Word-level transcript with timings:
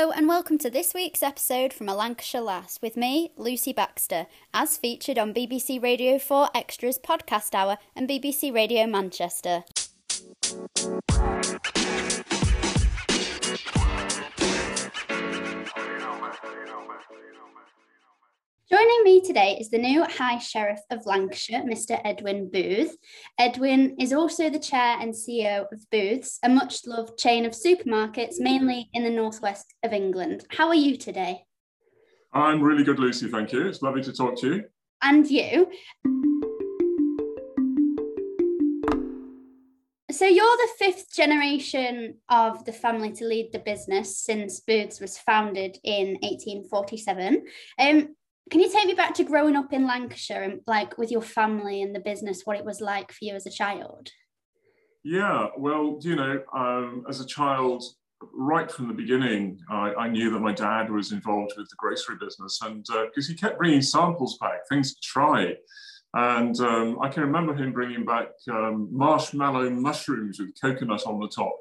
Hello, 0.00 0.12
and 0.12 0.26
welcome 0.26 0.56
to 0.56 0.70
this 0.70 0.94
week's 0.94 1.22
episode 1.22 1.74
from 1.74 1.86
A 1.86 1.94
Lancashire 1.94 2.40
Lass 2.40 2.78
with 2.80 2.96
me, 2.96 3.32
Lucy 3.36 3.74
Baxter, 3.74 4.26
as 4.54 4.78
featured 4.78 5.18
on 5.18 5.34
BBC 5.34 5.82
Radio 5.82 6.18
4 6.18 6.48
Extras 6.54 6.98
Podcast 6.98 7.54
Hour 7.54 7.76
and 7.94 8.08
BBC 8.08 8.50
Radio 8.50 8.86
Manchester. 8.86 9.62
Joining 18.70 19.02
me 19.02 19.20
today 19.20 19.56
is 19.60 19.68
the 19.68 19.78
new 19.78 20.04
High 20.04 20.38
Sheriff 20.38 20.78
of 20.90 21.04
Lancashire, 21.04 21.64
Mr. 21.64 22.00
Edwin 22.04 22.48
Booth. 22.48 22.96
Edwin 23.36 23.96
is 23.98 24.12
also 24.12 24.48
the 24.48 24.60
chair 24.60 24.96
and 25.00 25.12
CEO 25.12 25.66
of 25.72 25.90
Booths, 25.90 26.38
a 26.44 26.48
much 26.48 26.86
loved 26.86 27.18
chain 27.18 27.44
of 27.44 27.50
supermarkets, 27.50 28.34
mainly 28.38 28.88
in 28.92 29.02
the 29.02 29.10
northwest 29.10 29.74
of 29.82 29.92
England. 29.92 30.44
How 30.50 30.68
are 30.68 30.76
you 30.76 30.96
today? 30.96 31.46
I'm 32.32 32.62
really 32.62 32.84
good, 32.84 33.00
Lucy. 33.00 33.28
Thank 33.28 33.50
you. 33.50 33.66
It's 33.66 33.82
lovely 33.82 34.04
to 34.04 34.12
talk 34.12 34.38
to 34.42 34.54
you. 34.54 34.64
And 35.02 35.28
you. 35.28 35.66
So 40.12 40.26
you're 40.26 40.44
the 40.44 40.68
fifth 40.78 41.12
generation 41.12 42.18
of 42.28 42.64
the 42.66 42.72
family 42.72 43.10
to 43.14 43.24
lead 43.24 43.50
the 43.52 43.58
business 43.58 44.16
since 44.18 44.60
Booths 44.60 45.00
was 45.00 45.18
founded 45.18 45.78
in 45.82 46.18
1847. 46.20 47.46
Um, 47.78 48.14
can 48.50 48.60
you 48.60 48.70
take 48.70 48.86
me 48.86 48.94
back 48.94 49.14
to 49.14 49.24
growing 49.24 49.56
up 49.56 49.72
in 49.72 49.86
Lancashire 49.86 50.42
and 50.42 50.60
like 50.66 50.98
with 50.98 51.10
your 51.10 51.22
family 51.22 51.82
and 51.82 51.94
the 51.94 52.00
business, 52.00 52.42
what 52.44 52.56
it 52.56 52.64
was 52.64 52.80
like 52.80 53.12
for 53.12 53.24
you 53.24 53.34
as 53.34 53.46
a 53.46 53.50
child? 53.50 54.10
Yeah, 55.02 55.48
well, 55.56 55.98
you 56.02 56.16
know, 56.16 56.42
um, 56.54 57.04
as 57.08 57.20
a 57.20 57.26
child, 57.26 57.82
right 58.34 58.70
from 58.70 58.88
the 58.88 58.94
beginning, 58.94 59.58
I, 59.70 59.94
I, 59.94 60.08
knew 60.08 60.30
that 60.30 60.40
my 60.40 60.52
dad 60.52 60.90
was 60.90 61.12
involved 61.12 61.54
with 61.56 61.70
the 61.70 61.76
grocery 61.78 62.16
business, 62.20 62.60
and 62.62 62.84
because 62.84 63.28
uh, 63.28 63.32
he 63.32 63.34
kept 63.34 63.56
bringing 63.56 63.80
samples 63.80 64.36
back, 64.38 64.68
things 64.68 64.94
to 64.94 65.00
try. 65.00 65.54
And 66.12 66.58
um, 66.60 66.98
I 67.00 67.08
can 67.08 67.22
remember 67.22 67.54
him 67.54 67.72
bringing 67.72 68.04
back 68.04 68.28
um, 68.50 68.88
marshmallow 68.90 69.70
mushrooms 69.70 70.40
with 70.40 70.60
coconut 70.60 71.06
on 71.06 71.20
the 71.20 71.28
top 71.28 71.54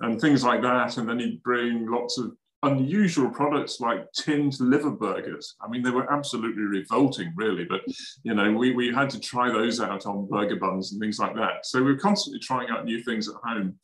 and 0.00 0.20
things 0.20 0.42
like 0.42 0.62
that. 0.62 0.96
And 0.96 1.08
then 1.08 1.20
he'd 1.20 1.42
bring 1.42 1.88
lots 1.88 2.18
of 2.18 2.36
unusual 2.64 3.30
products 3.30 3.80
like 3.80 4.10
tinned 4.12 4.58
liver 4.60 4.90
burgers. 4.90 5.54
I 5.60 5.68
mean, 5.68 5.82
they 5.82 5.90
were 5.90 6.12
absolutely 6.12 6.62
revolting, 6.62 7.32
really, 7.36 7.64
but 7.64 7.82
you 8.22 8.34
know, 8.34 8.52
we, 8.52 8.72
we 8.72 8.92
had 8.92 9.10
to 9.10 9.20
try 9.20 9.50
those 9.50 9.80
out 9.80 10.06
on 10.06 10.28
burger 10.28 10.56
buns 10.56 10.92
and 10.92 11.00
things 11.00 11.18
like 11.18 11.34
that. 11.36 11.66
So 11.66 11.80
we 11.80 11.92
were 11.92 11.98
constantly 11.98 12.40
trying 12.40 12.70
out 12.70 12.84
new 12.84 13.02
things 13.02 13.28
at 13.28 13.34
home. 13.44 13.78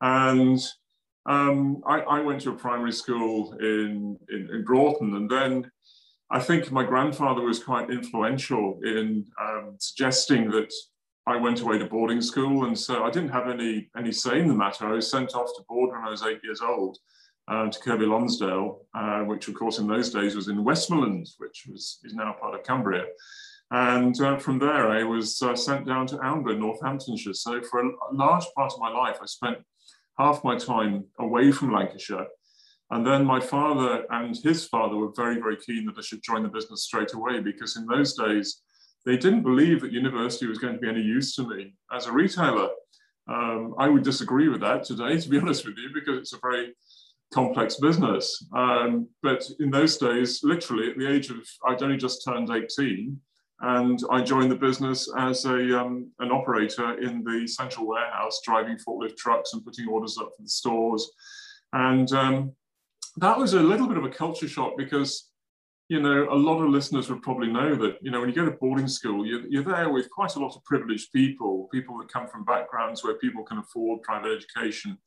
And 0.00 0.60
um, 1.26 1.82
I, 1.86 2.00
I, 2.00 2.20
went 2.20 2.42
to 2.42 2.50
a 2.50 2.54
primary 2.54 2.92
school 2.92 3.54
in, 3.54 4.18
in, 4.28 4.48
in, 4.52 4.64
Broughton, 4.64 5.16
and 5.16 5.30
then 5.30 5.70
I 6.30 6.38
think 6.38 6.70
my 6.70 6.84
grandfather 6.84 7.40
was 7.40 7.62
quite 7.62 7.88
influential 7.90 8.78
in 8.84 9.24
um, 9.40 9.76
suggesting 9.78 10.50
that 10.50 10.70
I 11.26 11.36
went 11.36 11.62
away 11.62 11.78
to 11.78 11.86
boarding 11.86 12.20
school, 12.20 12.66
and 12.66 12.78
so 12.78 13.04
I 13.04 13.10
didn't 13.10 13.30
have 13.30 13.48
any 13.48 13.88
any 13.96 14.12
say 14.12 14.40
in 14.40 14.48
the 14.48 14.54
matter. 14.54 14.86
I 14.86 14.92
was 14.92 15.10
sent 15.10 15.34
off 15.34 15.48
to 15.56 15.64
board 15.66 15.92
when 15.92 16.06
I 16.06 16.10
was 16.10 16.22
eight 16.22 16.40
years 16.44 16.60
old, 16.60 16.98
uh, 17.48 17.68
to 17.68 17.78
Kirkby 17.78 18.06
Lonsdale, 18.06 18.80
uh, 18.94 19.20
which 19.20 19.48
of 19.48 19.54
course 19.54 19.78
in 19.78 19.86
those 19.86 20.10
days 20.10 20.34
was 20.34 20.48
in 20.48 20.64
Westmorland, 20.64 21.28
which 21.38 21.66
was 21.70 21.98
is 22.04 22.14
now 22.14 22.34
part 22.40 22.54
of 22.54 22.62
Cumbria. 22.62 23.04
And 23.70 24.18
uh, 24.20 24.36
from 24.36 24.58
there, 24.58 24.90
I 24.90 25.02
was 25.02 25.40
uh, 25.42 25.56
sent 25.56 25.86
down 25.86 26.06
to 26.08 26.16
Oundle, 26.18 26.58
Northamptonshire. 26.58 27.34
So 27.34 27.62
for 27.62 27.80
a 27.80 27.90
large 28.12 28.44
part 28.56 28.72
of 28.72 28.78
my 28.78 28.90
life, 28.90 29.18
I 29.22 29.26
spent 29.26 29.58
half 30.18 30.44
my 30.44 30.56
time 30.56 31.04
away 31.18 31.50
from 31.50 31.72
Lancashire. 31.72 32.26
And 32.90 33.06
then 33.06 33.24
my 33.24 33.40
father 33.40 34.04
and 34.10 34.36
his 34.36 34.66
father 34.66 34.96
were 34.96 35.12
very, 35.16 35.36
very 35.36 35.56
keen 35.56 35.86
that 35.86 35.98
I 35.98 36.02
should 36.02 36.22
join 36.22 36.42
the 36.42 36.48
business 36.48 36.84
straight 36.84 37.14
away 37.14 37.40
because 37.40 37.76
in 37.76 37.86
those 37.86 38.14
days, 38.14 38.62
they 39.04 39.16
didn't 39.16 39.42
believe 39.42 39.80
that 39.80 39.92
university 39.92 40.46
was 40.46 40.58
going 40.58 40.74
to 40.74 40.80
be 40.80 40.88
any 40.88 41.00
use 41.00 41.34
to 41.36 41.48
me 41.48 41.74
as 41.92 42.06
a 42.06 42.12
retailer. 42.12 42.68
Um, 43.26 43.74
I 43.78 43.88
would 43.88 44.02
disagree 44.02 44.48
with 44.48 44.60
that 44.60 44.84
today, 44.84 45.18
to 45.20 45.28
be 45.28 45.38
honest 45.38 45.66
with 45.66 45.76
you, 45.78 45.90
because 45.92 46.18
it's 46.18 46.32
a 46.34 46.38
very 46.42 46.74
complex 47.32 47.76
business. 47.76 48.46
Um, 48.54 49.08
but 49.22 49.44
in 49.60 49.70
those 49.70 49.96
days, 49.98 50.40
literally 50.42 50.90
at 50.90 50.98
the 50.98 51.10
age 51.10 51.30
of, 51.30 51.38
I'd 51.66 51.82
only 51.82 51.96
just 51.96 52.24
turned 52.24 52.50
18, 52.50 53.18
and 53.60 53.98
I 54.10 54.20
joined 54.20 54.50
the 54.50 54.56
business 54.56 55.08
as 55.16 55.44
a, 55.44 55.80
um, 55.80 56.10
an 56.18 56.30
operator 56.30 57.00
in 57.00 57.24
the 57.24 57.46
central 57.46 57.86
warehouse, 57.86 58.40
driving 58.44 58.76
forklift 58.76 59.16
trucks 59.16 59.52
and 59.52 59.64
putting 59.64 59.88
orders 59.88 60.18
up 60.18 60.30
for 60.36 60.42
the 60.42 60.48
stores. 60.48 61.10
And 61.72 62.10
um, 62.12 62.52
that 63.16 63.38
was 63.38 63.54
a 63.54 63.62
little 63.62 63.86
bit 63.86 63.96
of 63.96 64.04
a 64.04 64.10
culture 64.10 64.48
shock 64.48 64.74
because, 64.76 65.30
you 65.88 66.00
know, 66.00 66.28
a 66.30 66.34
lot 66.34 66.62
of 66.62 66.70
listeners 66.70 67.08
would 67.08 67.22
probably 67.22 67.50
know 67.50 67.74
that, 67.76 67.96
you 68.02 68.10
know, 68.10 68.20
when 68.20 68.28
you 68.28 68.34
go 68.34 68.44
to 68.44 68.50
boarding 68.50 68.88
school, 68.88 69.24
you're, 69.24 69.46
you're 69.48 69.62
there 69.62 69.90
with 69.90 70.10
quite 70.10 70.34
a 70.34 70.40
lot 70.40 70.56
of 70.56 70.64
privileged 70.64 71.12
people, 71.12 71.68
people 71.72 71.96
that 71.98 72.12
come 72.12 72.26
from 72.26 72.44
backgrounds 72.44 73.02
where 73.02 73.14
people 73.14 73.44
can 73.44 73.58
afford 73.58 74.02
private 74.02 74.36
education 74.36 74.98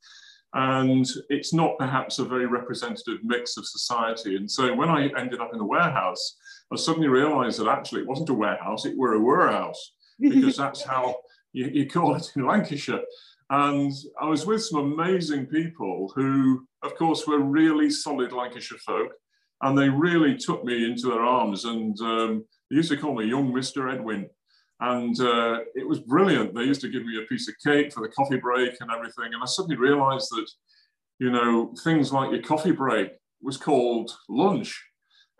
and 0.54 1.06
it's 1.28 1.52
not 1.52 1.78
perhaps 1.78 2.18
a 2.18 2.24
very 2.24 2.46
representative 2.46 3.18
mix 3.22 3.56
of 3.56 3.66
society. 3.66 4.36
And 4.36 4.50
so 4.50 4.74
when 4.74 4.88
I 4.88 5.08
ended 5.18 5.40
up 5.40 5.50
in 5.52 5.58
the 5.58 5.64
warehouse, 5.64 6.36
I 6.72 6.76
suddenly 6.76 7.08
realized 7.08 7.60
that 7.60 7.68
actually 7.68 8.02
it 8.02 8.06
wasn't 8.06 8.30
a 8.30 8.34
warehouse, 8.34 8.84
it 8.84 8.96
were 8.96 9.14
a 9.14 9.20
warehouse, 9.20 9.92
because 10.18 10.56
that's 10.58 10.82
how 10.82 11.16
you, 11.52 11.66
you 11.66 11.88
call 11.88 12.14
it 12.14 12.30
in 12.34 12.46
Lancashire. 12.46 13.02
And 13.50 13.92
I 14.20 14.26
was 14.26 14.46
with 14.46 14.62
some 14.64 14.92
amazing 14.92 15.46
people 15.46 16.12
who, 16.14 16.66
of 16.82 16.94
course, 16.96 17.26
were 17.26 17.40
really 17.40 17.90
solid 17.90 18.32
Lancashire 18.32 18.78
folk. 18.78 19.12
And 19.62 19.76
they 19.76 19.88
really 19.88 20.36
took 20.36 20.64
me 20.64 20.84
into 20.84 21.08
their 21.08 21.22
arms 21.22 21.64
and 21.64 21.98
um, 22.00 22.44
they 22.70 22.76
used 22.76 22.90
to 22.90 22.96
call 22.96 23.14
me 23.14 23.24
young 23.24 23.52
Mr. 23.52 23.92
Edwin. 23.92 24.28
And 24.80 25.18
uh, 25.20 25.60
it 25.74 25.86
was 25.86 25.98
brilliant. 25.98 26.54
They 26.54 26.62
used 26.62 26.80
to 26.82 26.88
give 26.88 27.04
me 27.04 27.18
a 27.18 27.26
piece 27.26 27.48
of 27.48 27.54
cake 27.64 27.92
for 27.92 28.00
the 28.00 28.08
coffee 28.08 28.36
break 28.36 28.76
and 28.80 28.90
everything. 28.90 29.34
And 29.34 29.42
I 29.42 29.46
suddenly 29.46 29.76
realized 29.76 30.28
that, 30.30 30.48
you 31.18 31.30
know, 31.30 31.74
things 31.82 32.12
like 32.12 32.30
your 32.30 32.42
coffee 32.42 32.70
break 32.70 33.10
was 33.42 33.56
called 33.56 34.12
lunch. 34.28 34.80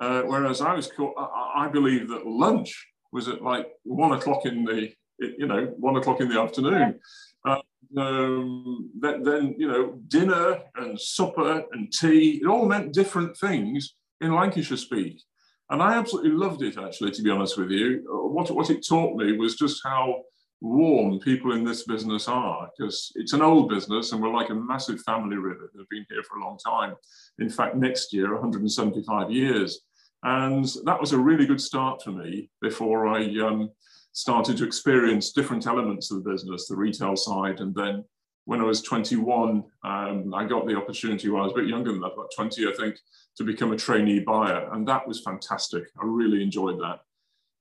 Uh, 0.00 0.22
whereas 0.22 0.60
I 0.60 0.74
was 0.74 0.88
called, 0.88 1.14
I, 1.16 1.66
I 1.66 1.68
believe 1.68 2.08
that 2.08 2.26
lunch 2.26 2.88
was 3.12 3.28
at 3.28 3.42
like 3.42 3.68
one 3.84 4.12
o'clock 4.12 4.44
in 4.44 4.64
the, 4.64 4.90
you 5.18 5.46
know, 5.46 5.66
one 5.78 5.96
o'clock 5.96 6.20
in 6.20 6.28
the 6.28 6.40
afternoon. 6.40 6.98
Uh, 7.44 7.60
um, 7.96 8.90
then, 8.98 9.22
then, 9.22 9.54
you 9.56 9.68
know, 9.68 10.00
dinner 10.08 10.60
and 10.76 11.00
supper 11.00 11.64
and 11.72 11.92
tea, 11.92 12.40
it 12.42 12.46
all 12.46 12.66
meant 12.66 12.92
different 12.92 13.36
things 13.36 13.94
in 14.20 14.34
Lancashire 14.34 14.76
speak. 14.76 15.22
And 15.70 15.82
I 15.82 15.98
absolutely 15.98 16.30
loved 16.30 16.62
it, 16.62 16.78
actually, 16.78 17.10
to 17.12 17.22
be 17.22 17.30
honest 17.30 17.58
with 17.58 17.70
you. 17.70 18.02
What, 18.08 18.50
what 18.50 18.70
it 18.70 18.86
taught 18.86 19.16
me 19.16 19.36
was 19.36 19.56
just 19.56 19.82
how 19.84 20.22
warm 20.60 21.20
people 21.20 21.52
in 21.52 21.64
this 21.64 21.84
business 21.84 22.26
are, 22.26 22.70
because 22.76 23.12
it's 23.14 23.32
an 23.32 23.42
old 23.42 23.68
business 23.68 24.12
and 24.12 24.20
we're 24.20 24.32
like 24.32 24.50
a 24.50 24.54
massive 24.54 25.00
family 25.02 25.36
really 25.36 25.58
that 25.60 25.78
have 25.78 25.88
been 25.88 26.06
here 26.08 26.22
for 26.22 26.38
a 26.38 26.44
long 26.44 26.58
time. 26.58 26.94
In 27.38 27.50
fact, 27.50 27.76
next 27.76 28.12
year, 28.12 28.32
175 28.32 29.30
years. 29.30 29.80
And 30.24 30.64
that 30.84 31.00
was 31.00 31.12
a 31.12 31.18
really 31.18 31.46
good 31.46 31.60
start 31.60 32.02
for 32.02 32.10
me 32.10 32.50
before 32.60 33.06
I 33.06 33.24
um, 33.38 33.70
started 34.12 34.56
to 34.56 34.64
experience 34.64 35.32
different 35.32 35.66
elements 35.66 36.10
of 36.10 36.24
the 36.24 36.30
business, 36.30 36.66
the 36.66 36.76
retail 36.76 37.14
side, 37.14 37.60
and 37.60 37.74
then 37.74 38.04
when 38.48 38.62
I 38.62 38.64
was 38.64 38.80
21, 38.80 39.62
um, 39.84 40.34
I 40.34 40.46
got 40.46 40.66
the 40.66 40.74
opportunity 40.74 41.28
when 41.28 41.42
I 41.42 41.44
was 41.44 41.52
a 41.52 41.56
bit 41.56 41.68
younger 41.68 41.92
than 41.92 42.00
that, 42.00 42.14
about 42.14 42.30
20, 42.34 42.66
I 42.66 42.72
think, 42.72 42.96
to 43.36 43.44
become 43.44 43.72
a 43.72 43.76
trainee 43.76 44.20
buyer. 44.20 44.70
And 44.72 44.88
that 44.88 45.06
was 45.06 45.20
fantastic. 45.20 45.84
I 46.00 46.06
really 46.06 46.42
enjoyed 46.42 46.80
that 46.80 47.00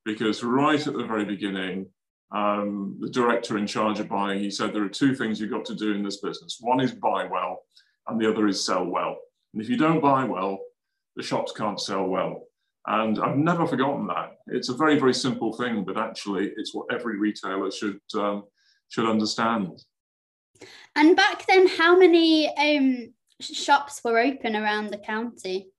because 0.06 0.46
right 0.46 0.88
at 0.88 0.94
the 0.94 1.04
very 1.04 1.26
beginning, 1.26 1.88
um, 2.32 2.96
the 3.02 3.10
director 3.10 3.58
in 3.58 3.68
charge 3.68 4.00
of 4.00 4.08
buying, 4.08 4.40
he 4.40 4.50
said, 4.50 4.72
there 4.72 4.86
are 4.86 4.88
two 4.88 5.14
things 5.14 5.42
you've 5.42 5.52
got 5.52 5.66
to 5.66 5.76
do 5.76 5.92
in 5.92 6.04
this 6.04 6.22
business. 6.22 6.60
One 6.62 6.80
is 6.80 6.94
buy 6.94 7.26
well, 7.26 7.64
and 8.08 8.18
the 8.18 8.32
other 8.32 8.48
is 8.48 8.66
sell 8.66 8.86
well. 8.86 9.18
And 9.54 9.62
if 9.62 9.68
you 9.68 9.76
don't 9.76 10.00
buy 10.02 10.24
well, 10.24 10.58
the 11.18 11.24
shops 11.24 11.52
can't 11.52 11.82
sell 11.82 12.06
well. 12.06 12.44
And 12.86 13.20
I've 13.20 13.36
never 13.36 13.68
forgotten 13.68 14.08
that. 14.08 14.38
It's 14.48 14.70
a 14.70 14.78
very, 14.78 14.98
very 14.98 15.14
simple 15.14 15.52
thing, 15.52 15.84
but 15.84 15.98
actually 15.98 16.54
it's 16.56 16.74
what 16.74 16.88
every 16.94 17.20
retailer 17.20 17.72
should, 17.72 18.00
um, 18.16 18.46
should 18.88 19.10
understand. 19.10 19.84
And 20.96 21.16
back 21.16 21.46
then, 21.48 21.68
how 21.68 21.98
many 21.98 22.56
um, 22.58 23.14
shops 23.40 24.02
were 24.04 24.20
open 24.20 24.56
around 24.56 24.90
the 24.90 24.98
county? 24.98 25.70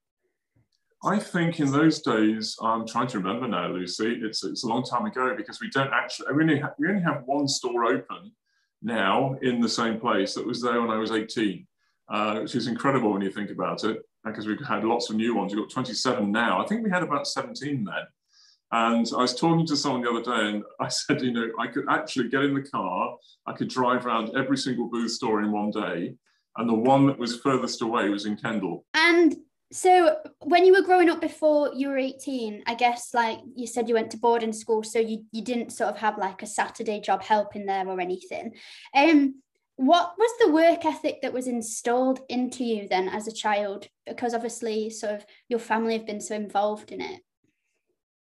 I 1.04 1.18
think 1.18 1.60
in 1.60 1.70
those 1.70 2.02
days, 2.02 2.56
I'm 2.60 2.86
trying 2.86 3.06
to 3.08 3.18
remember 3.18 3.46
now, 3.46 3.68
Lucy. 3.68 4.18
It's 4.20 4.42
it's 4.42 4.64
a 4.64 4.68
long 4.68 4.82
time 4.82 5.06
ago 5.06 5.34
because 5.36 5.60
we 5.60 5.70
don't 5.70 5.92
actually 5.92 6.32
we 6.34 6.42
only 6.42 6.58
have, 6.58 6.74
we 6.78 6.88
only 6.88 7.02
have 7.02 7.22
one 7.24 7.46
store 7.46 7.84
open 7.84 8.32
now 8.82 9.36
in 9.42 9.60
the 9.60 9.68
same 9.68 10.00
place 10.00 10.34
that 10.34 10.46
was 10.46 10.60
there 10.60 10.80
when 10.80 10.90
I 10.90 10.96
was 10.96 11.12
18, 11.12 11.66
uh, 12.08 12.40
which 12.40 12.56
is 12.56 12.66
incredible 12.66 13.12
when 13.12 13.22
you 13.22 13.30
think 13.30 13.50
about 13.50 13.84
it. 13.84 14.02
Because 14.24 14.46
we've 14.46 14.60
had 14.66 14.84
lots 14.84 15.08
of 15.08 15.16
new 15.16 15.34
ones. 15.36 15.54
We've 15.54 15.62
got 15.62 15.70
27 15.70 16.30
now. 16.30 16.62
I 16.62 16.66
think 16.66 16.82
we 16.82 16.90
had 16.90 17.04
about 17.04 17.28
17 17.28 17.84
then. 17.84 17.94
And 18.70 19.10
I 19.16 19.22
was 19.22 19.34
talking 19.34 19.66
to 19.66 19.76
someone 19.76 20.02
the 20.02 20.10
other 20.10 20.22
day 20.22 20.48
and 20.50 20.64
I 20.80 20.88
said, 20.88 21.22
you 21.22 21.32
know, 21.32 21.48
I 21.58 21.68
could 21.68 21.84
actually 21.88 22.28
get 22.28 22.44
in 22.44 22.54
the 22.54 22.62
car, 22.62 23.16
I 23.46 23.52
could 23.52 23.68
drive 23.68 24.06
around 24.06 24.36
every 24.36 24.56
single 24.58 24.88
booth 24.88 25.12
store 25.12 25.42
in 25.42 25.52
one 25.52 25.70
day. 25.70 26.14
and 26.56 26.68
the 26.68 26.74
one 26.74 27.06
that 27.06 27.18
was 27.18 27.40
furthest 27.40 27.82
away 27.82 28.08
was 28.08 28.26
in 28.26 28.36
Kendal. 28.36 28.84
And 28.94 29.36
so 29.70 30.16
when 30.42 30.64
you 30.64 30.72
were 30.72 30.82
growing 30.82 31.10
up 31.10 31.20
before 31.20 31.72
you 31.74 31.88
were 31.88 31.98
18, 31.98 32.64
I 32.66 32.74
guess 32.74 33.14
like 33.14 33.38
you 33.54 33.66
said 33.66 33.88
you 33.88 33.94
went 33.94 34.10
to 34.12 34.16
boarding 34.16 34.52
school, 34.52 34.82
so 34.82 34.98
you, 34.98 35.24
you 35.30 35.42
didn't 35.42 35.70
sort 35.70 35.90
of 35.90 35.98
have 35.98 36.18
like 36.18 36.42
a 36.42 36.46
Saturday 36.46 37.00
job 37.00 37.22
helping 37.22 37.66
there 37.66 37.86
or 37.86 38.00
anything. 38.00 38.54
Um 38.94 39.42
what 39.76 40.14
was 40.18 40.30
the 40.40 40.50
work 40.52 40.84
ethic 40.84 41.22
that 41.22 41.32
was 41.32 41.46
installed 41.46 42.18
into 42.28 42.64
you 42.64 42.88
then 42.88 43.08
as 43.08 43.28
a 43.28 43.32
child? 43.32 43.86
Because 44.08 44.34
obviously 44.34 44.90
sort 44.90 45.12
of 45.14 45.26
your 45.48 45.60
family 45.60 45.92
have 45.96 46.04
been 46.06 46.20
so 46.20 46.34
involved 46.34 46.90
in 46.90 47.00
it. 47.00 47.20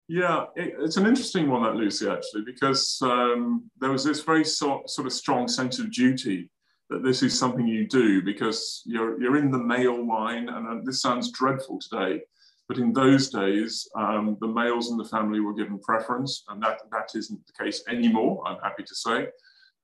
Yeah, 0.08 0.46
it, 0.54 0.74
it's 0.78 0.98
an 0.98 1.06
interesting 1.06 1.48
one, 1.48 1.62
that 1.62 1.76
Lucy, 1.76 2.08
actually, 2.08 2.42
because 2.44 2.98
um, 3.02 3.70
there 3.80 3.90
was 3.90 4.04
this 4.04 4.20
very 4.20 4.44
so, 4.44 4.82
sort 4.86 5.06
of 5.06 5.12
strong 5.12 5.48
sense 5.48 5.78
of 5.78 5.90
duty 5.90 6.50
that 6.90 7.02
this 7.02 7.22
is 7.22 7.38
something 7.38 7.66
you 7.66 7.88
do 7.88 8.22
because 8.22 8.82
you're, 8.84 9.20
you're 9.20 9.38
in 9.38 9.50
the 9.50 9.58
male 9.58 10.06
line, 10.06 10.50
and 10.50 10.68
uh, 10.68 10.82
this 10.84 11.00
sounds 11.00 11.32
dreadful 11.32 11.78
today, 11.78 12.20
but 12.68 12.76
in 12.76 12.92
those 12.92 13.30
days, 13.30 13.88
um, 13.96 14.36
the 14.40 14.48
males 14.48 14.90
in 14.90 14.98
the 14.98 15.04
family 15.06 15.40
were 15.40 15.54
given 15.54 15.78
preference, 15.78 16.44
and 16.48 16.62
that, 16.62 16.80
that 16.92 17.10
isn't 17.14 17.40
the 17.46 17.64
case 17.64 17.82
anymore, 17.88 18.42
I'm 18.46 18.60
happy 18.62 18.82
to 18.82 18.94
say. 18.94 19.28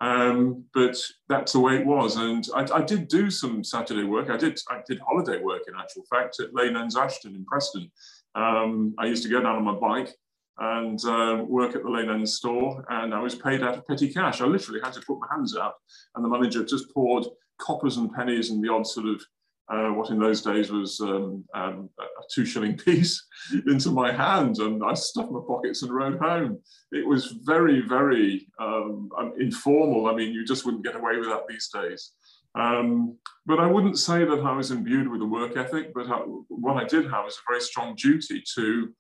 Um, 0.03 0.65
but 0.73 0.97
that's 1.29 1.53
the 1.53 1.61
way 1.61 1.77
it 1.77 1.87
was. 1.87 2.17
And 2.17 2.47
I, 2.55 2.67
I, 2.77 2.81
did 2.81 3.09
do 3.09 3.31
some 3.31 3.63
Saturday 3.63 4.05
work. 4.05 4.31
I 4.31 4.39
did, 4.39 4.59
I 4.71 4.81
did 4.89 4.99
holiday 5.07 5.43
work, 5.43 5.63
in 5.69 5.75
actual 5.79 6.05
fact, 6.09 6.41
at 6.41 6.55
Lane 6.55 6.75
Ends 6.75 6.97
Ashton 6.97 7.35
in 7.35 7.45
Preston. 7.45 7.91
Um, 8.35 8.95
I 8.99 9.07
used 9.07 9.23
to 9.25 9.29
go 9.29 9.41
down 9.41 9.57
on 9.57 9.65
my 9.65 9.75
bike 9.75 10.15
and 10.59 11.03
uh, 11.05 11.43
work 11.47 11.75
at 11.75 11.83
the 11.83 11.89
Lane 11.89 12.11
End 12.11 12.29
store, 12.29 12.85
and 12.91 13.15
I 13.15 13.21
was 13.21 13.35
paid 13.35 13.63
out 13.63 13.79
of 13.79 13.87
petty 13.87 14.13
cash. 14.13 14.41
I 14.41 14.47
literally 14.47 14.81
had 14.83 14.93
to 14.93 15.01
put 15.01 15.19
my 15.21 15.27
hands 15.31 15.57
out, 15.57 15.75
and 16.15 16.25
the 16.25 16.29
manager 16.29 16.65
just 16.65 16.93
poured 16.93 17.27
coppers 17.59 17.97
and 17.97 18.13
pennies 18.13 18.51
and 18.51 18.63
the 18.63 18.73
odd 18.73 18.87
sort 18.87 19.07
of 19.07 19.23
uh, 19.71 19.91
what 19.91 20.11
in 20.11 20.19
those 20.19 20.43
days 20.43 20.71
was 20.71 21.01
um, 21.01 21.45
um, 21.55 21.89
a 22.01 22.05
two 22.35 22.45
shilling 22.45 22.77
piece 22.77 23.25
into 23.69 23.91
my 23.91 24.13
hand, 24.13 24.59
and 24.59 24.83
I 24.85 24.95
stuffed 24.95 25.31
my 25.31 25.41
pockets 25.47 25.83
and 25.83 25.95
rode 25.95 26.19
home. 26.19 26.59
It 26.93 27.07
was 27.07 27.37
very, 27.45 27.81
very 27.81 28.49
um 28.61 29.09
informal. 29.39 30.09
I 30.09 30.15
mean, 30.15 30.33
you 30.33 30.45
just 30.45 30.65
wouldn't 30.65 30.85
get 30.85 30.97
away 30.97 31.17
with 31.17 31.29
that 31.29 31.47
these 31.49 31.69
days. 31.73 32.13
Um, 32.55 33.17
but 33.47 33.61
I 33.61 33.67
wouldn't 33.67 33.99
say 33.99 34.25
that 34.25 34.41
I 34.41 34.53
was 34.53 34.71
imbued 34.71 35.09
with 35.09 35.23
a 35.23 35.27
work 35.27 35.57
ethic, 35.57 35.93
but 35.95 36.09
I, 36.09 36.19
what 36.19 36.83
I 36.83 36.87
did 36.87 37.05
have 37.05 37.25
was 37.25 37.35
a 37.37 37.51
very 37.51 37.61
strong 37.61 37.95
duty 37.95 38.43
to 38.55 38.93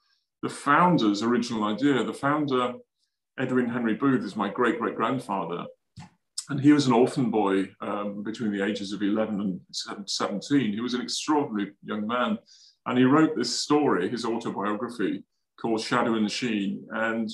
the 0.42 0.48
founder's 0.48 1.22
original 1.22 1.64
idea. 1.64 2.04
The 2.04 2.14
founder, 2.14 2.74
Edwin 3.38 3.68
Henry 3.68 3.94
Booth, 3.94 4.24
is 4.24 4.36
my 4.36 4.48
great 4.48 4.78
great 4.78 4.96
grandfather. 4.96 5.64
And 6.48 6.60
he 6.60 6.72
was 6.72 6.86
an 6.86 6.92
orphan 6.92 7.30
boy 7.30 7.70
um, 7.80 8.24
between 8.24 8.50
the 8.50 8.64
ages 8.64 8.92
of 8.92 9.02
11 9.02 9.40
and 9.40 10.10
17. 10.10 10.72
He 10.72 10.80
was 10.80 10.94
an 10.94 11.00
extraordinary 11.00 11.72
young 11.84 12.08
man. 12.08 12.38
And 12.86 12.98
he 12.98 13.04
wrote 13.04 13.36
this 13.36 13.60
story, 13.60 14.08
his 14.08 14.24
autobiography, 14.24 15.22
called 15.60 15.80
Shadow 15.80 16.14
and 16.14 16.30
Sheen. 16.30 16.84
And 16.90 17.30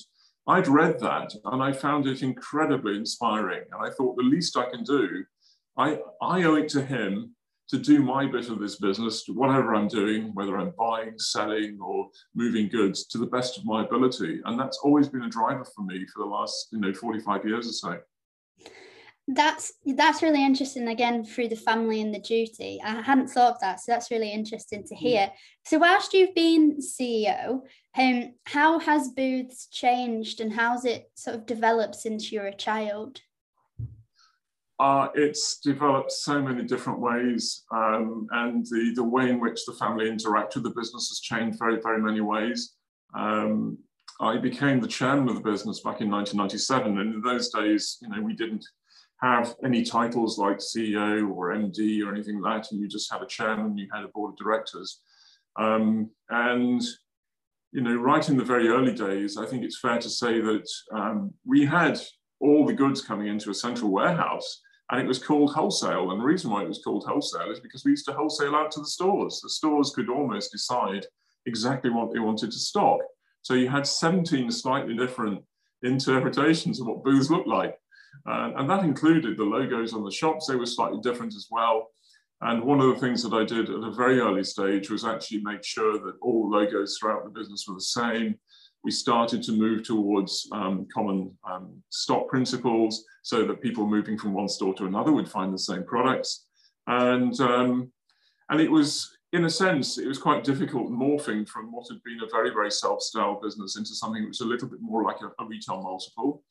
I'd 0.46 0.68
read 0.68 1.00
that 1.00 1.32
and 1.46 1.62
I 1.62 1.72
found 1.72 2.06
it 2.06 2.22
incredibly 2.22 2.96
inspiring. 2.96 3.62
And 3.72 3.86
I 3.86 3.90
thought 3.90 4.16
the 4.16 4.22
least 4.22 4.56
I 4.56 4.68
can 4.68 4.84
do 4.84 5.24
I, 5.76 5.98
I 6.22 6.42
owe 6.44 6.54
it 6.54 6.68
to 6.70 6.84
him 6.84 7.34
to 7.68 7.78
do 7.78 8.02
my 8.02 8.26
bit 8.26 8.48
of 8.48 8.60
this 8.60 8.76
business, 8.76 9.24
whatever 9.28 9.74
I'm 9.74 9.88
doing, 9.88 10.32
whether 10.34 10.56
I'm 10.56 10.72
buying, 10.78 11.18
selling, 11.18 11.78
or 11.82 12.08
moving 12.34 12.68
goods, 12.68 13.06
to 13.08 13.18
the 13.18 13.26
best 13.26 13.58
of 13.58 13.64
my 13.64 13.84
ability. 13.84 14.40
And 14.44 14.58
that's 14.58 14.78
always 14.84 15.08
been 15.08 15.22
a 15.22 15.28
driver 15.28 15.64
for 15.64 15.84
me 15.84 16.06
for 16.06 16.22
the 16.22 16.30
last, 16.30 16.68
you 16.70 16.78
know, 16.78 16.92
45 16.92 17.44
years 17.44 17.68
or 17.68 17.72
so. 17.72 17.98
That's 19.28 19.72
that's 19.84 20.22
really 20.22 20.44
interesting. 20.44 20.86
Again, 20.86 21.24
through 21.24 21.48
the 21.48 21.56
family 21.56 22.00
and 22.00 22.14
the 22.14 22.20
duty, 22.20 22.80
I 22.84 23.02
hadn't 23.02 23.26
thought 23.26 23.54
of 23.54 23.60
that, 23.60 23.80
so 23.80 23.90
that's 23.90 24.12
really 24.12 24.32
interesting 24.32 24.84
to 24.84 24.94
hear. 24.94 25.32
So, 25.64 25.78
whilst 25.78 26.14
you've 26.14 26.34
been 26.36 26.78
CEO, 26.78 27.62
um, 27.98 28.34
how 28.44 28.78
has 28.78 29.08
Booths 29.08 29.66
changed, 29.66 30.40
and 30.40 30.52
how's 30.52 30.84
it 30.84 31.10
sort 31.16 31.34
of 31.34 31.44
developed 31.44 31.96
since 31.96 32.30
you 32.30 32.38
were 32.38 32.46
a 32.46 32.54
child? 32.54 33.20
Uh, 34.78 35.08
it's 35.14 35.58
developed 35.60 36.12
so 36.12 36.40
many 36.40 36.62
different 36.62 37.00
ways, 37.00 37.64
um, 37.72 38.26
and 38.32 38.66
the, 38.66 38.92
the 38.94 39.02
way 39.02 39.30
in 39.30 39.40
which 39.40 39.64
the 39.64 39.72
family 39.72 40.06
interact 40.06 40.54
with 40.54 40.64
the 40.64 40.70
business 40.70 41.08
has 41.08 41.20
changed 41.20 41.58
very, 41.58 41.80
very 41.80 42.00
many 42.00 42.20
ways. 42.20 42.74
Um, 43.14 43.78
I 44.20 44.36
became 44.36 44.80
the 44.80 44.88
chairman 44.88 45.30
of 45.30 45.34
the 45.34 45.50
business 45.50 45.80
back 45.80 46.02
in 46.02 46.10
1997, 46.10 46.98
and 46.98 47.14
in 47.14 47.22
those 47.22 47.48
days, 47.48 47.96
you 48.02 48.08
know, 48.10 48.20
we 48.20 48.34
didn't 48.34 48.66
have 49.22 49.54
any 49.64 49.82
titles 49.82 50.38
like 50.38 50.58
CEO 50.58 51.30
or 51.30 51.54
MD 51.54 52.04
or 52.04 52.12
anything 52.12 52.42
like 52.42 52.62
that, 52.62 52.72
and 52.72 52.80
you 52.80 52.86
just 52.86 53.10
had 53.10 53.22
a 53.22 53.26
chairman, 53.26 53.78
you 53.78 53.88
had 53.94 54.04
a 54.04 54.08
board 54.08 54.32
of 54.32 54.38
directors. 54.38 55.00
Um, 55.58 56.10
and, 56.28 56.82
you 57.72 57.80
know, 57.80 57.96
right 57.96 58.28
in 58.28 58.36
the 58.36 58.44
very 58.44 58.68
early 58.68 58.92
days, 58.92 59.38
I 59.38 59.46
think 59.46 59.64
it's 59.64 59.78
fair 59.78 59.98
to 59.98 60.10
say 60.10 60.42
that 60.42 60.68
um, 60.92 61.32
we 61.46 61.64
had 61.64 61.98
all 62.40 62.66
the 62.66 62.74
goods 62.74 63.00
coming 63.00 63.28
into 63.28 63.48
a 63.48 63.54
central 63.54 63.90
warehouse 63.90 64.60
and 64.90 65.00
it 65.00 65.06
was 65.06 65.18
called 65.18 65.52
wholesale. 65.52 66.10
And 66.10 66.20
the 66.20 66.24
reason 66.24 66.50
why 66.50 66.62
it 66.62 66.68
was 66.68 66.82
called 66.82 67.04
wholesale 67.06 67.50
is 67.50 67.60
because 67.60 67.84
we 67.84 67.90
used 67.92 68.06
to 68.06 68.12
wholesale 68.12 68.54
out 68.54 68.70
to 68.72 68.80
the 68.80 68.86
stores. 68.86 69.40
The 69.40 69.50
stores 69.50 69.90
could 69.90 70.08
almost 70.08 70.52
decide 70.52 71.06
exactly 71.46 71.90
what 71.90 72.12
they 72.12 72.20
wanted 72.20 72.52
to 72.52 72.58
stock. 72.58 73.00
So 73.42 73.54
you 73.54 73.68
had 73.68 73.86
17 73.86 74.50
slightly 74.50 74.96
different 74.96 75.42
interpretations 75.82 76.80
of 76.80 76.86
what 76.86 77.04
Booths 77.04 77.30
looked 77.30 77.48
like. 77.48 77.76
Uh, 78.28 78.52
and 78.56 78.70
that 78.70 78.84
included 78.84 79.36
the 79.36 79.44
logos 79.44 79.92
on 79.92 80.04
the 80.04 80.10
shops, 80.10 80.46
they 80.46 80.56
were 80.56 80.66
slightly 80.66 80.98
different 81.02 81.34
as 81.34 81.48
well. 81.50 81.88
And 82.40 82.62
one 82.62 82.80
of 82.80 82.88
the 82.88 83.00
things 83.00 83.22
that 83.22 83.32
I 83.32 83.44
did 83.44 83.70
at 83.70 83.82
a 83.82 83.90
very 83.90 84.20
early 84.20 84.44
stage 84.44 84.90
was 84.90 85.04
actually 85.04 85.42
make 85.42 85.64
sure 85.64 85.94
that 85.94 86.16
all 86.20 86.50
logos 86.50 86.98
throughout 86.98 87.24
the 87.24 87.30
business 87.30 87.64
were 87.66 87.74
the 87.74 87.80
same 87.80 88.38
we 88.86 88.92
started 88.92 89.42
to 89.42 89.50
move 89.50 89.82
towards 89.82 90.48
um, 90.52 90.86
common 90.94 91.36
um, 91.50 91.82
stock 91.90 92.28
principles 92.28 93.04
so 93.24 93.44
that 93.44 93.60
people 93.60 93.84
moving 93.84 94.16
from 94.16 94.32
one 94.32 94.48
store 94.48 94.72
to 94.74 94.86
another 94.86 95.10
would 95.10 95.28
find 95.28 95.52
the 95.52 95.58
same 95.58 95.82
products. 95.82 96.46
And, 96.86 97.34
um, 97.40 97.90
and 98.48 98.60
it 98.60 98.70
was, 98.70 99.18
in 99.32 99.44
a 99.44 99.50
sense, 99.50 99.98
it 99.98 100.06
was 100.06 100.18
quite 100.18 100.44
difficult 100.44 100.92
morphing 100.92 101.48
from 101.48 101.72
what 101.72 101.88
had 101.90 102.00
been 102.04 102.20
a 102.22 102.30
very, 102.30 102.50
very 102.50 102.70
self-styled 102.70 103.42
business 103.42 103.76
into 103.76 103.92
something 103.92 104.22
that 104.22 104.28
was 104.28 104.40
a 104.40 104.46
little 104.52 104.68
bit 104.68 104.78
more 104.80 105.02
like 105.02 105.20
a, 105.20 105.42
a 105.42 105.46
retail 105.48 105.82
multiple. 105.82 106.44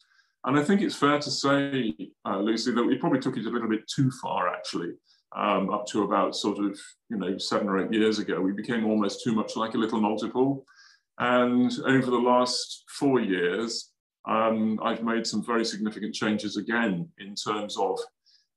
And 0.44 0.60
I 0.60 0.64
think 0.66 0.82
it's 0.82 0.94
fair 0.94 1.20
to 1.20 1.32
say, 1.32 1.96
uh, 2.28 2.40
Lucy, 2.40 2.74
that 2.74 2.84
we 2.84 2.98
probably 2.98 3.22
took 3.22 3.38
it 3.38 3.46
a 3.46 3.50
little 3.50 3.70
bit 3.70 3.88
too 3.88 4.12
far, 4.22 4.54
actually. 4.54 4.92
Um, 5.38 5.70
up 5.70 5.86
to 5.88 6.04
about 6.04 6.36
sort 6.36 6.60
of, 6.60 6.78
you 7.10 7.18
know, 7.18 7.38
seven 7.38 7.70
or 7.70 7.78
eight 7.80 7.94
years 7.94 8.20
ago, 8.20 8.42
we 8.42 8.52
became 8.52 8.86
almost 8.86 9.24
too 9.24 9.34
much 9.34 9.56
like 9.56 9.74
a 9.74 9.78
little 9.78 10.02
multiple. 10.02 10.66
And 11.20 11.72
over 11.86 12.12
the 12.12 12.18
last 12.18 12.84
four 12.90 13.20
years, 13.22 13.92
um, 14.28 14.80
I've 14.84 15.04
made 15.04 15.26
some 15.26 15.44
very 15.44 15.64
significant 15.64 16.14
changes 16.14 16.58
again 16.58 17.10
in 17.20 17.36
terms 17.36 17.78
of 17.78 18.00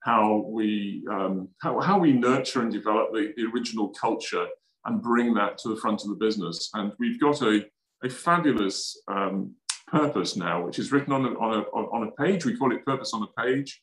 how 0.00 0.44
we, 0.48 1.04
um, 1.10 1.48
how, 1.60 1.80
how 1.80 1.98
we 1.98 2.12
nurture 2.12 2.62
and 2.62 2.72
develop 2.72 3.12
the, 3.12 3.32
the 3.36 3.44
original 3.52 3.88
culture 3.90 4.46
and 4.86 5.02
bring 5.02 5.34
that 5.34 5.58
to 5.58 5.68
the 5.68 5.80
front 5.80 6.02
of 6.02 6.08
the 6.08 6.14
business. 6.14 6.70
And 6.74 6.92
we've 6.98 7.20
got 7.20 7.42
a, 7.42 7.64
a 8.02 8.08
fabulous 8.08 9.00
um, 9.08 9.54
purpose 9.86 10.36
now, 10.36 10.64
which 10.64 10.78
is 10.78 10.92
written 10.92 11.12
on 11.12 11.24
a, 11.26 11.28
on, 11.30 11.58
a, 11.58 11.62
on 11.62 12.08
a 12.08 12.22
page. 12.22 12.44
We 12.44 12.56
call 12.56 12.74
it 12.74 12.86
Purpose 12.86 13.12
on 13.12 13.22
a 13.22 13.42
Page. 13.42 13.80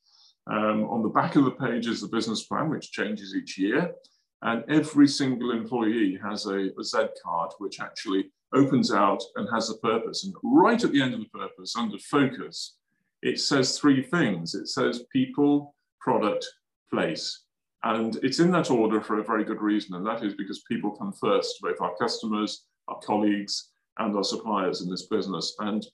Um, 0.47 0.85
on 0.85 1.01
the 1.01 1.09
back 1.09 1.35
of 1.35 1.45
the 1.45 1.51
page 1.51 1.87
is 1.87 2.01
the 2.01 2.07
business 2.07 2.43
plan, 2.43 2.69
which 2.69 2.91
changes 2.91 3.35
each 3.35 3.57
year. 3.57 3.93
And 4.41 4.63
every 4.69 5.07
single 5.07 5.51
employee 5.51 6.19
has 6.23 6.45
a, 6.45 6.69
a 6.79 6.83
Z 6.83 7.07
card, 7.23 7.51
which 7.57 7.79
actually 7.79 8.31
opens 8.55 8.91
out 8.91 9.21
and 9.35 9.47
has 9.53 9.69
a 9.69 9.77
purpose. 9.77 10.23
And 10.23 10.33
right 10.43 10.83
at 10.83 10.91
the 10.91 11.01
end 11.01 11.13
of 11.13 11.19
the 11.19 11.37
purpose, 11.37 11.75
under 11.75 11.97
focus, 11.99 12.75
it 13.21 13.39
says 13.39 13.77
three 13.77 14.01
things. 14.01 14.55
It 14.55 14.67
says 14.67 15.03
people, 15.11 15.75
product, 15.99 16.45
place. 16.91 17.43
And 17.83 18.15
it's 18.23 18.39
in 18.39 18.51
that 18.51 18.71
order 18.71 19.01
for 19.01 19.19
a 19.19 19.23
very 19.23 19.43
good 19.43 19.61
reason. 19.61 19.95
And 19.95 20.05
that 20.07 20.23
is 20.23 20.33
because 20.33 20.63
people 20.69 20.91
come 20.91 21.13
first, 21.13 21.59
both 21.61 21.81
our 21.81 21.95
customers, 21.97 22.65
our 22.87 22.99
colleagues, 22.99 23.69
and 23.99 24.15
our 24.15 24.23
suppliers 24.23 24.81
in 24.81 24.89
this 24.89 25.07
business. 25.07 25.55
And 25.59 25.85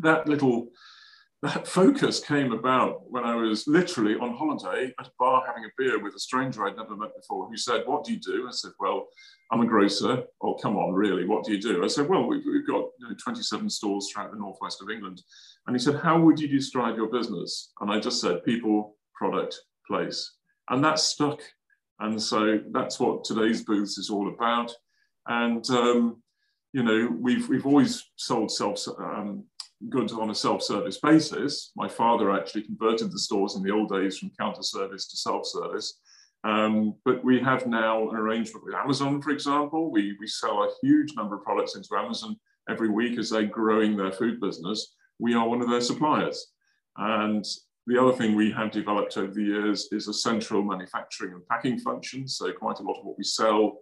that 0.00 0.28
little 0.28 0.68
that 1.42 1.66
focus 1.66 2.20
came 2.20 2.52
about 2.52 3.10
when 3.10 3.24
I 3.24 3.34
was 3.34 3.66
literally 3.66 4.14
on 4.14 4.36
holiday 4.36 4.92
at 4.98 5.06
a 5.06 5.12
bar 5.18 5.42
having 5.46 5.64
a 5.64 5.68
beer 5.78 5.98
with 5.98 6.14
a 6.14 6.18
stranger 6.18 6.66
I'd 6.66 6.76
never 6.76 6.94
met 6.94 7.16
before 7.16 7.48
who 7.48 7.56
said, 7.56 7.84
What 7.86 8.04
do 8.04 8.12
you 8.12 8.20
do? 8.20 8.46
I 8.46 8.50
said, 8.50 8.72
Well, 8.78 9.06
I'm 9.50 9.62
a 9.62 9.66
grocer. 9.66 10.24
Oh, 10.42 10.54
come 10.54 10.76
on, 10.76 10.92
really, 10.92 11.24
what 11.24 11.44
do 11.44 11.52
you 11.52 11.60
do? 11.60 11.82
I 11.82 11.86
said, 11.86 12.08
Well, 12.08 12.26
we've, 12.26 12.44
we've 12.44 12.66
got 12.66 12.84
you 12.98 13.08
know, 13.08 13.14
27 13.22 13.70
stores 13.70 14.10
throughout 14.10 14.32
the 14.32 14.38
northwest 14.38 14.82
of 14.82 14.90
England. 14.90 15.22
And 15.66 15.74
he 15.74 15.80
said, 15.80 15.96
How 15.96 16.20
would 16.20 16.38
you 16.38 16.46
describe 16.46 16.96
your 16.96 17.08
business? 17.08 17.72
And 17.80 17.90
I 17.90 17.98
just 17.98 18.20
said, 18.20 18.44
People, 18.44 18.96
product, 19.14 19.58
place. 19.86 20.36
And 20.68 20.84
that 20.84 20.98
stuck. 20.98 21.40
And 22.00 22.20
so 22.20 22.60
that's 22.70 23.00
what 23.00 23.24
today's 23.24 23.62
Booths 23.62 23.96
is 23.96 24.10
all 24.10 24.28
about. 24.28 24.72
And 25.26 25.68
um, 25.70 26.22
you 26.74 26.82
know, 26.82 27.16
we've 27.18 27.48
we've 27.48 27.66
always 27.66 28.04
sold 28.16 28.50
self 28.50 28.86
um, 28.98 29.44
goods 29.88 30.12
on 30.12 30.30
a 30.30 30.34
self-service 30.34 30.98
basis. 30.98 31.72
My 31.76 31.88
father 31.88 32.30
actually 32.30 32.62
converted 32.62 33.10
the 33.10 33.18
stores 33.18 33.56
in 33.56 33.62
the 33.62 33.72
old 33.72 33.88
days 33.88 34.18
from 34.18 34.30
counter 34.38 34.62
service 34.62 35.08
to 35.08 35.16
self-service. 35.16 36.00
Um, 36.44 36.94
but 37.04 37.24
we 37.24 37.40
have 37.40 37.66
now 37.66 38.08
an 38.10 38.16
arrangement 38.16 38.64
with 38.64 38.74
Amazon, 38.74 39.20
for 39.20 39.30
example. 39.30 39.90
We, 39.90 40.16
we 40.20 40.26
sell 40.26 40.62
a 40.62 40.70
huge 40.82 41.14
number 41.16 41.36
of 41.36 41.44
products 41.44 41.76
into 41.76 41.96
Amazon 41.96 42.36
every 42.68 42.88
week 42.88 43.18
as 43.18 43.30
they're 43.30 43.44
growing 43.44 43.96
their 43.96 44.12
food 44.12 44.40
business. 44.40 44.94
We 45.18 45.34
are 45.34 45.48
one 45.48 45.60
of 45.60 45.68
their 45.68 45.80
suppliers. 45.80 46.46
And 46.96 47.44
the 47.86 48.00
other 48.00 48.12
thing 48.12 48.34
we 48.34 48.50
have 48.52 48.70
developed 48.70 49.16
over 49.16 49.32
the 49.32 49.42
years 49.42 49.88
is 49.92 50.08
a 50.08 50.14
central 50.14 50.62
manufacturing 50.62 51.32
and 51.32 51.46
packing 51.48 51.78
function. 51.78 52.26
So 52.28 52.52
quite 52.52 52.78
a 52.78 52.82
lot 52.82 52.98
of 52.98 53.04
what 53.04 53.18
we 53.18 53.24
sell, 53.24 53.78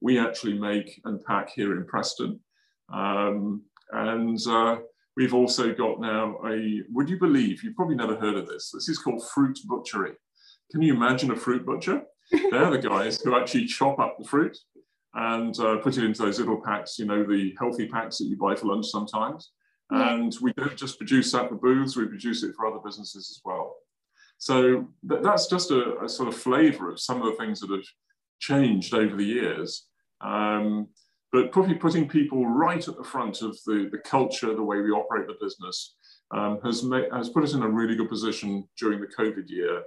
we 0.00 0.18
actually 0.18 0.58
make 0.58 1.00
and 1.04 1.22
pack 1.24 1.50
here 1.50 1.76
in 1.76 1.84
Preston. 1.86 2.40
Um, 2.92 3.62
and 3.92 4.38
uh, 4.48 4.78
we've 5.20 5.34
also 5.34 5.74
got 5.74 6.00
now 6.00 6.38
a, 6.46 6.80
would 6.90 7.10
you 7.10 7.18
believe, 7.18 7.62
you've 7.62 7.76
probably 7.76 7.94
never 7.94 8.16
heard 8.16 8.36
of 8.36 8.46
this. 8.48 8.70
This 8.72 8.88
is 8.88 8.96
called 8.96 9.22
Fruit 9.34 9.58
Butchery. 9.66 10.12
Can 10.70 10.80
you 10.80 10.94
imagine 10.94 11.30
a 11.30 11.36
fruit 11.36 11.66
butcher? 11.66 12.04
They're 12.50 12.70
the 12.70 12.78
guys 12.78 13.20
who 13.20 13.36
actually 13.36 13.66
chop 13.66 13.98
up 13.98 14.16
the 14.18 14.26
fruit 14.26 14.56
and 15.12 15.58
uh, 15.60 15.76
put 15.76 15.98
it 15.98 16.04
into 16.04 16.22
those 16.22 16.38
little 16.38 16.62
packs, 16.64 16.98
you 16.98 17.04
know, 17.04 17.22
the 17.22 17.54
healthy 17.58 17.86
packs 17.86 18.16
that 18.16 18.28
you 18.28 18.38
buy 18.38 18.54
for 18.54 18.68
lunch 18.68 18.86
sometimes. 18.86 19.50
Yeah. 19.92 20.14
And 20.14 20.34
we 20.40 20.54
don't 20.54 20.76
just 20.76 20.96
produce 20.96 21.30
that 21.32 21.50
for 21.50 21.56
Booths, 21.56 21.96
we 21.96 22.06
produce 22.06 22.42
it 22.42 22.54
for 22.56 22.66
other 22.66 22.80
businesses 22.82 23.28
as 23.30 23.42
well. 23.44 23.76
So 24.38 24.88
th 25.06 25.20
that's 25.22 25.48
just 25.48 25.70
a, 25.70 25.98
a, 26.02 26.08
sort 26.08 26.28
of 26.28 26.34
flavor 26.34 26.90
of 26.90 26.98
some 26.98 27.20
of 27.20 27.26
the 27.26 27.38
things 27.38 27.60
that 27.60 27.70
have 27.70 27.88
changed 28.38 28.94
over 28.94 29.14
the 29.16 29.30
years. 29.38 29.86
Um, 30.22 30.88
but 31.32 31.52
probably 31.52 31.74
putting 31.74 32.08
people 32.08 32.46
right 32.46 32.86
at 32.86 32.96
the 32.96 33.04
front 33.04 33.42
of 33.42 33.56
the, 33.66 33.88
the 33.92 33.98
culture, 33.98 34.54
the 34.54 34.62
way 34.62 34.80
we 34.80 34.90
operate 34.90 35.26
the 35.26 35.36
business, 35.40 35.94
um, 36.32 36.60
has, 36.64 36.82
made, 36.82 37.06
has 37.12 37.28
put 37.28 37.44
us 37.44 37.54
in 37.54 37.62
a 37.62 37.68
really 37.68 37.96
good 37.96 38.08
position 38.08 38.68
during 38.78 39.00
the 39.00 39.06
COVID 39.06 39.48
year 39.48 39.82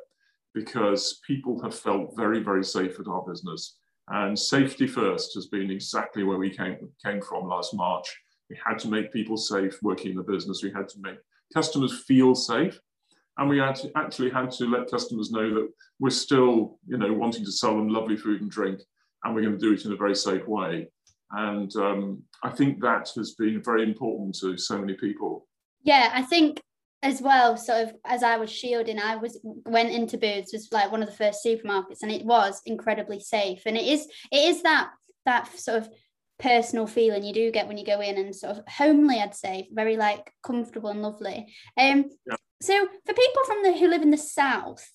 because 0.53 1.19
people 1.25 1.61
have 1.61 1.73
felt 1.73 2.15
very, 2.15 2.39
very 2.39 2.63
safe 2.63 2.99
at 2.99 3.07
our 3.07 3.23
business. 3.23 3.77
And 4.09 4.37
safety 4.37 4.87
first 4.87 5.33
has 5.35 5.47
been 5.47 5.71
exactly 5.71 6.23
where 6.23 6.37
we 6.37 6.49
came, 6.49 6.89
came 7.03 7.21
from 7.21 7.47
last 7.47 7.73
March. 7.73 8.13
We 8.49 8.59
had 8.63 8.77
to 8.79 8.89
make 8.89 9.13
people 9.13 9.37
safe 9.37 9.81
working 9.81 10.11
in 10.11 10.17
the 10.17 10.23
business. 10.23 10.63
We 10.63 10.71
had 10.71 10.89
to 10.89 10.99
make 10.99 11.17
customers 11.53 12.03
feel 12.05 12.35
safe. 12.35 12.79
And 13.37 13.49
we 13.49 13.57
had 13.57 13.75
to, 13.77 13.91
actually 13.95 14.29
had 14.29 14.51
to 14.51 14.65
let 14.65 14.91
customers 14.91 15.31
know 15.31 15.53
that 15.55 15.69
we're 15.99 16.11
still, 16.11 16.77
you 16.85 16.97
know, 16.97 17.11
wanting 17.13 17.43
to 17.45 17.51
sell 17.51 17.75
them 17.75 17.89
lovely 17.89 18.15
food 18.15 18.41
and 18.41 18.51
drink, 18.51 18.81
and 19.23 19.33
we're 19.33 19.41
going 19.41 19.57
to 19.57 19.59
do 19.59 19.73
it 19.73 19.85
in 19.85 19.93
a 19.93 19.97
very 19.97 20.15
safe 20.15 20.47
way. 20.47 20.87
And 21.33 21.75
um, 21.75 22.23
I 22.43 22.49
think 22.49 22.81
that 22.81 23.09
has 23.15 23.33
been 23.33 23.61
very 23.63 23.83
important 23.83 24.37
to 24.41 24.57
so 24.57 24.77
many 24.77 24.93
people. 24.93 25.47
Yeah, 25.83 26.11
I 26.13 26.21
think 26.21 26.61
as 27.03 27.21
well 27.21 27.57
sort 27.57 27.81
of 27.81 27.93
as 28.05 28.23
i 28.23 28.37
was 28.37 28.49
shielding 28.49 28.97
i 28.97 29.15
was 29.15 29.37
went 29.43 29.91
into 29.91 30.17
Booths 30.17 30.53
was 30.53 30.69
like 30.71 30.91
one 30.91 31.03
of 31.03 31.09
the 31.09 31.15
first 31.15 31.45
supermarkets 31.45 32.01
and 32.01 32.11
it 32.11 32.25
was 32.25 32.61
incredibly 32.65 33.19
safe 33.19 33.63
and 33.65 33.77
it 33.77 33.85
is 33.85 34.07
it 34.31 34.49
is 34.49 34.63
that 34.63 34.89
that 35.25 35.47
sort 35.59 35.79
of 35.79 35.89
personal 36.39 36.87
feeling 36.87 37.23
you 37.23 37.33
do 37.33 37.51
get 37.51 37.67
when 37.67 37.77
you 37.77 37.85
go 37.85 37.99
in 37.99 38.17
and 38.17 38.35
sort 38.35 38.57
of 38.57 38.63
homely 38.67 39.19
i'd 39.19 39.35
say 39.35 39.67
very 39.71 39.97
like 39.97 40.31
comfortable 40.43 40.89
and 40.89 41.01
lovely 41.01 41.53
um 41.77 42.05
yeah. 42.25 42.35
so 42.61 42.87
for 43.05 43.13
people 43.13 43.43
from 43.45 43.63
the 43.63 43.77
who 43.77 43.87
live 43.87 44.01
in 44.01 44.11
the 44.11 44.17
south 44.17 44.89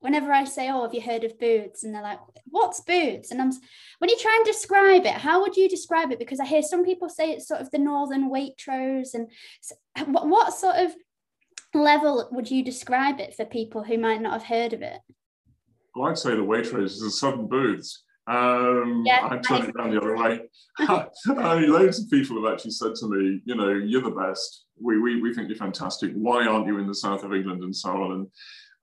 whenever 0.00 0.32
i 0.32 0.44
say 0.44 0.70
oh 0.70 0.82
have 0.82 0.94
you 0.94 1.00
heard 1.00 1.24
of 1.24 1.38
Booths?" 1.38 1.84
and 1.84 1.94
they're 1.94 2.02
like 2.02 2.20
what's 2.46 2.80
Booths?" 2.80 3.30
and 3.30 3.40
i'm 3.40 3.50
when 3.98 4.10
you 4.10 4.18
try 4.18 4.34
and 4.36 4.44
describe 4.44 5.04
it 5.04 5.14
how 5.14 5.40
would 5.40 5.56
you 5.56 5.68
describe 5.68 6.12
it 6.12 6.18
because 6.18 6.40
i 6.40 6.44
hear 6.44 6.62
some 6.62 6.84
people 6.84 7.08
say 7.08 7.30
it's 7.30 7.48
sort 7.48 7.60
of 7.60 7.70
the 7.70 7.78
northern 7.78 8.30
Waitrose 8.30 9.14
and 9.14 9.28
what, 10.12 10.28
what 10.28 10.54
sort 10.54 10.76
of 10.76 10.94
level 11.76 12.28
would 12.32 12.50
you 12.50 12.64
describe 12.64 13.20
it 13.20 13.34
for 13.34 13.44
people 13.44 13.84
who 13.84 13.98
might 13.98 14.20
not 14.20 14.32
have 14.32 14.44
heard 14.44 14.72
of 14.72 14.82
it? 14.82 14.98
Well, 15.94 16.10
I'd 16.10 16.18
say 16.18 16.30
the 16.30 16.42
Waitrose 16.42 16.86
is 16.86 17.00
the 17.00 17.10
Southern 17.10 17.46
Booths. 17.46 18.02
Um, 18.28 19.04
yeah, 19.06 19.28
I'd 19.30 19.44
turn 19.44 19.62
it 19.62 19.74
around 19.76 19.92
the 19.92 20.00
other 20.00 20.16
way. 20.16 20.40
I 20.78 21.60
mean, 21.60 21.72
loads 21.72 22.00
of 22.00 22.10
people 22.10 22.42
have 22.42 22.52
actually 22.52 22.72
said 22.72 22.94
to 22.96 23.08
me, 23.08 23.40
you 23.44 23.54
know, 23.54 23.68
you're 23.70 24.02
the 24.02 24.10
best. 24.10 24.64
We, 24.80 24.98
we, 24.98 25.22
we 25.22 25.32
think 25.32 25.48
you're 25.48 25.56
fantastic. 25.56 26.12
Why 26.14 26.46
aren't 26.46 26.66
you 26.66 26.78
in 26.78 26.88
the 26.88 26.94
south 26.94 27.22
of 27.22 27.32
England 27.32 27.62
and 27.62 27.74
so 27.74 27.90
on? 27.90 28.12
And 28.12 28.26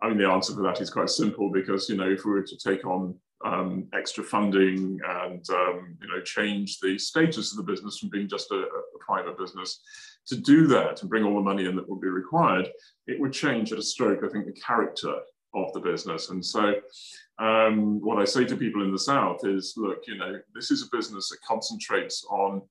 I 0.04 0.10
mean, 0.10 0.18
the 0.18 0.28
answer 0.30 0.54
for 0.54 0.64
that 0.64 0.82
is 0.82 0.90
quite 0.90 1.10
simple 1.10 1.50
because, 1.50 1.90
you 1.90 1.96
know, 1.96 2.10
if 2.10 2.26
we 2.26 2.32
were 2.32 2.44
to 2.44 2.58
take 2.58 2.86
on 2.86 3.16
um, 3.46 3.88
extra 3.94 4.24
funding 4.24 5.00
and, 5.08 5.50
um, 5.50 5.98
you 6.02 6.08
know, 6.10 6.22
change 6.22 6.80
the 6.80 6.98
status 6.98 7.52
of 7.52 7.58
the 7.58 7.72
business 7.72 8.00
from 8.00 8.10
being 8.10 8.28
just 8.28 8.52
a, 8.52 8.56
a 8.56 9.00
private 9.00 9.38
business 9.38 9.80
to 10.28 10.36
do 10.36 10.68
that 10.68 11.02
and 11.02 11.10
bring 11.10 11.24
all 11.24 11.36
the 11.36 11.42
money 11.42 11.66
in 11.66 11.76
that 11.78 11.88
would 11.90 12.02
be 12.02 12.10
required, 12.10 12.70
it 13.08 13.20
would 13.20 13.32
change 13.32 13.72
at 13.72 13.80
a 13.80 13.84
stroke, 13.84 14.24
I 14.26 14.28
think, 14.28 14.46
the 14.46 14.62
character 14.62 15.16
of 15.56 15.72
the 15.74 15.80
business. 15.80 16.30
And 16.30 16.46
so 16.46 16.74
um, 17.40 18.02
what 18.02 18.20
I 18.20 18.26
say 18.26 18.44
to 18.46 18.58
people 18.58 18.84
in 18.84 18.92
the 18.92 19.00
South 19.00 19.46
is, 19.46 19.74
look, 19.78 20.00
you 20.06 20.18
know, 20.18 20.40
this 20.54 20.70
is 20.70 20.84
a 20.84 20.96
business 20.96 21.30
that 21.30 21.42
concentrates 21.48 22.26
on 22.30 22.62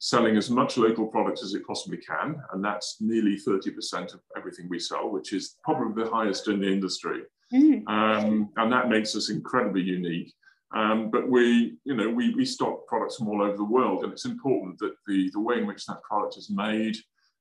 selling 0.00 0.36
as 0.38 0.50
much 0.50 0.78
local 0.78 1.06
product 1.06 1.42
as 1.42 1.52
it 1.54 1.66
possibly 1.66 1.98
can. 1.98 2.34
And 2.52 2.64
that's 2.64 2.96
nearly 3.00 3.36
30% 3.36 4.14
of 4.14 4.20
everything 4.36 4.66
we 4.68 4.78
sell, 4.78 5.10
which 5.10 5.34
is 5.34 5.56
probably 5.62 6.02
the 6.02 6.10
highest 6.10 6.48
in 6.48 6.58
the 6.58 6.72
industry. 6.72 7.20
Mm. 7.52 7.86
Um, 7.86 8.48
and 8.56 8.72
that 8.72 8.88
makes 8.88 9.14
us 9.14 9.28
incredibly 9.28 9.82
unique. 9.82 10.32
Um, 10.74 11.10
but 11.10 11.28
we, 11.28 11.76
you 11.84 11.94
know, 11.94 12.08
we, 12.08 12.32
we 12.34 12.46
stock 12.46 12.86
products 12.86 13.16
from 13.16 13.28
all 13.28 13.42
over 13.42 13.56
the 13.56 13.64
world, 13.64 14.02
and 14.02 14.12
it's 14.12 14.24
important 14.24 14.78
that 14.78 14.94
the, 15.06 15.30
the 15.32 15.40
way 15.40 15.58
in 15.58 15.66
which 15.66 15.84
that 15.86 16.02
product 16.02 16.38
is 16.38 16.48
made 16.48 16.96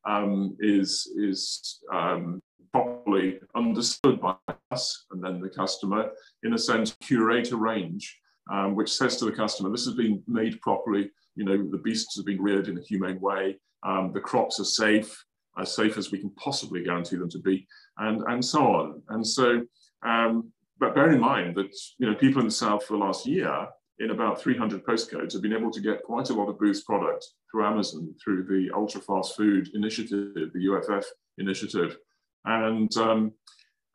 um, 0.06 0.58
is, 0.60 1.10
is 1.16 1.80
um, 1.94 2.42
properly 2.74 3.40
understood 3.56 4.20
by 4.20 4.36
us 4.72 5.06
and 5.12 5.24
then 5.24 5.40
the 5.40 5.50
customer, 5.50 6.10
in 6.44 6.54
a 6.54 6.58
sense, 6.58 6.98
curate 7.02 7.52
a 7.52 7.56
range 7.56 8.20
um, 8.52 8.76
which 8.76 8.92
says 8.92 9.18
to 9.18 9.26
the 9.26 9.32
customer, 9.32 9.70
this 9.70 9.86
has 9.86 9.96
been 9.96 10.22
made 10.28 10.60
properly, 10.62 11.12
you 11.36 11.46
know, 11.46 11.70
the 11.70 11.78
beasts 11.78 12.16
have 12.18 12.26
been 12.26 12.42
reared 12.42 12.68
in 12.68 12.78
a 12.78 12.82
humane 12.82 13.20
way, 13.20 13.58
um, 13.84 14.12
the 14.14 14.20
crops 14.20 14.60
are 14.60 14.66
safe, 14.66 15.24
as 15.58 15.76
safe 15.76 15.98
as 15.98 16.12
we 16.12 16.20
can 16.20 16.30
possibly 16.32 16.84
guarantee 16.84 17.16
them 17.16 17.30
to 17.30 17.40
be, 17.40 17.68
and, 17.98 18.22
and 18.28 18.44
so 18.44 18.62
on. 18.62 19.02
And 19.10 19.26
so 19.26 19.62
um, 20.06 20.52
but 20.80 20.96
bear 20.96 21.12
in 21.12 21.20
mind 21.20 21.56
that 21.56 21.76
you 21.98 22.10
know 22.10 22.16
people 22.16 22.42
in 22.42 22.48
the 22.48 22.54
south 22.54 22.86
for 22.86 22.94
the 22.94 23.04
last 23.04 23.26
year 23.26 23.68
in 24.00 24.12
about 24.12 24.42
300 24.42 24.86
postcodes 24.86 25.34
have 25.34 25.42
been 25.42 25.54
able 25.54 25.72
to 25.72 25.82
get 25.82 26.04
quite 26.04 26.30
a 26.30 26.34
lot 26.34 26.48
of 26.48 26.58
Booth's 26.58 26.84
product 26.84 27.26
through 27.52 27.66
Amazon, 27.66 28.16
through 28.24 28.46
the 28.46 28.74
ultra 28.74 29.02
fast 29.02 29.36
food 29.36 29.70
initiative, 29.74 30.34
the 30.54 30.70
UFF 30.70 31.06
initiative. 31.38 31.98
And, 32.46 32.96
um, 32.96 33.34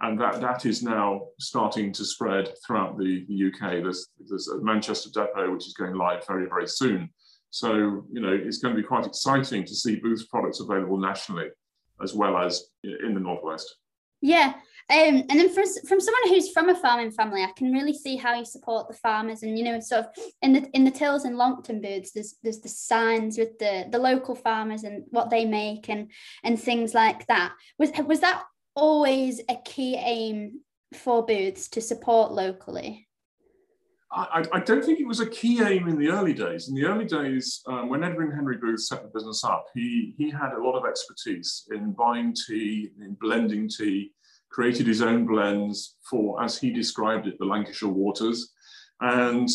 and 0.01 0.21
that, 0.21 0.41
that 0.41 0.67
is 0.67 0.83
now 0.83 1.29
starting 1.39 1.93
to 1.93 2.05
spread 2.05 2.51
throughout 2.67 2.99
the, 2.99 3.25
the 3.29 3.47
UK. 3.47 3.83
There's, 3.83 4.09
there's 4.29 4.49
a 4.49 4.61
Manchester 4.61 5.09
depot, 5.15 5.53
which 5.53 5.67
is 5.67 5.75
going 5.75 5.95
live 5.95 6.27
very, 6.27 6.47
very 6.47 6.67
soon. 6.67 7.09
So, 7.51 8.05
you 8.11 8.21
know, 8.21 8.33
it's 8.33 8.59
going 8.59 8.75
to 8.75 8.81
be 8.81 8.87
quite 8.87 9.07
exciting 9.07 9.65
to 9.65 9.75
see 9.75 9.97
Booth's 9.97 10.27
products 10.27 10.61
available 10.61 10.99
nationally 10.99 11.49
as 12.03 12.13
well 12.13 12.37
as 12.37 12.65
in 12.83 13.15
the 13.15 13.21
Northwest. 13.21 13.77
Yeah. 14.21 14.55
Um, 14.91 15.25
and 15.29 15.31
then 15.31 15.49
from, 15.49 15.65
from 15.87 16.01
someone 16.01 16.29
who's 16.29 16.51
from 16.51 16.69
a 16.69 16.75
farming 16.75 17.11
family, 17.11 17.43
I 17.43 17.53
can 17.57 17.73
really 17.73 17.93
see 17.95 18.17
how 18.17 18.35
you 18.35 18.45
support 18.45 18.89
the 18.89 18.95
farmers. 18.95 19.43
And 19.43 19.59
you 19.59 19.65
know, 19.65 19.81
sort 19.81 20.07
of 20.07 20.07
in 20.43 20.53
the 20.53 20.69
in 20.73 20.85
the 20.85 20.91
Tills 20.91 21.25
and 21.25 21.39
Longton 21.39 21.81
booths, 21.81 22.13
there's 22.13 22.35
there's 22.43 22.61
the 22.61 22.69
signs 22.69 23.39
with 23.39 23.59
the 23.59 23.87
the 23.91 23.99
local 23.99 24.35
farmers 24.35 24.85
and 24.85 25.05
what 25.09 25.31
they 25.31 25.45
make 25.45 25.89
and 25.89 26.11
and 26.43 26.61
things 26.61 26.93
like 26.93 27.27
that. 27.27 27.53
Was 27.79 27.93
was 28.07 28.21
that 28.21 28.45
always 28.75 29.41
a 29.49 29.57
key 29.65 29.97
aim 29.97 30.61
for 30.95 31.25
Booths 31.25 31.69
to 31.69 31.81
support 31.81 32.33
locally? 32.33 33.09
I, 34.15 34.45
I, 34.53 34.61
don't 34.61 34.85
think 34.85 35.01
it 35.01 35.09
was 35.09 35.19
a 35.19 35.29
key 35.29 35.61
aim 35.61 35.89
in 35.89 35.99
the 35.99 36.09
early 36.09 36.35
days. 36.35 36.69
In 36.69 36.75
the 36.77 36.85
early 36.85 37.05
days, 37.05 37.63
um, 37.67 37.89
when 37.89 38.05
Edwin 38.05 38.31
Henry 38.31 38.57
Booth 38.57 38.83
set 38.83 39.03
the 39.03 39.09
business 39.09 39.43
up, 39.43 39.67
he, 39.75 40.15
he 40.17 40.31
had 40.31 40.53
a 40.53 40.63
lot 40.63 40.79
of 40.79 40.87
expertise 40.87 41.67
in 41.73 41.93
buying 41.93 42.33
tea, 42.33 42.91
in 43.01 43.17
blending 43.21 43.69
tea, 43.69 44.13
created 44.51 44.87
his 44.87 45.03
own 45.03 45.27
blends 45.27 45.97
for, 46.09 46.41
as 46.45 46.57
he 46.57 46.71
described 46.71 47.27
it, 47.27 47.37
the 47.41 47.45
Lancashire 47.45 47.89
waters. 47.89 48.53
And 49.01 49.49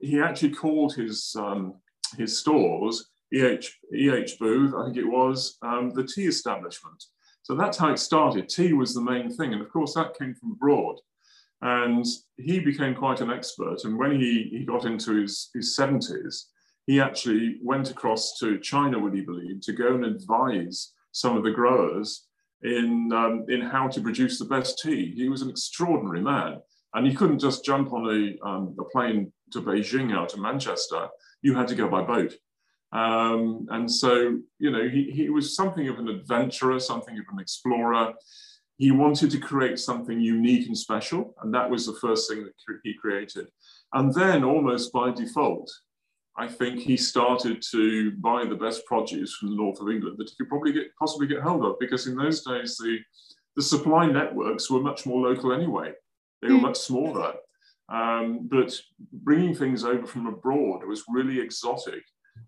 he 0.00 0.18
actually 0.18 0.54
called 0.54 0.94
his, 0.94 1.36
um, 1.38 1.74
his 2.16 2.38
stores, 2.38 3.10
EH, 3.34 3.66
EH 3.94 4.38
Booth, 4.40 4.74
I 4.74 4.86
think 4.86 4.96
it 4.96 5.04
was, 5.04 5.58
um, 5.60 5.90
the 5.90 6.04
tea 6.04 6.26
establishment. 6.26 7.04
So 7.42 7.54
that's 7.54 7.78
how 7.78 7.90
it 7.92 7.98
started. 7.98 8.48
Tea 8.48 8.72
was 8.72 8.94
the 8.94 9.00
main 9.00 9.30
thing. 9.30 9.52
And 9.52 9.62
of 9.62 9.70
course, 9.70 9.94
that 9.94 10.18
came 10.18 10.34
from 10.34 10.52
abroad. 10.52 10.96
And 11.62 12.04
he 12.38 12.60
became 12.60 12.94
quite 12.94 13.20
an 13.20 13.30
expert. 13.30 13.84
And 13.84 13.98
when 13.98 14.12
he, 14.12 14.48
he 14.50 14.64
got 14.64 14.84
into 14.84 15.20
his, 15.20 15.50
his 15.54 15.76
70s, 15.78 16.44
he 16.86 17.00
actually 17.00 17.58
went 17.62 17.90
across 17.90 18.38
to 18.38 18.58
China, 18.58 18.98
would 18.98 19.14
he 19.14 19.20
believe, 19.20 19.60
to 19.62 19.72
go 19.72 19.94
and 19.94 20.04
advise 20.04 20.92
some 21.12 21.36
of 21.36 21.44
the 21.44 21.50
growers 21.50 22.26
in, 22.62 23.10
um, 23.12 23.44
in 23.48 23.60
how 23.60 23.88
to 23.88 24.00
produce 24.00 24.38
the 24.38 24.44
best 24.44 24.78
tea. 24.78 25.12
He 25.14 25.28
was 25.28 25.42
an 25.42 25.50
extraordinary 25.50 26.22
man. 26.22 26.60
And 26.94 27.06
you 27.06 27.16
couldn't 27.16 27.38
just 27.38 27.64
jump 27.64 27.92
on 27.92 28.06
a, 28.06 28.48
um, 28.48 28.74
a 28.78 28.84
plane 28.84 29.32
to 29.52 29.62
Beijing 29.62 30.14
out 30.16 30.34
of 30.34 30.40
Manchester. 30.40 31.08
You 31.42 31.54
had 31.54 31.68
to 31.68 31.74
go 31.74 31.88
by 31.88 32.02
boat. 32.02 32.34
Um, 32.92 33.66
and 33.70 33.90
so, 33.90 34.38
you 34.58 34.70
know, 34.70 34.88
he, 34.88 35.10
he 35.10 35.30
was 35.30 35.54
something 35.54 35.88
of 35.88 35.98
an 35.98 36.08
adventurer, 36.08 36.80
something 36.80 37.16
of 37.16 37.24
an 37.32 37.40
explorer. 37.40 38.14
he 38.78 38.90
wanted 38.90 39.30
to 39.30 39.38
create 39.38 39.78
something 39.78 40.20
unique 40.20 40.66
and 40.66 40.76
special, 40.76 41.34
and 41.42 41.52
that 41.54 41.68
was 41.68 41.86
the 41.86 41.98
first 42.00 42.28
thing 42.28 42.44
that 42.44 42.54
he 42.82 42.94
created. 42.94 43.46
And 43.92 44.12
then, 44.14 44.42
almost 44.42 44.92
by 44.92 45.10
default, 45.10 45.70
I 46.36 46.48
think 46.48 46.80
he 46.80 46.96
started 46.96 47.62
to 47.70 48.12
buy 48.12 48.44
the 48.44 48.54
best 48.54 48.86
produce 48.86 49.36
from 49.36 49.50
the 49.50 49.56
north 49.56 49.80
of 49.80 49.90
England 49.90 50.16
that 50.18 50.30
he 50.30 50.36
could 50.36 50.48
probably 50.48 50.72
get, 50.72 50.96
possibly 50.98 51.26
get 51.26 51.42
hold 51.42 51.64
of, 51.64 51.78
because 51.78 52.06
in 52.06 52.16
those 52.16 52.42
days 52.42 52.76
the 52.78 52.98
the 53.56 53.62
supply 53.62 54.06
networks 54.06 54.70
were 54.70 54.80
much 54.80 55.04
more 55.04 55.28
local 55.28 55.52
anyway. 55.52 55.92
They 56.40 56.48
were 56.48 56.58
mm. 56.58 56.62
much 56.62 56.78
smaller, 56.78 57.34
um, 57.92 58.48
but 58.48 58.72
bringing 59.12 59.54
things 59.54 59.84
over 59.84 60.06
from 60.06 60.26
abroad 60.26 60.86
was 60.86 61.04
really 61.08 61.40
exotic. 61.40 62.02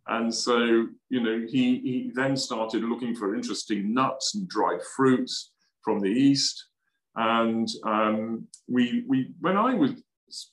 And 0.09 0.35
so, 0.35 0.87
you 1.09 1.21
know, 1.21 1.47
he, 1.49 1.79
he 1.79 2.11
then 2.15 2.37
started 2.37 2.83
looking 2.83 3.15
for 3.15 3.35
interesting 3.35 3.95
nuts 3.95 4.35
and 4.35 4.49
dried 4.49 4.81
fruits 4.97 5.53
from 5.83 6.01
the 6.01 6.09
east. 6.09 6.67
And 7.17 7.69
um, 7.85 8.47
we, 8.69 9.05
we, 9.07 9.33
when 9.41 9.57
I 9.57 9.75
was 9.75 9.93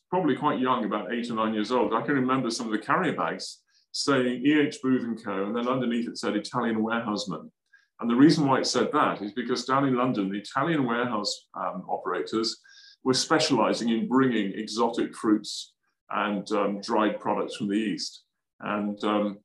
probably 0.10 0.36
quite 0.36 0.60
young, 0.60 0.86
about 0.86 1.14
eight 1.14 1.30
or 1.32 1.36
nine 1.36 1.54
years 1.54 1.72
old, 1.72 1.94
I 1.94 2.02
can 2.02 2.16
remember 2.16 2.52
some 2.52 2.66
of 2.68 2.72
the 2.72 2.80
carrier 2.80 3.14
bags 3.14 3.60
saying 3.92 4.46
E.H. 4.46 4.78
Booth 4.84 5.04
and 5.04 5.24
Co. 5.24 5.46
And 5.46 5.56
then 5.56 5.68
underneath 5.68 6.08
it 6.08 6.18
said 6.18 6.36
Italian 6.36 6.84
warehouseman. 6.84 7.52
And 8.00 8.10
the 8.10 8.16
reason 8.16 8.48
why 8.48 8.60
it 8.60 8.68
said 8.68 8.90
that 8.94 9.22
is 9.22 9.34
because 9.34 9.66
down 9.66 9.88
in 9.88 9.96
London, 9.96 10.30
the 10.30 10.40
Italian 10.40 10.86
warehouse 10.86 11.48
um, 11.54 11.84
operators 11.90 12.58
were 13.04 13.14
specializing 13.14 13.90
in 13.90 14.08
bringing 14.08 14.54
exotic 14.54 15.14
fruits 15.16 15.74
and 16.12 16.50
um, 16.52 16.82
dried 16.82 17.20
products 17.20 17.56
from 17.56 17.68
the 17.68 17.76
East. 17.76 18.24
And 18.62 19.02
um, 19.04 19.40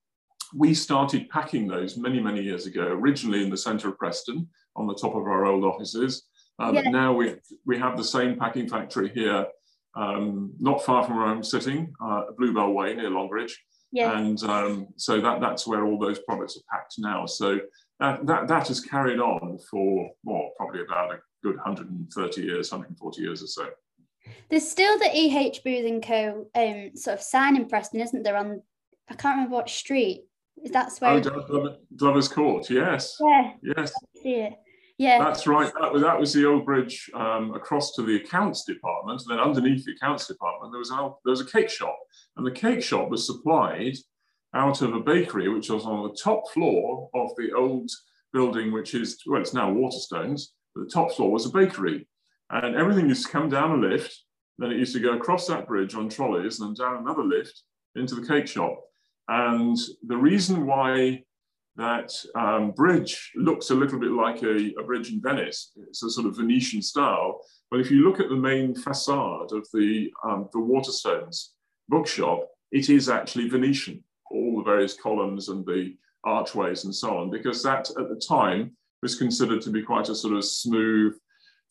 we 0.55 0.75
started 0.75 1.29
packing 1.29 1.67
those 1.67 1.97
many, 1.97 2.21
many 2.21 2.43
years 2.43 2.67
ago, 2.67 2.87
originally 2.87 3.43
in 3.43 3.51
the 3.51 3.57
center 3.57 3.89
of 3.89 3.99
Preston 3.99 4.49
on 4.77 4.87
the 4.87 4.95
top 4.95 5.15
of 5.15 5.23
our 5.23 5.47
old 5.47 5.65
offices. 5.65 6.25
Uh, 6.61 6.71
yeah. 6.73 6.83
But 6.83 6.91
now 6.91 7.13
we, 7.13 7.37
we 7.67 7.79
have 7.79 7.97
the 7.97 8.05
same 8.05 8.39
packing 8.39 8.69
factory 8.69 9.09
here, 9.09 9.47
um, 9.97 10.53
not 10.61 10.85
far 10.85 11.05
from 11.05 11.17
where 11.17 11.27
I'm 11.27 11.43
sitting, 11.43 11.93
uh, 12.05 12.25
Bluebell 12.39 12.73
Way 12.73 12.95
near 12.95 13.11
Longridge. 13.11 13.61
Yeah. 13.93 14.19
And 14.19 14.43
um, 14.45 14.89
so 14.97 15.21
that, 15.21 15.41
that's 15.41 15.67
where 15.67 15.85
all 15.85 15.99
those 15.99 16.19
products 16.21 16.57
are 16.57 16.77
packed 16.77 16.95
now. 16.99 17.27
So 17.27 17.61
that, 18.01 18.27
that, 18.27 18.49
that 18.49 18.69
has 18.69 18.81
carried 18.81 19.21
on 19.21 19.59
for, 19.71 20.11
well, 20.25 20.51
probably 20.57 20.83
about 20.83 21.13
a 21.13 21.19
good 21.43 21.57
130 21.57 22.43
years, 22.43 22.73
140 22.73 23.23
years 23.23 23.43
or 23.43 23.47
so. 23.47 23.69
There's 24.49 24.69
still 24.69 24.99
the 24.99 25.11
E.H. 25.15 25.63
Booth 25.65 25.87
and 25.87 26.03
Co. 26.03 26.47
Um, 26.55 26.91
sort 26.97 27.19
of 27.19 27.23
sign 27.23 27.57
in 27.57 27.69
Preston, 27.69 28.01
isn't 28.01 28.23
there? 28.23 28.37
On 28.37 28.63
I 29.09 29.15
can't 29.15 29.37
remember 29.37 29.57
what 29.57 29.69
street. 29.69 30.25
That's 30.73 31.01
where. 31.01 31.13
Oh, 31.13 31.77
Glover's 31.97 32.29
Court. 32.29 32.69
Yes. 32.71 33.17
Yeah. 33.21 33.53
Yes. 33.77 33.93
it. 34.15 34.55
Yeah. 34.97 35.19
That's 35.19 35.47
right. 35.47 35.73
That 35.81 35.93
was 35.93 36.03
that 36.03 36.19
was 36.19 36.33
the 36.33 36.47
old 36.47 36.65
bridge 36.65 37.11
um, 37.15 37.55
across 37.55 37.93
to 37.95 38.03
the 38.03 38.17
accounts 38.17 38.65
department, 38.65 39.23
and 39.23 39.31
then 39.31 39.45
underneath 39.45 39.85
the 39.85 39.93
accounts 39.93 40.27
department 40.27 40.73
there 40.73 40.79
was 40.79 40.91
a 40.91 41.11
there 41.25 41.33
was 41.33 41.41
a 41.41 41.47
cake 41.47 41.69
shop, 41.69 41.99
and 42.37 42.47
the 42.47 42.51
cake 42.51 42.83
shop 42.83 43.11
was 43.11 43.27
supplied 43.27 43.97
out 44.55 44.83
of 44.83 44.95
a 44.95 45.01
bakery 45.01 45.49
which 45.49 45.69
was 45.69 45.85
on 45.85 46.05
the 46.05 46.15
top 46.15 46.49
floor 46.53 47.11
of 47.15 47.31
the 47.37 47.53
old 47.53 47.91
building, 48.33 48.73
which 48.73 48.95
is 48.95 49.21
well, 49.27 49.41
it's 49.41 49.55
now 49.55 49.71
Waterstones. 49.71 50.43
But 50.75 50.85
the 50.85 50.91
top 50.91 51.13
floor 51.13 51.31
was 51.31 51.47
a 51.47 51.51
bakery, 51.51 52.07
and 52.51 52.77
everything 52.77 53.09
used 53.09 53.27
to 53.27 53.33
come 53.33 53.49
down 53.49 53.73
a 53.73 53.77
lift. 53.89 54.17
Then 54.59 54.71
it 54.71 54.79
used 54.79 54.95
to 54.95 55.01
go 55.01 55.15
across 55.15 55.49
that 55.49 55.67
bridge 55.67 55.97
on 55.97 56.09
trolleys 56.09 56.61
and 56.61 56.69
then 56.77 56.87
down 56.87 57.03
another 57.03 57.25
lift 57.25 57.63
into 57.97 58.15
the 58.15 58.27
cake 58.27 58.47
shop. 58.47 58.81
And 59.29 59.77
the 60.07 60.17
reason 60.17 60.67
why 60.67 61.23
that 61.77 62.13
um, 62.35 62.71
bridge 62.73 63.33
looks 63.35 63.71
a 63.71 63.75
little 63.75 63.99
bit 63.99 64.13
like 64.13 64.43
a, 64.43 64.73
a, 64.79 64.85
bridge 64.85 65.11
in 65.11 65.21
Venice, 65.21 65.73
it's 65.89 66.03
a 66.03 66.11
sort 66.11 66.27
of 66.27 66.37
Venetian 66.37 66.81
style. 66.83 67.41
But 67.71 67.81
if 67.81 67.91
you 67.91 68.05
look 68.05 68.21
at 68.21 68.29
the 68.29 68.37
main 68.37 68.75
facade 68.75 69.53
of 69.53 69.67
the, 69.73 70.13
um, 70.25 70.49
the 70.53 70.61
Waterstones 70.61 71.49
bookshop, 71.89 72.47
it 72.71 72.91
is 72.91 73.09
actually 73.09 73.49
Venetian, 73.49 74.05
all 74.31 74.59
the 74.59 74.71
various 74.71 74.95
columns 74.95 75.49
and 75.49 75.67
the 75.67 75.97
archways 76.25 76.85
and 76.85 76.95
so 76.95 77.19
on, 77.19 77.31
because 77.31 77.63
that 77.63 77.91
at 77.91 78.09
the 78.09 78.23
time 78.27 78.77
was 79.03 79.17
considered 79.17 79.61
to 79.63 79.71
be 79.71 79.83
quite 79.83 80.09
a 80.09 80.15
sort 80.15 80.35
of 80.35 80.45
smooth 80.45 81.15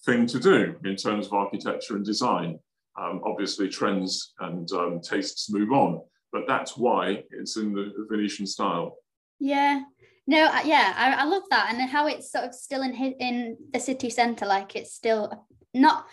thing 0.06 0.26
to 0.28 0.40
do 0.40 0.76
in 0.84 0.96
terms 0.96 1.28
of 1.28 1.34
architecture 1.34 1.96
and 1.96 2.06
design. 2.06 2.60
Um, 3.00 3.22
obviously, 3.26 3.70
trends 3.70 4.34
and 4.40 4.70
um, 4.74 5.02
tastes 5.02 5.50
move 5.50 5.72
on 5.72 6.02
but 6.34 6.44
that's 6.48 6.76
why 6.76 7.24
it's 7.30 7.56
in 7.56 7.72
the 7.74 7.94
Venetian 8.10 8.46
style. 8.46 8.98
Yeah. 9.40 9.84
No, 10.26 10.38
yeah, 10.64 10.94
I, 10.96 11.24
I 11.24 11.26
love 11.26 11.44
that, 11.50 11.74
and 11.74 11.90
how 11.90 12.08
it's 12.08 12.32
sort 12.32 12.46
of 12.46 12.56
still 12.56 12.82
in 12.82 12.94
in 12.94 13.58
the 13.74 13.80
city 13.80 14.10
centre, 14.10 14.46
like 14.46 14.76
it's 14.76 14.94
still 14.94 15.46
not 15.74 16.06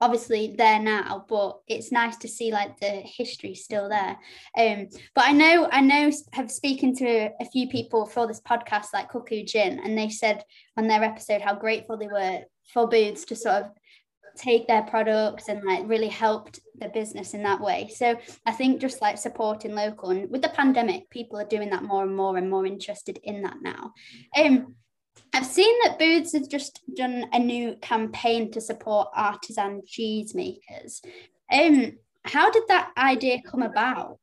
obviously 0.00 0.54
there 0.56 0.80
now, 0.80 1.24
but 1.28 1.60
it's 1.68 1.92
nice 1.92 2.16
to 2.18 2.28
see 2.28 2.50
like 2.50 2.78
the 2.80 2.90
history 3.04 3.54
still 3.54 3.88
there. 3.88 4.18
Um, 4.58 4.88
but 5.14 5.24
I 5.26 5.32
know 5.32 5.68
I 5.70 5.80
know 5.80 6.10
have 6.32 6.50
speaking 6.50 6.96
to 6.96 7.30
a 7.40 7.44
few 7.52 7.68
people 7.68 8.06
for 8.06 8.26
this 8.26 8.40
podcast, 8.40 8.86
like 8.92 9.10
Cuckoo 9.10 9.44
Gin, 9.44 9.78
and 9.78 9.96
they 9.96 10.08
said 10.08 10.44
on 10.76 10.88
their 10.88 11.04
episode 11.04 11.40
how 11.40 11.54
grateful 11.54 11.96
they 11.96 12.08
were 12.08 12.40
for 12.72 12.88
Booths 12.88 13.24
to 13.26 13.36
sort 13.36 13.56
of 13.56 13.70
take 14.36 14.66
their 14.66 14.82
products 14.82 15.48
and 15.48 15.62
like 15.64 15.88
really 15.88 16.08
helped 16.08 16.60
the 16.76 16.88
business 16.88 17.34
in 17.34 17.42
that 17.42 17.60
way. 17.60 17.90
So 17.94 18.16
I 18.46 18.52
think 18.52 18.80
just 18.80 19.00
like 19.02 19.18
supporting 19.18 19.74
local 19.74 20.10
and 20.10 20.30
with 20.30 20.42
the 20.42 20.48
pandemic, 20.48 21.10
people 21.10 21.38
are 21.38 21.44
doing 21.44 21.70
that 21.70 21.82
more 21.82 22.02
and 22.02 22.16
more 22.16 22.36
and 22.36 22.50
more 22.50 22.66
interested 22.66 23.18
in 23.22 23.42
that 23.42 23.56
now. 23.62 23.92
Um, 24.36 24.74
I've 25.34 25.46
seen 25.46 25.74
that 25.84 25.98
Booths 25.98 26.32
have 26.34 26.48
just 26.48 26.80
done 26.94 27.26
a 27.32 27.38
new 27.38 27.76
campaign 27.76 28.50
to 28.52 28.60
support 28.60 29.08
artisan 29.14 29.82
cheese 29.86 30.34
makers. 30.34 31.00
Um, 31.50 31.92
how 32.24 32.50
did 32.50 32.64
that 32.68 32.92
idea 32.96 33.42
come 33.42 33.62
about? 33.62 34.18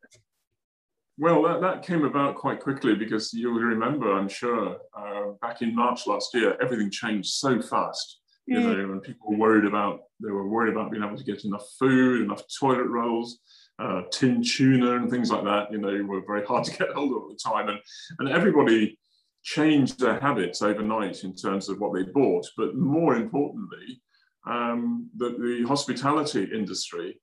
Well, 1.18 1.44
that, 1.44 1.62
that 1.62 1.84
came 1.84 2.06
about 2.06 2.36
quite 2.36 2.62
quickly 2.62 2.96
because 2.96 3.34
you 3.34 3.52
will 3.52 3.62
remember, 3.62 4.14
I'm 4.14 4.30
sure, 4.30 4.78
uh, 4.98 5.32
back 5.42 5.62
in 5.62 5.76
March 5.76 6.08
last 6.08 6.34
year, 6.34 6.58
everything 6.62 6.90
changed 6.90 7.30
so 7.30 7.62
fast 7.62 8.20
you 8.50 8.58
mm. 8.58 8.64
know, 8.64 8.94
and 8.94 9.04
people 9.04 9.30
were 9.30 9.38
worried 9.38 9.66
about 9.66 10.02
they 10.20 10.32
were 10.32 10.48
worried 10.48 10.72
about 10.72 10.90
being 10.90 11.04
able 11.04 11.16
to 11.16 11.24
get 11.24 11.46
enough 11.46 11.66
food, 11.78 12.24
enough 12.24 12.42
toilet 12.60 12.88
rolls, 12.88 13.40
uh, 13.78 14.02
tin 14.12 14.42
tuna, 14.44 14.96
and 14.96 15.10
things 15.10 15.30
like 15.32 15.44
that. 15.44 15.72
You 15.72 15.78
know, 15.78 16.04
were 16.04 16.24
very 16.26 16.44
hard 16.48 16.64
to 16.64 16.76
get 16.76 16.90
hold 16.90 17.12
of 17.12 17.30
at 17.30 17.38
the 17.38 17.50
time, 17.50 17.70
and 17.70 17.80
and 18.18 18.30
everybody 18.30 18.98
changed 19.44 20.00
their 20.00 20.20
habits 20.20 20.64
overnight 20.64 21.24
in 21.24 21.36
terms 21.36 21.70
of 21.70 21.80
what 21.80 21.94
they 21.94 22.12
bought. 22.12 22.48
But 22.58 22.76
more 22.76 23.16
importantly, 23.16 24.02
um, 24.48 25.12
the, 25.16 25.30
the 25.30 25.68
hospitality 25.68 26.50
industry 26.52 27.22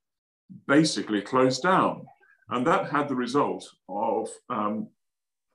basically 0.65 1.21
closed 1.21 1.61
down, 1.61 2.05
and 2.51 2.65
that 2.65 2.89
had 2.89 3.09
the 3.09 3.15
result 3.15 3.69
of 3.89 4.29
um, 4.49 4.87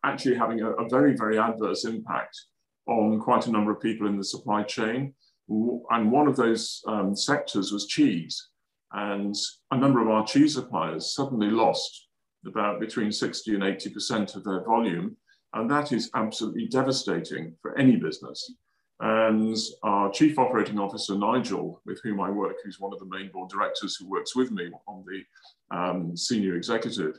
actually 0.05 0.35
having 0.35 0.61
a, 0.61 0.73
a 0.73 0.89
very 0.91 1.17
very 1.17 1.39
adverse 1.39 1.87
impact 1.87 2.39
on 2.87 3.19
quite 3.21 3.47
a 3.47 3.51
number 3.51 3.71
of 3.71 3.81
people 3.81 4.07
in 4.07 4.19
the 4.19 4.25
supply 4.25 4.63
chain 4.63 5.15
and 5.49 6.11
one 6.11 6.29
of 6.29 6.37
those 6.37 6.83
um, 6.87 7.15
sectors 7.15 7.73
was 7.73 7.87
cheese. 7.87 8.49
And 8.93 9.35
a 9.71 9.77
number 9.77 10.01
of 10.01 10.09
our 10.09 10.27
cheese 10.27 10.55
suppliers 10.55 11.15
suddenly 11.15 11.51
lost 11.51 12.09
about 12.47 12.81
between 12.81 13.13
60 13.13 13.55
and 13.55 13.63
80% 13.63 14.37
of 14.37 14.45
their 14.45 14.65
volume. 14.65 15.17
And 15.55 15.71
that 15.71 15.93
is 15.93 16.11
absolutely 16.15 16.67
devastating 16.69 17.55
for 17.61 17.77
any 17.79 17.97
business. 17.97 18.55
And 19.01 19.57
our 19.83 20.11
chief 20.13 20.39
operating 20.39 20.79
officer, 20.79 21.17
Nigel, 21.17 21.83
with 21.85 22.01
whom 22.03 22.21
I 22.21 22.31
work, 22.31 22.57
who's 22.63 22.79
one 22.79 22.93
of 22.93 23.01
the 23.01 23.07
main 23.07 23.31
board 23.33 23.51
directors 23.51 23.97
who 23.97 24.09
works 24.09 24.37
with 24.37 24.53
me 24.53 24.71
on 24.87 25.05
the 25.07 25.77
um, 25.77 26.17
senior 26.17 26.55
executive, 26.55 27.19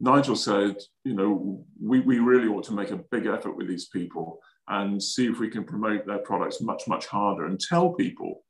Nigel 0.00 0.36
said, 0.36 0.76
you 1.04 1.14
know, 1.14 1.64
we, 1.80 2.00
we 2.00 2.18
really 2.18 2.48
ought 2.48 2.64
to 2.64 2.74
make 2.74 2.90
a 2.90 3.00
big 3.10 3.26
effort 3.26 3.56
with 3.56 3.68
these 3.68 3.86
people 3.86 4.40
and 4.68 5.02
see 5.02 5.26
if 5.26 5.38
we 5.38 5.48
can 5.48 5.64
promote 5.64 6.06
their 6.06 6.18
products 6.18 6.60
much, 6.60 6.88
much 6.88 7.06
harder 7.06 7.46
and 7.46 7.60
tell 7.60 7.90
people 7.92 8.42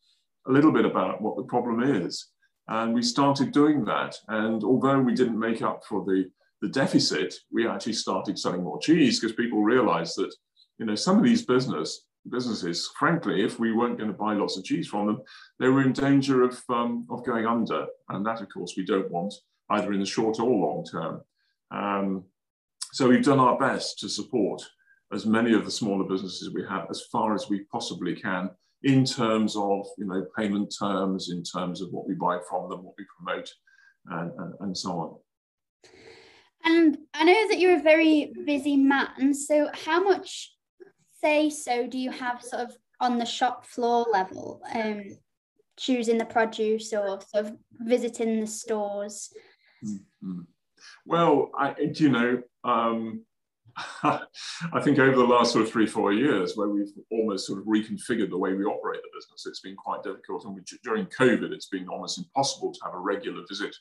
a 0.48 0.52
little 0.52 0.72
bit 0.72 0.84
about 0.84 1.20
what 1.20 1.36
the 1.36 1.42
problem 1.44 1.82
is. 1.82 2.28
And 2.68 2.94
we 2.94 3.02
started 3.02 3.52
doing 3.52 3.84
that. 3.84 4.16
And 4.28 4.64
although 4.64 5.00
we 5.00 5.14
didn't 5.14 5.38
make 5.38 5.62
up 5.62 5.84
for 5.88 6.04
the, 6.04 6.28
the 6.62 6.68
deficit, 6.68 7.34
we 7.52 7.68
actually 7.68 7.92
started 7.92 8.38
selling 8.38 8.64
more 8.64 8.80
cheese 8.80 9.20
because 9.20 9.36
people 9.36 9.62
realized 9.62 10.16
that, 10.16 10.34
you 10.78 10.86
know, 10.86 10.94
some 10.94 11.18
of 11.18 11.24
these 11.24 11.44
business 11.44 12.06
businesses, 12.30 12.90
frankly, 12.98 13.44
if 13.44 13.58
we 13.58 13.72
weren't 13.72 13.98
going 13.98 14.10
to 14.10 14.16
buy 14.16 14.34
lots 14.34 14.56
of 14.56 14.64
cheese 14.64 14.88
from 14.88 15.06
them, 15.06 15.22
they 15.60 15.68
were 15.68 15.82
in 15.82 15.92
danger 15.92 16.42
of, 16.42 16.60
um, 16.68 17.06
of 17.10 17.24
going 17.24 17.46
under. 17.46 17.86
And 18.08 18.24
that, 18.26 18.40
of 18.40 18.48
course, 18.52 18.74
we 18.76 18.84
don't 18.84 19.10
want 19.10 19.32
either 19.70 19.92
in 19.92 20.00
the 20.00 20.06
short 20.06 20.40
or 20.40 20.50
long 20.50 20.84
term. 20.84 21.20
Um, 21.70 22.24
so 22.92 23.08
we've 23.08 23.24
done 23.24 23.40
our 23.40 23.58
best 23.58 23.98
to 24.00 24.08
support 24.08 24.62
as 25.12 25.26
many 25.26 25.52
of 25.52 25.64
the 25.64 25.70
smaller 25.70 26.04
businesses 26.04 26.52
we 26.52 26.64
have 26.68 26.86
as 26.90 27.02
far 27.12 27.34
as 27.34 27.48
we 27.48 27.64
possibly 27.72 28.14
can 28.14 28.50
in 28.82 29.04
terms 29.04 29.56
of 29.56 29.86
you 29.98 30.06
know 30.06 30.24
payment 30.36 30.74
terms, 30.78 31.30
in 31.30 31.42
terms 31.42 31.80
of 31.80 31.90
what 31.90 32.06
we 32.06 32.14
buy 32.14 32.38
from 32.48 32.68
them, 32.68 32.84
what 32.84 32.94
we 32.98 33.04
promote, 33.16 33.50
and, 34.06 34.32
and, 34.38 34.54
and 34.60 34.76
so 34.76 34.90
on. 34.92 35.16
And 36.64 36.98
I 37.14 37.24
know 37.24 37.48
that 37.48 37.58
you're 37.58 37.78
a 37.78 37.82
very 37.82 38.32
busy 38.44 38.76
man. 38.76 39.32
So 39.34 39.70
how 39.72 40.02
much 40.02 40.52
say 41.22 41.48
so 41.48 41.86
do 41.86 41.98
you 41.98 42.10
have 42.10 42.42
sort 42.42 42.62
of 42.62 42.76
on 43.00 43.18
the 43.18 43.24
shop 43.24 43.66
floor 43.66 44.06
level, 44.12 44.60
um, 44.74 45.04
choosing 45.76 46.18
the 46.18 46.24
produce 46.24 46.92
or 46.92 47.20
sort 47.20 47.46
of 47.46 47.52
visiting 47.80 48.40
the 48.40 48.46
stores? 48.46 49.30
Mm-hmm. 49.84 50.40
Well, 51.04 51.50
I, 51.56 51.74
you 51.94 52.08
know, 52.08 52.42
um, 52.64 53.24
I 54.02 54.80
think 54.82 54.98
over 54.98 55.16
the 55.16 55.24
last 55.24 55.52
sort 55.52 55.64
of 55.64 55.70
three, 55.70 55.86
four 55.86 56.12
years, 56.12 56.56
where 56.56 56.68
we've 56.68 56.92
almost 57.10 57.46
sort 57.46 57.58
of 57.58 57.66
reconfigured 57.66 58.30
the 58.30 58.38
way 58.38 58.54
we 58.54 58.64
operate 58.64 59.02
the 59.02 59.08
business, 59.14 59.46
it's 59.46 59.60
been 59.60 59.76
quite 59.76 60.02
difficult. 60.02 60.44
And 60.44 60.54
we, 60.54 60.62
during 60.82 61.06
COVID, 61.06 61.52
it's 61.52 61.68
been 61.68 61.88
almost 61.88 62.18
impossible 62.18 62.72
to 62.72 62.80
have 62.84 62.94
a 62.94 62.98
regular 62.98 63.42
visit, 63.48 63.76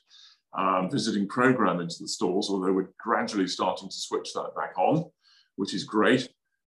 um, 0.56 0.90
visiting 0.90 1.26
program 1.26 1.80
into 1.80 1.96
the 2.00 2.08
stores, 2.08 2.48
although 2.50 2.72
we're 2.72 2.90
gradually 2.98 3.48
starting 3.48 3.88
to 3.88 3.96
switch 3.96 4.32
that 4.34 4.50
back 4.54 4.76
on, 4.76 5.04
which 5.56 5.72
is 5.72 5.84
great. 5.84 6.28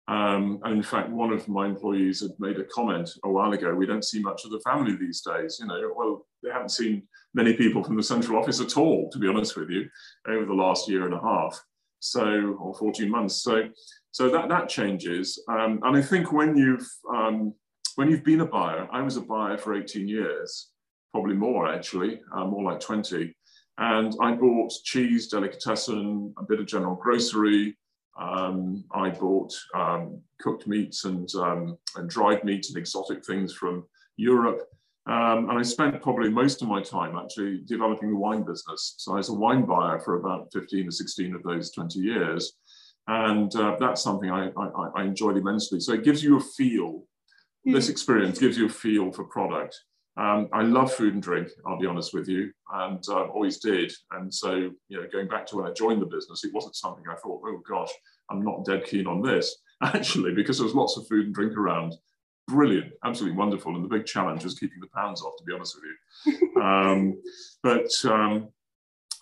Um, 0.08 0.60
and 0.62 0.76
in 0.76 0.82
fact, 0.84 1.10
one 1.10 1.32
of 1.32 1.48
my 1.48 1.66
employees 1.66 2.20
had 2.20 2.30
made 2.38 2.60
a 2.60 2.64
comment 2.64 3.10
a 3.24 3.28
while 3.28 3.52
ago, 3.52 3.74
we 3.74 3.86
don't 3.86 4.04
see 4.04 4.20
much 4.20 4.44
of 4.44 4.52
the 4.52 4.60
family 4.60 4.94
these 4.94 5.20
days. 5.20 5.58
You 5.60 5.66
know, 5.66 5.92
well, 5.96 6.26
they 6.44 6.50
haven't 6.50 6.68
seen 6.68 7.02
many 7.34 7.54
people 7.54 7.82
from 7.82 7.96
the 7.96 8.04
central 8.04 8.38
office 8.38 8.60
at 8.60 8.76
all, 8.76 9.10
to 9.10 9.18
be 9.18 9.26
honest 9.26 9.56
with 9.56 9.68
you, 9.68 9.88
over 10.28 10.44
the 10.44 10.54
last 10.54 10.88
year 10.88 11.06
and 11.06 11.14
a 11.14 11.20
half 11.20 11.60
so 12.00 12.56
or 12.61 12.74
14 12.74 13.11
months. 13.11 13.42
So 13.42 13.68
so 14.12 14.30
that 14.30 14.48
that 14.48 14.68
changes. 14.68 15.42
Um, 15.48 15.80
and 15.82 15.96
I 15.96 16.02
think 16.02 16.32
when 16.32 16.56
you've 16.56 16.88
um, 17.14 17.52
when 17.96 18.11
you've 18.11 18.24
been 18.24 18.40
a 18.42 18.46
buyer, 18.46 18.88
I 18.92 19.02
was 19.02 19.16
a 19.16 19.22
buyer 19.22 19.59
for 19.59 19.74
18 19.74 20.06
years, 20.06 20.68
probably 21.12 21.35
more 21.35 21.72
actually, 21.72 22.20
uh, 22.35 22.44
more 22.44 22.62
like 22.62 22.80
20. 22.80 23.35
And 23.78 24.14
I 24.22 24.32
bought 24.32 24.72
cheese, 24.85 25.28
delicatessen, 25.28 26.35
a 26.38 26.44
bit 26.44 26.61
of 26.61 26.66
general 26.66 26.94
grocery. 26.94 27.76
Um, 28.18 28.85
I 28.92 29.11
bought 29.11 29.52
um, 29.74 30.20
cooked 30.40 30.66
meats 30.66 31.04
and, 31.04 31.28
um, 31.35 31.76
and 31.96 32.09
dried 32.09 32.44
meats 32.44 32.70
and 32.70 32.78
exotic 32.78 33.24
things 33.24 33.52
from 33.52 33.85
Europe. 34.16 34.62
Um, 35.07 35.49
and 35.49 35.59
I 35.59 35.62
spent 35.62 36.03
probably 36.03 36.31
most 36.31 36.62
of 36.62 36.69
my 36.69 36.83
time 36.83 37.16
actually 37.16 37.62
developing 37.64 38.11
the 38.11 38.16
wine 38.16 38.42
business. 38.42 38.95
So 38.97 39.12
I 39.12 39.16
was 39.16 39.29
a 39.29 39.35
wine 39.35 39.64
buyer 39.64 40.01
for 40.01 40.16
about 40.16 40.49
15 40.53 40.88
or 40.88 40.90
16 40.90 41.35
of 41.35 41.42
those 41.45 41.71
20 41.71 42.01
years. 42.01 42.55
And 43.07 43.55
uh, 43.55 43.77
that's 43.79 44.03
something 44.03 44.31
I, 44.31 44.49
I, 44.57 44.88
I, 44.97 45.05
enjoyed 45.05 45.37
immensely. 45.37 45.79
So 45.79 45.92
it 45.92 46.03
gives 46.03 46.25
you 46.25 46.38
a 46.38 46.40
feel, 46.40 47.05
mm. 47.66 47.73
this 47.73 47.88
experience 47.88 48.40
gives 48.40 48.59
you 48.59 48.66
a 48.66 48.71
feel 48.71 49.12
for 49.12 49.23
product. 49.25 49.79
Um, 50.16 50.49
I 50.53 50.62
love 50.62 50.92
food 50.92 51.14
and 51.14 51.23
drink, 51.23 51.51
I'll 51.64 51.79
be 51.79 51.87
honest 51.87 52.12
with 52.12 52.27
you, 52.27 52.51
and 52.73 53.05
uh, 53.09 53.27
always 53.27 53.59
did. 53.59 53.92
And 54.11 54.33
so, 54.33 54.55
you 54.88 55.01
know, 55.01 55.07
going 55.12 55.29
back 55.29 55.47
to 55.47 55.57
when 55.57 55.66
I 55.66 55.73
joined 55.73 56.03
the 56.03 56.07
business, 56.07 56.42
it 56.42 56.55
wasn't 56.55 56.75
something 56.75 57.05
I 57.09 57.14
thought, 57.16 57.42
oh 57.47 57.61
gosh, 57.69 57.90
I'm 58.31 58.42
not 58.42 58.64
dead 58.64 58.85
keen 58.87 59.07
on 59.07 59.23
this. 59.23 59.57
Actually, 59.83 60.33
because 60.33 60.57
there 60.57 60.64
was 60.64 60.75
lots 60.75 60.97
of 60.97 61.07
food 61.07 61.27
and 61.27 61.35
drink 61.35 61.57
around, 61.57 61.95
brilliant, 62.48 62.92
absolutely 63.04 63.37
wonderful. 63.37 63.74
And 63.74 63.85
the 63.85 63.88
big 63.88 64.06
challenge 64.06 64.44
was 64.44 64.59
keeping 64.59 64.80
the 64.80 64.88
pounds 64.88 65.22
off, 65.22 65.37
to 65.38 65.44
be 65.44 65.52
honest 65.52 65.76
with 65.76 66.35
you. 66.35 66.62
um, 66.62 67.20
but 67.62 67.90
um, 68.04 68.48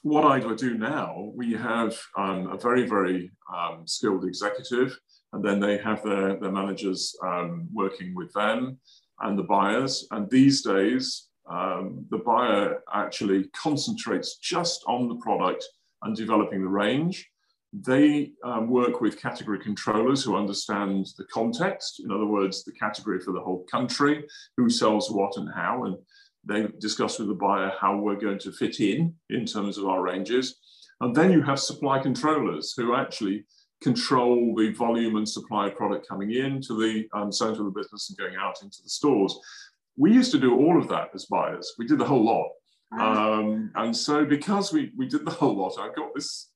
what 0.03 0.25
I 0.25 0.39
do 0.55 0.77
now, 0.77 1.33
we 1.35 1.55
have 1.55 1.99
um, 2.19 2.53
a 2.53 2.59
very, 2.59 2.87
very 2.87 3.31
um, 3.53 3.87
skilled 3.87 4.25
executive, 4.25 4.99
and 5.33 5.45
then 5.45 5.59
they 5.59 5.79
have 5.79 6.03
their, 6.05 6.39
their 6.39 6.53
managers 6.53 7.17
um, 7.25 7.69
working 7.73 8.15
with 8.15 8.33
them 8.35 8.79
and 9.21 9.39
the 9.39 9.45
buyers. 9.45 10.07
And 10.11 10.29
these 10.31 10.63
days, 10.63 11.29
um, 11.51 12.05
the 12.11 12.19
buyer 12.19 12.83
actually 12.93 13.45
concentrates 13.57 14.37
just 14.37 14.85
on 14.87 15.09
the 15.09 15.17
product 15.17 15.65
and 16.03 16.15
developing 16.15 16.61
the 16.63 16.69
range. 16.69 17.29
They 17.77 18.31
um, 18.45 18.69
work 18.69 19.01
with 19.01 19.21
category 19.21 19.59
controllers 19.59 20.23
who 20.23 20.37
understand 20.37 21.09
the 21.19 21.25
context, 21.25 22.01
in 22.05 22.13
other 22.13 22.27
words, 22.27 22.63
the 22.63 22.73
category 22.73 23.19
for 23.19 23.33
the 23.33 23.41
whole 23.41 23.65
country, 23.69 24.25
who 24.57 24.71
sells 24.71 25.11
what 25.11 25.37
and 25.37 25.51
how, 25.53 25.85
and 25.85 25.97
they 26.45 26.69
discuss 26.79 27.19
with 27.19 27.29
the 27.29 27.35
buyer 27.35 27.73
how 27.81 27.97
we're 27.97 28.15
going 28.15 28.39
to 28.39 28.53
fit 28.53 28.79
in 28.79 29.15
in 29.31 29.45
terms 29.45 29.77
of 29.77 29.87
our 29.87 30.03
ranges. 30.03 30.61
And 31.01 31.17
then 31.17 31.33
you 31.33 31.43
have 31.43 31.59
supply 31.59 31.99
controllers 31.99 32.75
who 32.77 32.95
actually 32.95 33.45
control 33.83 34.55
the 34.57 34.73
volume 34.73 35.17
and 35.17 35.29
supply 35.29 35.67
of 35.67 35.77
product 35.77 36.09
coming 36.09 36.31
in 36.31 36.61
to 36.63 36.81
the 36.81 37.09
um, 37.13 37.33
center 37.33 37.61
of 37.61 37.75
the 37.75 37.81
business 37.81 38.09
and 38.09 38.19
going 38.19 38.37
out 38.37 38.63
into 38.63 38.83
the 38.85 38.89
stores. 38.89 39.37
We 39.97 40.13
used 40.13 40.31
to 40.33 40.39
do 40.39 40.55
all 40.55 40.79
of 40.81 40.89
that 40.89 41.09
as 41.13 41.27
buyers. 41.27 41.75
We 41.77 41.87
did 41.87 41.99
the 41.99 42.05
whole 42.05 42.25
lot. 42.25 42.51
Um, 43.01 43.73
and 43.75 43.97
so 43.97 44.25
because 44.25 44.73
we, 44.73 44.93
we 44.97 45.09
did 45.09 45.25
the 45.25 45.33
whole 45.33 45.57
lot, 45.57 45.79
I've 45.81 45.97
got 45.97 46.15
this 46.15 46.51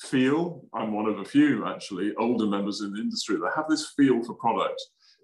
feel. 0.00 0.62
I'm 0.74 0.92
one 0.92 1.06
of 1.06 1.18
a 1.18 1.24
few 1.24 1.66
actually 1.66 2.14
older 2.18 2.46
members 2.46 2.80
in 2.80 2.92
the 2.92 3.00
industry 3.00 3.36
that 3.36 3.52
have 3.56 3.68
this 3.68 3.92
feel 3.96 4.22
for 4.22 4.34
product. 4.34 4.80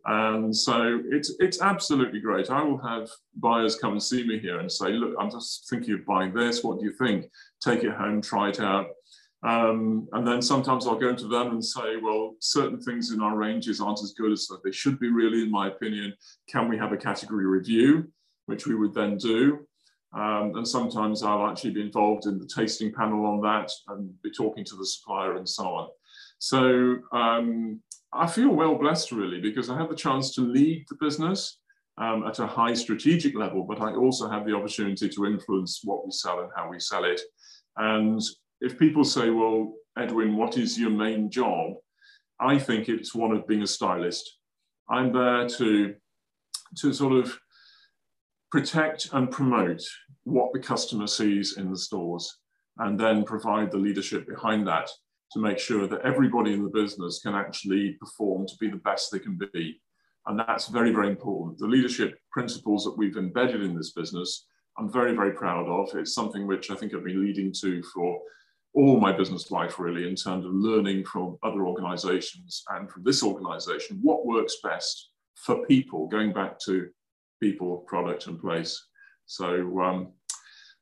And 0.06 0.56
so 0.56 1.02
it's 1.11 1.35
it's 1.40 1.61
absolutely 1.61 2.20
great. 2.20 2.50
I 2.50 2.62
will 2.62 2.78
have 2.78 3.09
buyers 3.37 3.76
come 3.76 3.92
and 3.92 4.02
see 4.02 4.26
me 4.26 4.38
here 4.38 4.59
and 4.59 4.72
say, 4.72 4.92
look, 4.92 5.14
I'm 5.20 5.30
just 5.30 5.68
thinking 5.68 5.94
of 5.94 6.06
buying 6.06 6.33
this. 6.33 6.64
What 6.64 6.80
do 6.80 6.87
you 6.87 6.92
think? 6.92 7.26
Take 7.62 7.85
it 7.85 7.92
home, 7.92 8.22
try 8.22 8.48
it 8.48 8.61
out. 8.61 8.87
Um, 9.42 10.06
and 10.12 10.26
then 10.26 10.42
sometimes 10.42 10.87
I'll 10.87 10.98
go 10.98 11.14
to 11.14 11.28
them 11.28 11.50
and 11.50 11.64
say, 11.64 11.96
well, 11.96 12.35
certain 12.40 12.80
things 12.80 13.11
in 13.11 13.20
our 13.22 13.37
ranges 13.37 13.80
aren't 13.80 14.02
as 14.02 14.12
good 14.12 14.33
as 14.33 14.48
they 14.64 14.72
should 14.72 14.98
be 15.00 15.11
really, 15.11 15.42
in 15.42 15.50
my 15.50 15.68
opinion. 15.68 16.14
Can 16.48 16.68
we 16.68 16.76
have 16.76 16.92
a 16.92 16.96
category 16.96 17.46
review, 17.46 18.11
which 18.46 18.66
we 18.66 18.74
would 18.74 18.94
then 18.94 19.16
do? 19.16 19.66
Um, 20.12 20.57
and 20.57 20.66
sometimes 20.66 21.23
I'll 21.23 21.46
actually 21.49 21.70
be 21.70 21.83
involved 21.83 22.27
in 22.27 22.38
the 22.38 22.51
tasting 22.53 22.92
panel 22.92 23.27
on 23.27 23.40
that 23.42 23.70
and 23.88 24.11
be 24.23 24.31
talking 24.31 24.64
to 24.64 24.77
the 24.77 24.87
supplier 24.87 25.37
and 25.37 25.49
so 25.49 25.64
on. 25.66 25.88
So 26.38 26.96
um, 27.12 27.81
I 28.12 28.27
feel 28.27 28.51
well 28.51 28.75
blessed 28.75 29.12
really 29.12 29.40
because 29.40 29.70
I 29.70 29.79
have 29.79 29.88
the 29.88 29.94
chance 29.94 30.35
to 30.35 30.40
lead 30.40 30.85
the 30.88 30.96
business 31.01 31.59
um, 31.99 32.27
at 32.27 32.38
a 32.38 32.46
high 32.46 32.75
strategic 32.75 33.37
level, 33.37 33.62
but 33.62 33.81
I 33.81 33.94
also 33.94 34.29
have 34.29 34.46
the 34.46 34.57
opportunity 34.57 35.09
to 35.09 35.27
influence 35.27 35.81
what 35.85 36.05
we 36.05 36.11
sell 36.11 36.40
and 36.40 36.51
how 36.57 36.68
we 36.68 36.81
sell 36.81 37.05
it. 37.05 37.20
And 37.77 38.20
if 38.61 38.79
people 38.79 39.05
say, 39.05 39.31
well, 39.31 39.75
Edwin, 39.96 40.37
what 40.37 40.57
is 40.57 40.79
your 40.79 40.90
main 40.90 41.31
job? 41.31 41.75
I 42.40 42.59
think 42.59 42.88
it's 42.88 43.14
one 43.14 43.33
of 43.33 43.46
being 43.46 43.62
a 43.62 43.66
stylist. 43.66 44.38
I'm 44.88 45.12
there 45.12 45.46
to, 45.49 45.94
to 46.79 46.92
sort 46.92 47.12
of 47.12 47.38
protect 48.50 49.08
and 49.12 49.30
promote 49.30 49.82
what 50.24 50.52
the 50.52 50.58
customer 50.58 51.06
sees 51.06 51.56
in 51.56 51.70
the 51.70 51.78
stores 51.78 52.38
and 52.78 52.98
then 52.98 53.24
provide 53.24 53.70
the 53.70 53.78
leadership 53.78 54.26
behind 54.26 54.66
that 54.66 54.88
to 55.32 55.38
make 55.38 55.58
sure 55.58 55.86
that 55.86 56.00
everybody 56.00 56.52
in 56.52 56.64
the 56.64 56.70
business 56.70 57.20
can 57.22 57.34
actually 57.34 57.96
perform 58.00 58.46
to 58.46 58.54
be 58.58 58.68
the 58.68 58.76
best 58.78 59.12
they 59.12 59.18
can 59.18 59.38
be. 59.52 59.80
And 60.26 60.38
that's 60.38 60.68
very, 60.68 60.92
very 60.92 61.08
important. 61.08 61.58
The 61.58 61.66
leadership 61.66 62.18
principles 62.32 62.84
that 62.84 62.98
we've 62.98 63.16
embedded 63.16 63.62
in 63.62 63.76
this 63.76 63.92
business, 63.92 64.46
I'm 64.78 64.92
very, 64.92 65.14
very 65.14 65.32
proud 65.32 65.68
of. 65.68 65.94
It's 65.94 66.14
something 66.14 66.46
which 66.46 66.70
I 66.70 66.74
think 66.74 66.94
I've 66.94 67.04
been 67.04 67.24
leading 67.24 67.52
to 67.60 67.82
for 67.94 68.20
all 68.74 69.00
my 69.00 69.12
business 69.12 69.50
life, 69.50 69.78
really, 69.78 70.08
in 70.08 70.14
terms 70.14 70.44
of 70.44 70.52
learning 70.52 71.04
from 71.04 71.38
other 71.42 71.66
organizations 71.66 72.62
and 72.70 72.90
from 72.90 73.02
this 73.04 73.22
organization 73.22 73.98
what 74.02 74.26
works 74.26 74.56
best 74.62 75.10
for 75.34 75.64
people, 75.66 76.06
going 76.06 76.32
back 76.32 76.58
to 76.60 76.88
people, 77.40 77.79
product, 77.87 78.26
and 78.26 78.40
place. 78.40 78.87
So, 79.26 79.81
um, 79.81 80.12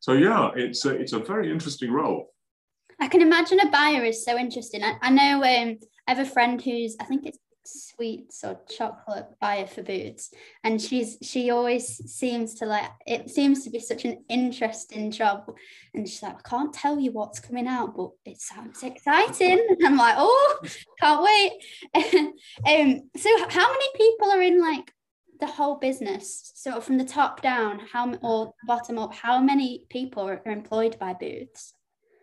so 0.00 0.12
yeah, 0.12 0.50
it's 0.56 0.84
a, 0.84 0.90
it's 0.90 1.12
a 1.12 1.18
very 1.18 1.50
interesting 1.50 1.92
role. 1.92 2.32
I 3.00 3.08
can 3.08 3.22
imagine 3.22 3.60
a 3.60 3.70
buyer 3.70 4.04
is 4.04 4.24
so 4.24 4.36
interesting. 4.36 4.82
I, 4.82 4.96
I 5.00 5.10
know 5.10 5.36
um, 5.36 5.78
I 6.06 6.14
have 6.14 6.18
a 6.18 6.24
friend 6.30 6.60
who's, 6.60 6.96
I 7.00 7.04
think 7.04 7.26
it's 7.26 7.38
sweets 7.68 8.44
or 8.44 8.58
chocolate 8.68 9.26
buyer 9.40 9.66
for 9.66 9.82
boots 9.82 10.30
and 10.64 10.80
she's 10.80 11.18
she 11.22 11.50
always 11.50 11.86
seems 12.10 12.54
to 12.54 12.64
like 12.64 12.90
it 13.06 13.28
seems 13.28 13.62
to 13.64 13.70
be 13.70 13.78
such 13.78 14.04
an 14.04 14.24
interesting 14.28 15.10
job 15.10 15.44
and 15.94 16.08
she's 16.08 16.22
like 16.22 16.36
i 16.36 16.48
can't 16.48 16.72
tell 16.72 16.98
you 16.98 17.12
what's 17.12 17.40
coming 17.40 17.66
out 17.66 17.94
but 17.94 18.10
it 18.24 18.40
sounds 18.40 18.82
exciting 18.82 19.66
and 19.68 19.78
i'm 19.86 19.96
like 19.96 20.14
oh 20.16 20.58
can't 21.00 21.22
wait 21.22 21.52
um 22.66 23.10
so 23.16 23.30
how 23.50 23.70
many 23.70 23.86
people 23.96 24.30
are 24.30 24.42
in 24.42 24.60
like 24.60 24.92
the 25.40 25.46
whole 25.46 25.76
business 25.76 26.52
so 26.54 26.80
from 26.80 26.98
the 26.98 27.04
top 27.04 27.40
down 27.40 27.80
how 27.92 28.12
or 28.22 28.52
bottom 28.66 28.98
up 28.98 29.14
how 29.14 29.40
many 29.40 29.84
people 29.88 30.28
are 30.28 30.42
employed 30.46 30.98
by 30.98 31.12
Booths 31.12 31.74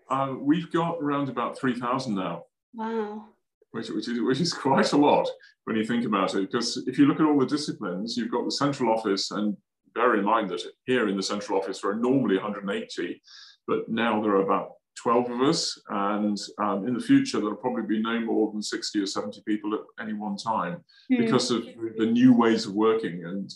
uh, 0.10 0.36
we've 0.40 0.72
got 0.72 0.98
around 1.02 1.30
about 1.30 1.58
3000 1.58 2.14
now. 2.14 2.44
Wow. 2.74 3.26
Which, 3.72 3.90
which, 3.90 4.08
is, 4.08 4.22
which 4.22 4.40
is 4.40 4.54
quite 4.54 4.94
a 4.94 4.98
lot 4.98 5.28
when 5.66 5.76
you 5.76 5.84
think 5.84 6.06
about 6.06 6.34
it 6.34 6.50
because 6.50 6.82
if 6.88 6.98
you 6.98 7.08
look 7.08 7.20
at 7.20 7.26
all 7.26 7.38
the 7.38 7.46
disciplines 7.46 8.16
you've 8.16 8.32
got 8.32 8.46
the 8.46 8.52
central 8.52 8.94
office 8.94 9.32
and 9.32 9.58
bear 9.94 10.16
in 10.16 10.24
mind 10.24 10.50
that 10.50 10.62
here 10.86 11.10
in 11.10 11.18
the 11.18 11.24
central 11.24 11.60
office 11.60 11.82
there 11.82 11.92
are 11.92 11.96
normally 11.96 12.36
180 12.36 13.22
but 13.68 13.90
now 13.90 14.22
there 14.22 14.32
are 14.32 14.44
about 14.44 14.74
12 15.02 15.30
of 15.30 15.42
us, 15.42 15.80
and 15.90 16.38
um, 16.60 16.88
in 16.88 16.94
the 16.94 17.00
future, 17.00 17.40
there'll 17.40 17.56
probably 17.56 17.84
be 17.84 18.02
no 18.02 18.20
more 18.20 18.52
than 18.52 18.62
60 18.62 19.00
or 19.00 19.06
70 19.06 19.42
people 19.48 19.74
at 19.74 19.82
any 20.04 20.14
one 20.14 20.38
time 20.38 20.84
mm. 21.12 21.18
because 21.18 21.52
of 21.52 21.66
the 21.98 22.06
new 22.06 22.34
ways 22.34 22.66
of 22.66 22.74
working. 22.74 23.26
And 23.26 23.52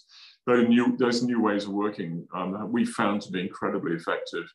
those 0.45 0.67
new, 0.67 0.97
those 0.97 1.23
new 1.23 1.41
ways 1.41 1.65
of 1.65 1.71
working 1.71 2.27
um, 2.33 2.71
we 2.71 2.85
found 2.85 3.21
to 3.23 3.31
be 3.31 3.41
incredibly 3.41 3.95
effective. 3.95 4.45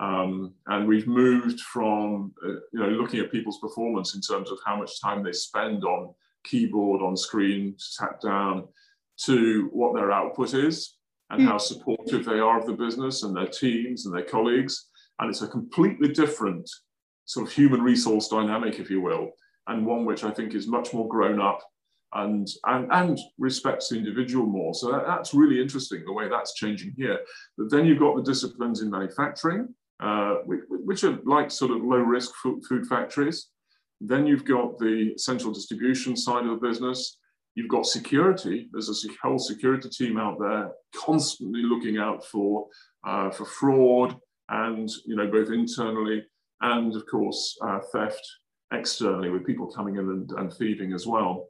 Um, 0.00 0.54
and 0.66 0.88
we've 0.88 1.06
moved 1.06 1.60
from 1.60 2.32
uh, 2.42 2.52
you 2.72 2.80
know 2.80 2.88
looking 2.88 3.20
at 3.20 3.30
people's 3.30 3.58
performance 3.58 4.14
in 4.14 4.22
terms 4.22 4.50
of 4.50 4.58
how 4.64 4.76
much 4.76 5.00
time 5.00 5.22
they 5.22 5.32
spend 5.32 5.84
on 5.84 6.14
keyboard, 6.44 7.02
on 7.02 7.16
screen, 7.16 7.74
sat 7.76 8.20
down, 8.22 8.66
to 9.24 9.68
what 9.72 9.94
their 9.94 10.10
output 10.10 10.54
is 10.54 10.96
and 11.30 11.42
mm. 11.42 11.46
how 11.46 11.58
supportive 11.58 12.24
they 12.24 12.38
are 12.38 12.58
of 12.58 12.66
the 12.66 12.72
business 12.72 13.22
and 13.22 13.36
their 13.36 13.46
teams 13.46 14.06
and 14.06 14.14
their 14.14 14.24
colleagues. 14.24 14.89
And 15.20 15.28
it's 15.28 15.42
a 15.42 15.48
completely 15.48 16.08
different 16.08 16.68
sort 17.26 17.46
of 17.46 17.52
human 17.52 17.82
resource 17.82 18.28
dynamic, 18.28 18.80
if 18.80 18.90
you 18.90 19.00
will, 19.00 19.30
and 19.68 19.86
one 19.86 20.04
which 20.04 20.24
I 20.24 20.30
think 20.30 20.54
is 20.54 20.66
much 20.66 20.92
more 20.92 21.06
grown 21.06 21.40
up 21.40 21.60
and, 22.14 22.48
and, 22.64 22.90
and 22.90 23.18
respects 23.38 23.88
the 23.88 23.96
individual 23.96 24.46
more. 24.46 24.74
So 24.74 24.90
that, 24.90 25.06
that's 25.06 25.34
really 25.34 25.60
interesting, 25.60 26.02
the 26.04 26.12
way 26.12 26.28
that's 26.28 26.54
changing 26.54 26.94
here. 26.96 27.20
But 27.56 27.70
then 27.70 27.84
you've 27.84 28.00
got 28.00 28.16
the 28.16 28.22
disciplines 28.22 28.80
in 28.82 28.90
manufacturing, 28.90 29.68
uh, 30.00 30.36
which, 30.46 31.04
are 31.04 31.18
like 31.24 31.50
sort 31.50 31.70
of 31.70 31.84
low 31.84 31.98
risk 31.98 32.32
food, 32.42 32.64
food 32.68 32.86
factories. 32.86 33.48
Then 34.00 34.26
you've 34.26 34.46
got 34.46 34.78
the 34.78 35.12
central 35.18 35.52
distribution 35.52 36.16
side 36.16 36.46
of 36.46 36.58
the 36.58 36.66
business. 36.66 37.18
You've 37.54 37.68
got 37.68 37.84
security. 37.84 38.70
There's 38.72 38.88
a 38.88 39.08
whole 39.22 39.38
security 39.38 39.90
team 39.90 40.18
out 40.18 40.38
there 40.40 40.70
constantly 40.96 41.62
looking 41.62 41.98
out 41.98 42.24
for, 42.24 42.66
uh, 43.06 43.30
for 43.30 43.44
fraud 43.44 44.16
and, 44.50 44.88
you 45.06 45.16
know, 45.16 45.26
both 45.26 45.50
internally 45.50 46.24
and 46.60 46.94
of 46.94 47.06
course 47.06 47.56
uh, 47.62 47.80
theft 47.92 48.26
externally 48.72 49.30
with 49.30 49.46
people 49.46 49.66
coming 49.66 49.96
in 49.96 50.08
and, 50.08 50.30
and 50.32 50.52
thieving 50.52 50.92
as 50.92 51.06
well. 51.06 51.48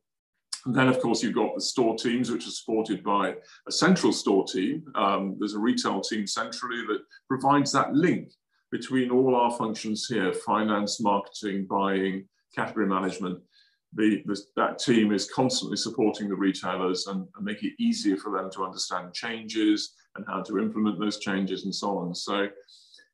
And 0.66 0.74
then, 0.74 0.88
of 0.88 1.00
course, 1.00 1.22
you've 1.22 1.34
got 1.34 1.54
the 1.54 1.60
store 1.60 1.96
teams, 1.96 2.30
which 2.30 2.46
are 2.46 2.50
supported 2.50 3.02
by 3.02 3.34
a 3.66 3.72
central 3.72 4.12
store 4.12 4.44
team. 4.44 4.84
Um, 4.94 5.36
there's 5.38 5.54
a 5.54 5.58
retail 5.58 6.02
team 6.02 6.26
centrally 6.26 6.82
that 6.86 7.00
provides 7.28 7.72
that 7.72 7.94
link 7.94 8.30
between 8.70 9.10
all 9.10 9.34
our 9.34 9.50
functions 9.52 10.06
here 10.06 10.32
finance, 10.32 11.00
marketing, 11.00 11.66
buying, 11.68 12.28
category 12.54 12.86
management. 12.86 13.40
The, 13.94 14.22
the, 14.26 14.38
that 14.56 14.78
team 14.78 15.12
is 15.12 15.30
constantly 15.30 15.76
supporting 15.76 16.28
the 16.28 16.36
retailers 16.36 17.06
and, 17.06 17.26
and 17.34 17.44
make 17.44 17.64
it 17.64 17.72
easier 17.80 18.16
for 18.16 18.30
them 18.30 18.50
to 18.52 18.64
understand 18.64 19.14
changes 19.14 19.94
and 20.14 20.24
how 20.28 20.42
to 20.42 20.58
implement 20.58 21.00
those 21.00 21.18
changes 21.18 21.64
and 21.64 21.74
so 21.74 21.98
on. 21.98 22.14
So 22.14 22.48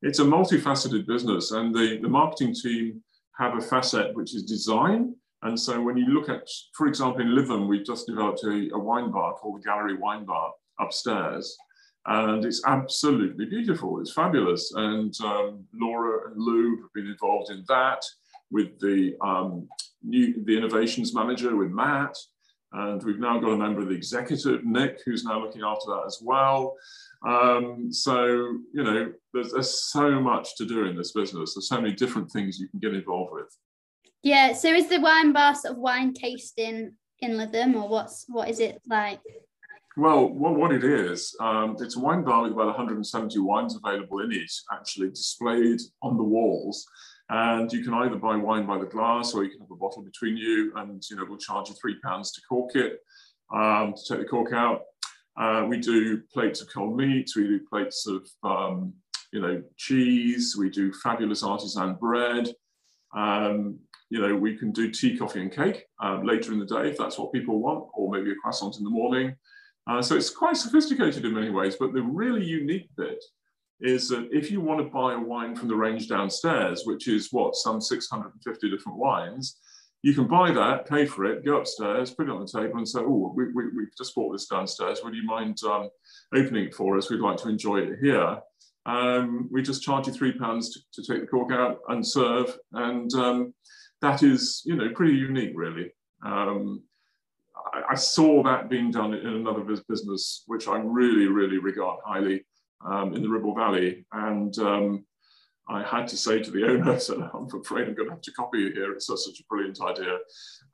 it's 0.02 0.18
a 0.18 0.24
multifaceted 0.24 1.06
business, 1.06 1.52
and 1.52 1.74
the, 1.74 1.98
the 2.02 2.09
marketing 2.09 2.54
team 2.54 3.02
have 3.38 3.56
a 3.56 3.61
facet 3.61 4.14
which 4.14 4.35
is 4.35 4.44
design. 4.44 5.14
And 5.42 5.59
so 5.59 5.80
when 5.80 5.96
you 5.96 6.06
look 6.06 6.28
at, 6.28 6.48
for 6.74 6.87
example, 6.87 7.20
in 7.20 7.28
Lytham, 7.28 7.68
we've 7.68 7.85
just 7.85 8.06
developed 8.06 8.42
a, 8.44 8.70
a 8.74 8.78
wine 8.78 9.11
bar 9.11 9.35
called 9.35 9.59
the 9.61 9.64
Gallery 9.64 9.96
Wine 9.96 10.24
Bar 10.24 10.52
upstairs. 10.80 11.56
And 12.06 12.44
it's 12.44 12.62
absolutely 12.66 13.46
beautiful. 13.46 14.00
It's 14.00 14.12
fabulous. 14.12 14.72
And 14.74 15.14
um, 15.22 15.64
Laura 15.74 16.30
and 16.30 16.40
Lou 16.40 16.80
have 16.80 16.92
been 16.94 17.09
involved 17.09 17.50
in 17.50 17.64
that 17.68 18.02
with 18.50 18.78
the 18.80 19.16
um, 19.20 19.68
new 20.02 20.44
the 20.44 20.56
innovations 20.56 21.14
manager 21.14 21.56
with 21.56 21.70
Matt. 21.70 22.16
And 22.72 23.02
we've 23.02 23.18
now 23.18 23.38
got 23.38 23.50
a 23.50 23.56
member 23.56 23.80
of 23.80 23.88
the 23.88 23.94
executive, 23.94 24.64
Nick, 24.64 25.00
who's 25.04 25.24
now 25.24 25.40
looking 25.40 25.62
after 25.62 25.90
that 25.90 26.04
as 26.06 26.20
well. 26.22 26.76
Um, 27.26 27.92
so, 27.92 28.26
you 28.72 28.83
know, 28.83 29.12
there's, 29.33 29.52
there's 29.52 29.90
so 29.90 30.20
much 30.20 30.57
to 30.57 30.66
do 30.66 30.87
in 30.87 30.96
this 30.96 31.12
business. 31.12 31.55
There's 31.55 31.68
so 31.68 31.81
many 31.81 31.94
different 31.94 32.31
things 32.31 32.59
you 32.59 32.68
can 32.68 32.81
get 32.81 32.94
involved 32.94 33.33
with. 33.33 33.57
Yeah. 34.22 34.52
So 34.52 34.72
is 34.72 34.88
the 34.88 35.00
wine 35.00 35.33
bar 35.33 35.55
sort 35.55 35.72
of 35.72 35.79
wine 35.79 36.12
tasting 36.12 36.92
in 37.20 37.33
Lytham 37.33 37.74
or 37.74 37.88
what's 37.88 38.24
what 38.29 38.48
is 38.48 38.61
it 38.61 38.81
like? 38.88 39.20
Well, 39.96 40.29
what, 40.29 40.57
what 40.57 40.72
it 40.72 40.85
is, 40.85 41.35
um, 41.40 41.76
it's 41.81 41.96
a 41.96 42.00
wine 42.00 42.22
bar 42.22 42.42
with 42.42 42.52
about 42.52 42.66
170 42.66 43.38
wines 43.38 43.76
available 43.76 44.20
in 44.20 44.31
it, 44.31 44.50
actually 44.70 45.09
displayed 45.09 45.81
on 46.02 46.18
the 46.18 46.22
walls. 46.22 46.87
And 47.31 47.72
you 47.72 47.83
can 47.83 47.94
either 47.94 48.16
buy 48.16 48.37
wine 48.37 48.66
by 48.66 48.79
the 48.79 48.85
glass 48.85 49.33
or 49.33 49.42
you 49.42 49.50
can 49.50 49.61
have 49.61 49.70
a 49.70 49.76
bottle 49.76 50.02
between 50.02 50.37
you 50.37 50.72
and, 50.76 51.02
you 51.11 51.16
know, 51.16 51.24
we'll 51.26 51.38
charge 51.38 51.70
you 51.70 51.74
three 51.81 51.96
pounds 52.05 52.31
to 52.33 52.42
cork 52.48 52.76
it, 52.76 52.98
um, 53.55 53.94
to 53.94 54.02
take 54.09 54.20
the 54.20 54.29
cork 54.29 54.52
out. 54.52 54.83
Uh, 55.38 55.66
we 55.68 55.79
do 55.79 56.22
plates 56.33 56.61
of 56.61 56.72
cold 56.72 56.96
meat, 56.96 57.31
we 57.37 57.44
do 57.44 57.61
plates 57.68 58.07
of, 58.07 58.27
um, 58.42 58.92
you 59.33 59.40
know, 59.40 59.62
cheese, 59.77 60.57
we 60.59 60.70
do 60.70 60.92
fabulous 60.92 61.42
artisan 61.42 61.94
bread. 61.94 62.49
Um, 63.14 63.79
you 64.09 64.20
know, 64.20 64.37
we 64.37 64.57
can 64.57 64.70
do 64.72 64.90
tea, 64.90 65.16
coffee 65.16 65.40
and 65.40 65.53
cake 65.53 65.85
um, 66.01 66.25
later 66.25 66.53
in 66.53 66.59
the 66.59 66.66
day 66.66 66.88
if 66.88 66.96
that's 66.96 67.18
what 67.18 67.33
people 67.33 67.61
want, 67.61 67.87
or 67.92 68.11
maybe 68.11 68.31
a 68.31 68.37
croissant 68.37 68.79
in 68.79 68.85
the 68.85 68.90
morning. 68.90 69.35
Uh, 69.88 70.03
so 70.03 70.16
it's 70.16 70.31
quite 70.31 70.57
sophisticated 70.57 71.25
in 71.25 71.35
many 71.35 71.51
ways, 71.51 71.77
but 71.79 71.92
the 71.92 72.03
really 72.03 72.44
unique 72.44 72.88
bit 72.96 73.22
is 73.81 74.09
that 74.09 74.29
if 74.33 74.51
you 74.51 74.61
want 74.61 74.81
to 74.81 74.92
buy 74.92 75.14
a 75.14 75.18
wine 75.18 75.55
from 75.55 75.68
the 75.68 75.75
range 75.75 76.09
downstairs, 76.09 76.83
which 76.85 77.09
is 77.09 77.33
what, 77.33 77.55
some 77.55 77.81
650 77.81 78.70
different 78.70 78.99
wines, 78.99 79.59
you 80.02 80.14
can 80.14 80.26
buy 80.26 80.52
that, 80.52 80.88
pay 80.88 81.06
for 81.06 81.24
it, 81.24 81.44
go 81.44 81.56
upstairs, 81.56 82.12
put 82.12 82.28
it 82.28 82.32
on 82.32 82.40
the 82.40 82.46
table 82.46 82.78
and 82.78 82.88
say, 82.88 83.00
oh, 83.00 83.32
we, 83.35 83.46
we, 83.52 83.64
we 83.68 83.87
just 83.96 84.14
bought 84.14 84.32
this 84.32 84.46
downstairs. 84.46 85.00
Would 85.02 85.14
you 85.14 85.24
mind 85.24 85.59
um, 85.64 85.88
opening 86.35 86.66
it 86.66 86.74
for 86.74 86.96
us? 86.96 87.11
We'd 87.11 87.20
like 87.20 87.38
to 87.38 87.48
enjoy 87.48 87.78
it 87.78 87.98
here. 88.00 88.38
Um, 88.85 89.48
we 89.50 89.62
just 89.62 89.82
charge 89.82 90.06
you 90.06 90.12
three 90.12 90.32
pounds 90.32 90.70
to, 90.70 90.80
to, 90.94 91.12
take 91.12 91.22
the 91.22 91.26
cork 91.26 91.50
out 91.50 91.80
and 91.88 92.06
serve. 92.06 92.56
And 92.72 93.12
um, 93.14 93.54
that 94.00 94.22
is, 94.22 94.62
you 94.64 94.76
know, 94.76 94.90
pretty 94.94 95.14
unique, 95.14 95.52
really. 95.56 95.90
Um, 96.24 96.85
I, 97.74 97.82
I, 97.90 97.94
saw 97.96 98.44
that 98.44 98.70
being 98.70 98.92
done 98.92 99.12
in 99.12 99.26
another 99.26 99.64
business, 99.88 100.44
which 100.46 100.68
I 100.68 100.78
really, 100.78 101.26
really 101.26 101.59
regard 101.59 101.98
highly 102.06 102.46
um, 102.88 103.14
in 103.14 103.22
the 103.22 103.28
Ribble 103.28 103.56
Valley. 103.56 104.06
And 104.12 104.56
um, 104.61 105.04
I 105.68 105.83
had 105.83 106.07
to 106.09 106.16
say 106.16 106.42
to 106.42 106.50
the 106.50 106.66
owner, 106.66 106.92
I 106.94 106.98
said, 106.98 107.18
I'm 107.18 107.48
afraid 107.52 107.88
I'm 107.88 107.94
going 107.94 108.09
to 108.09 108.14
have 108.14 108.20
to 108.22 108.33
copy 108.33 108.59
you 108.59 108.72
here. 108.72 108.92
It's 108.92 109.07
such, 109.07 109.40
a 109.40 109.44
brilliant 109.48 109.81
idea. 109.81 110.18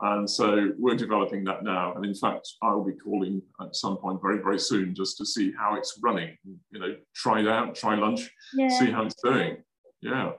And 0.00 0.28
so 0.28 0.70
we're 0.78 0.96
developing 0.96 1.44
that 1.44 1.64
now. 1.64 1.94
And 1.94 2.04
in 2.04 2.14
fact, 2.14 2.48
I'll 2.62 2.84
be 2.84 2.92
calling 2.92 3.42
at 3.60 3.74
some 3.74 3.96
point 3.96 4.20
very, 4.20 4.42
very 4.42 4.58
soon 4.58 4.94
just 4.94 5.16
to 5.18 5.26
see 5.26 5.52
how 5.58 5.76
it's 5.76 5.98
running. 6.02 6.36
You 6.70 6.80
know, 6.80 6.96
try 7.14 7.40
it 7.40 7.48
out, 7.48 7.74
try 7.74 7.94
lunch, 7.94 8.30
yeah. 8.54 8.68
see 8.68 8.90
how 8.90 9.04
it's 9.04 9.22
doing. 9.22 9.58
Yeah. 10.00 10.32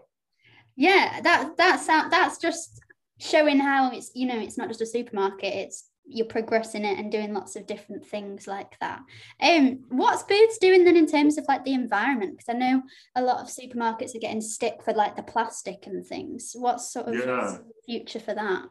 Yeah, 0.76 1.22
that 1.22 1.56
that's 1.56 1.86
that's 1.86 2.39
just 2.39 2.82
showing 3.20 3.60
how 3.60 3.92
it's 3.92 4.12
you 4.16 4.26
know 4.28 4.39
it's 4.39 4.58
not 4.58 4.68
just 4.68 4.82
a 4.82 4.86
supermarket 4.86 5.54
it's 5.54 5.89
you're 6.06 6.28
progressing 6.28 6.86
it 6.86 7.00
and 7.00 7.12
doing 7.12 7.34
lots 7.34 7.56
of 7.56 7.66
different 7.66 8.06
things 8.06 8.48
like 8.48 8.78
that. 8.80 9.02
Um, 9.42 9.80
what's 9.89 10.24
Booths 10.24 10.58
doing 10.58 10.84
then 10.84 10.98
in 10.98 11.08
terms 11.08 11.38
of 11.38 11.46
like 11.48 11.63
the 11.63 11.74
environment? 11.74 12.38
Because 12.38 12.54
I 12.54 12.58
know 12.58 12.84
a 13.16 13.22
lot 13.22 13.42
of 13.42 13.48
supermarkets 13.48 14.16
are 14.16 14.20
getting 14.20 14.42
stick 14.42 14.84
for 14.84 14.94
like 14.94 15.16
the 15.16 15.24
plastic 15.24 15.88
and 15.88 16.06
things. 16.06 16.54
What's 16.56 16.92
sort 16.92 17.08
of 17.08 17.16
yeah. 17.16 17.58
future 17.86 18.20
for 18.20 18.34
that? 18.34 18.66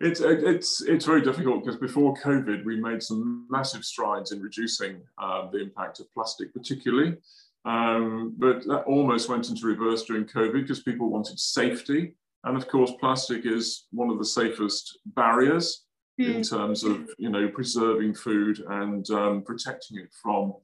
It's 0.00 0.20
it's 0.20 0.82
it's 0.82 1.06
very 1.06 1.22
difficult 1.22 1.64
because 1.64 1.80
before 1.80 2.14
COVID 2.16 2.66
we 2.66 2.78
made 2.78 3.02
some 3.02 3.46
massive 3.48 3.82
strides 3.82 4.32
in 4.32 4.42
reducing 4.42 5.00
uh, 5.16 5.48
the 5.50 5.58
impact 5.58 6.00
of 6.00 6.12
plastic, 6.12 6.52
particularly. 6.52 7.16
Um, 7.64 8.34
but 8.36 8.64
that 8.66 8.84
almost 8.86 9.28
went 9.28 9.48
into 9.48 9.66
reverse 9.66 10.04
during 10.04 10.26
COVID 10.26 10.52
because 10.52 10.82
people 10.82 11.08
wanted 11.08 11.38
safety. 11.38 12.14
And 12.44 12.56
of 12.56 12.68
course, 12.68 12.92
plastic 13.00 13.44
is 13.44 13.86
one 13.90 14.10
of 14.10 14.18
the 14.18 14.24
safest 14.24 14.98
barriers 15.06 15.85
mm. 16.20 16.34
in 16.34 16.42
terms 16.42 16.84
of 16.84 17.08
you 17.18 17.30
know 17.30 17.48
preserving 17.48 18.14
food 18.14 18.62
and 18.68 19.08
um, 19.10 19.42
protecting 19.42 19.98
it 19.98 20.12
from 20.22 20.54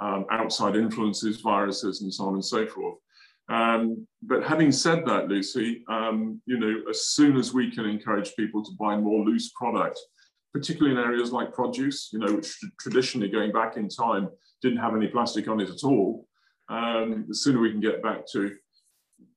um, 0.00 0.26
outside 0.30 0.76
influences, 0.76 1.40
viruses, 1.40 2.02
and 2.02 2.12
so 2.12 2.24
on 2.24 2.34
and 2.34 2.44
so 2.44 2.66
forth. 2.66 2.98
Um, 3.48 4.06
but 4.22 4.44
having 4.44 4.72
said 4.72 5.04
that, 5.06 5.28
Lucy, 5.28 5.84
um, 5.88 6.40
you 6.46 6.58
know, 6.58 6.88
as 6.88 7.06
soon 7.06 7.36
as 7.36 7.52
we 7.52 7.70
can 7.70 7.84
encourage 7.84 8.34
people 8.36 8.64
to 8.64 8.70
buy 8.78 8.96
more 8.96 9.24
loose 9.24 9.50
product, 9.50 9.98
particularly 10.54 10.96
in 10.96 11.04
areas 11.04 11.32
like 11.32 11.52
produce, 11.52 12.10
you 12.12 12.18
know, 12.18 12.34
which 12.34 12.58
traditionally 12.80 13.28
going 13.28 13.52
back 13.52 13.76
in 13.76 13.88
time 13.88 14.28
didn't 14.62 14.78
have 14.78 14.94
any 14.94 15.08
plastic 15.08 15.48
on 15.48 15.60
it 15.60 15.68
at 15.68 15.84
all, 15.84 16.26
um, 16.68 17.24
the 17.28 17.34
sooner 17.34 17.60
we 17.60 17.70
can 17.70 17.80
get 17.80 18.02
back 18.02 18.24
to 18.32 18.54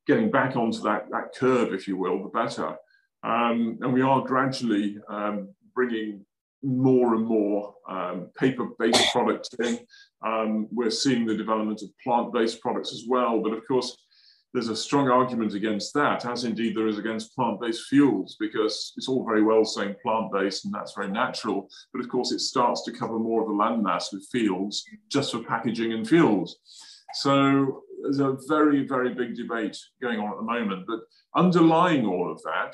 getting 0.08 0.30
back 0.30 0.56
onto 0.56 0.82
that, 0.82 1.10
that 1.10 1.34
curve, 1.36 1.74
if 1.74 1.88
you 1.88 1.98
will, 1.98 2.22
the 2.22 2.30
better. 2.30 2.76
Um, 3.24 3.80
and 3.82 3.92
we 3.92 4.02
are 4.02 4.22
gradually 4.22 4.98
um, 5.10 5.50
bringing 5.76 6.26
more 6.64 7.16
and 7.16 7.26
more 7.26 7.76
um, 7.88 8.30
paper-based 8.38 9.06
products 9.12 9.50
in. 9.60 9.80
Um, 10.26 10.68
we're 10.72 10.90
seeing 10.90 11.26
the 11.26 11.38
development 11.38 11.82
of 11.84 11.90
plant-based 12.04 12.62
products 12.62 12.92
as 12.92 13.04
well, 13.08 13.42
but 13.42 13.54
of 13.54 13.66
course, 13.68 13.96
there's 14.54 14.70
a 14.70 14.76
strong 14.76 15.10
argument 15.10 15.54
against 15.54 15.94
that, 15.96 16.26
as 16.26 16.46
indeed 16.46 16.78
there 16.78 16.88
is 16.88 16.98
against 16.98 17.36
plant-based 17.36 17.88
fuels, 17.88 18.38
because 18.40 18.94
it's 18.96 19.10
all 19.10 19.26
very 19.26 19.44
well 19.44 19.66
saying 19.66 19.96
plant-based 20.02 20.64
and 20.64 20.74
that's 20.74 20.94
very 20.94 21.12
natural, 21.12 21.68
but 21.94 22.02
of 22.02 22.08
course 22.08 22.32
it 22.32 22.40
starts 22.40 22.84
to 22.84 22.94
cover 22.94 23.20
more 23.20 23.42
of 23.42 23.50
the 23.50 23.54
landmass 23.54 24.14
with 24.14 24.26
fields 24.32 24.86
just 25.12 25.34
for 25.34 25.44
packaging 25.44 25.92
and 25.92 26.08
fuels. 26.08 26.58
So 27.16 27.84
there's 28.02 28.20
a 28.20 28.38
very, 28.48 28.88
very 28.88 29.14
big 29.14 29.36
debate 29.36 29.78
going 30.02 30.20
on 30.20 30.32
at 30.32 30.38
the 30.38 30.44
moment, 30.44 30.86
but 30.88 31.02
underlying 31.36 32.06
all 32.06 32.32
of 32.32 32.42
that 32.44 32.74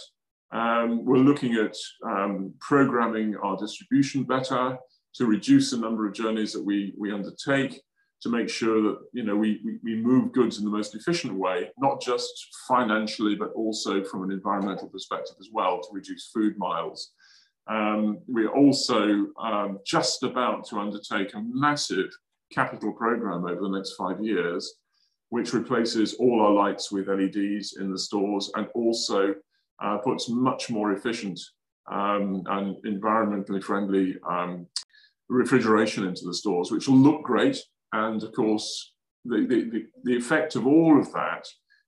um, 0.52 1.06
we're 1.06 1.18
looking 1.18 1.56
at 1.56 1.76
um, 2.06 2.54
programming 2.60 3.36
our 3.38 3.58
distribution 3.58 4.24
better 4.24 4.78
to 5.16 5.26
reduce 5.26 5.72
the 5.72 5.78
number 5.78 6.08
of 6.08 6.14
journeys 6.14 6.54
that 6.54 6.64
we, 6.64 6.94
we 6.98 7.12
undertake, 7.12 7.82
to 8.22 8.30
make 8.30 8.50
sure 8.50 8.82
that 8.82 8.98
you 9.14 9.24
know, 9.24 9.36
we, 9.36 9.62
we, 9.84 9.96
move 9.96 10.32
goods 10.32 10.60
in 10.60 10.66
the 10.66 10.70
most 10.70 10.94
efficient 10.94 11.34
way, 11.34 11.70
not 11.80 12.02
just 12.02 12.32
financially, 12.68 13.36
but 13.36 13.52
also 13.54 14.04
from 14.04 14.24
an 14.24 14.32
environmental 14.32 14.88
perspective 14.88 15.36
as 15.40 15.50
well, 15.52 15.82
to 15.82 15.90
reduce 15.92 16.30
food 16.34 16.58
miles. 16.58 17.12
Um, 17.68 18.20
we're 18.28 18.52
also 18.52 19.28
um, 19.42 19.80
just 19.86 20.24
about 20.24 20.68
to 20.68 20.80
undertake 20.80 21.34
a 21.34 21.44
massive 21.48 22.10
capital 22.52 22.92
program 22.92 23.46
over 23.46 23.62
the 23.62 23.70
next 23.70 23.94
five 23.94 24.22
years, 24.24 24.76
which 25.30 25.54
replaces 25.54 26.16
all 26.16 26.42
our 26.42 26.52
lights 26.52 26.92
with 26.92 27.08
LEDs 27.08 27.78
in 27.80 27.92
the 27.92 27.98
stores 27.98 28.52
and 28.56 28.68
also 28.76 29.34
uh, 29.82 29.98
puts 29.98 30.30
much 30.30 30.70
more 30.70 30.94
efficient 30.94 31.40
um, 31.92 32.44
and 32.48 32.76
environmentally 32.86 33.64
friendly 33.64 34.16
um, 34.30 34.68
refrigeration 35.30 36.06
into 36.06 36.26
the 36.26 36.34
stores, 36.34 36.72
which 36.72 36.88
will 36.88 36.98
look 36.98 37.24
great. 37.24 37.58
And 37.94 38.22
of 38.24 38.32
course, 38.34 38.94
the, 39.26 39.46
the, 39.48 39.86
the 40.04 40.16
effect 40.18 40.56
of 40.56 40.68
all 40.68 41.00
of 41.00 41.12
that 41.14 41.46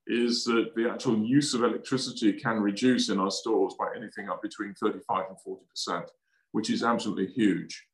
is 0.07 0.43
that 0.43 0.71
the 0.75 0.89
actual 0.89 1.17
use 1.17 1.53
of 1.53 1.63
electricity 1.63 2.33
can 2.33 2.59
reduce 2.59 3.09
in 3.09 3.19
our 3.19 3.31
stores 3.31 3.75
by 3.79 3.87
anything 3.95 4.29
up 4.29 4.41
between 4.41 4.73
35 4.73 5.25
and 5.29 5.57
40%, 5.87 6.03
which 6.51 6.69
is 6.69 6.83
absolutely 6.83 7.27
huge. 7.27 7.85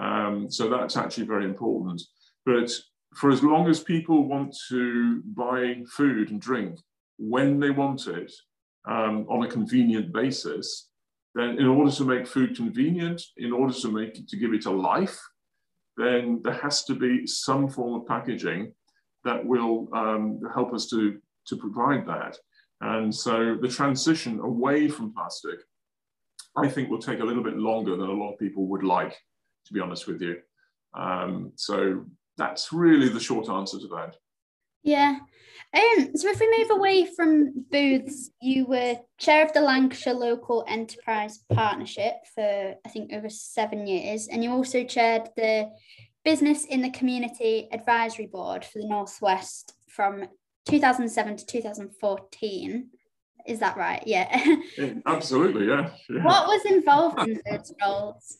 Um, 0.00 0.50
so 0.50 0.68
that's 0.68 0.96
actually 0.96 1.26
very 1.26 1.44
important. 1.44 2.02
But 2.44 2.72
for 3.14 3.30
as 3.30 3.42
long 3.42 3.68
as 3.68 3.80
people 3.80 4.26
want 4.26 4.56
to 4.70 5.22
buy 5.36 5.82
food 5.88 6.30
and 6.30 6.40
drink 6.40 6.80
when 7.18 7.60
they 7.60 7.70
want 7.70 8.08
it 8.08 8.32
um, 8.86 9.26
on 9.28 9.44
a 9.44 9.50
convenient 9.50 10.12
basis, 10.12 10.88
then 11.34 11.58
in 11.58 11.66
order 11.66 11.90
to 11.90 12.04
make 12.04 12.26
food 12.26 12.56
convenient, 12.56 13.22
in 13.36 13.52
order 13.52 13.72
to 13.72 13.90
make 13.90 14.18
it, 14.18 14.28
to 14.28 14.36
give 14.36 14.52
it 14.52 14.66
a 14.66 14.70
life, 14.70 15.18
then 15.96 16.40
there 16.42 16.54
has 16.54 16.84
to 16.84 16.94
be 16.94 17.26
some 17.26 17.68
form 17.68 18.00
of 18.00 18.06
packaging 18.06 18.72
that 19.24 19.44
will 19.44 19.88
um, 19.94 20.40
help 20.54 20.72
us 20.74 20.86
to, 20.88 21.18
to 21.46 21.56
provide 21.56 22.06
that. 22.06 22.36
And 22.80 23.14
so 23.14 23.56
the 23.60 23.68
transition 23.68 24.40
away 24.40 24.88
from 24.88 25.14
plastic, 25.14 25.60
I 26.56 26.68
think 26.68 26.90
will 26.90 26.98
take 26.98 27.20
a 27.20 27.24
little 27.24 27.42
bit 27.42 27.56
longer 27.56 27.96
than 27.96 28.08
a 28.08 28.12
lot 28.12 28.32
of 28.32 28.38
people 28.38 28.66
would 28.66 28.82
like, 28.82 29.16
to 29.66 29.72
be 29.72 29.80
honest 29.80 30.06
with 30.06 30.20
you. 30.20 30.38
Um, 30.94 31.52
so 31.54 32.04
that's 32.36 32.72
really 32.72 33.08
the 33.08 33.20
short 33.20 33.48
answer 33.48 33.78
to 33.78 33.88
that. 33.88 34.16
Yeah. 34.82 35.18
Um, 35.74 36.14
so 36.14 36.28
if 36.28 36.38
we 36.38 36.58
move 36.58 36.70
away 36.70 37.06
from 37.06 37.64
Booths, 37.70 38.30
you 38.42 38.66
were 38.66 38.96
chair 39.18 39.44
of 39.44 39.54
the 39.54 39.62
Lancashire 39.62 40.12
Local 40.12 40.64
Enterprise 40.68 41.38
Partnership 41.50 42.14
for 42.34 42.74
I 42.84 42.88
think 42.90 43.12
over 43.12 43.30
seven 43.30 43.86
years, 43.86 44.28
and 44.28 44.44
you 44.44 44.50
also 44.50 44.84
chaired 44.84 45.30
the 45.36 45.70
Business 46.24 46.66
in 46.66 46.82
the 46.82 46.90
Community 46.90 47.68
Advisory 47.72 48.26
Board 48.26 48.64
for 48.64 48.80
the 48.80 48.86
Northwest 48.86 49.72
from 49.88 50.24
2007 50.68 51.36
to 51.38 51.46
2014. 51.46 52.90
Is 53.46 53.58
that 53.58 53.76
right? 53.76 54.02
Yeah. 54.06 54.56
yeah 54.78 54.92
absolutely, 55.06 55.66
yeah. 55.66 55.90
yeah. 56.08 56.22
What 56.22 56.46
was 56.46 56.64
involved 56.66 57.18
in 57.20 57.40
those 57.50 57.72
roles? 57.82 58.38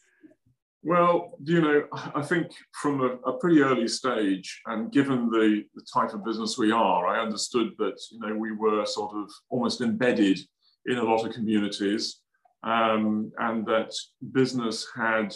Well, 0.83 1.39
you 1.45 1.61
know, 1.61 1.85
I 2.15 2.23
think 2.23 2.49
from 2.81 3.03
a, 3.03 3.31
a, 3.31 3.39
pretty 3.39 3.61
early 3.61 3.87
stage, 3.87 4.61
and 4.67 4.91
given 4.91 5.31
the, 5.31 5.63
the 5.75 5.87
type 5.95 6.13
of 6.13 6.25
business 6.25 6.59
we 6.59 6.73
are, 6.73 7.07
I 7.07 7.23
understood 7.23 7.71
that, 7.79 8.01
you 8.11 8.19
know, 8.19 8.35
we 8.35 8.51
were 8.53 8.85
sort 8.85 9.15
of 9.17 9.31
almost 9.49 9.81
embedded 9.81 10.41
in 10.87 10.99
a 10.99 11.05
lot 11.05 11.25
of 11.25 11.33
communities 11.33 12.23
um, 12.65 13.33
and 13.39 13.67
that 13.67 13.93
business 14.33 14.87
had 14.95 15.35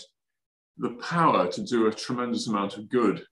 the 0.79 0.91
power 1.01 1.51
to 1.51 1.63
do 1.63 1.87
a 1.87 1.93
tremendous 1.93 2.47
amount 2.47 2.77
of 2.77 2.89
good. 2.89 3.25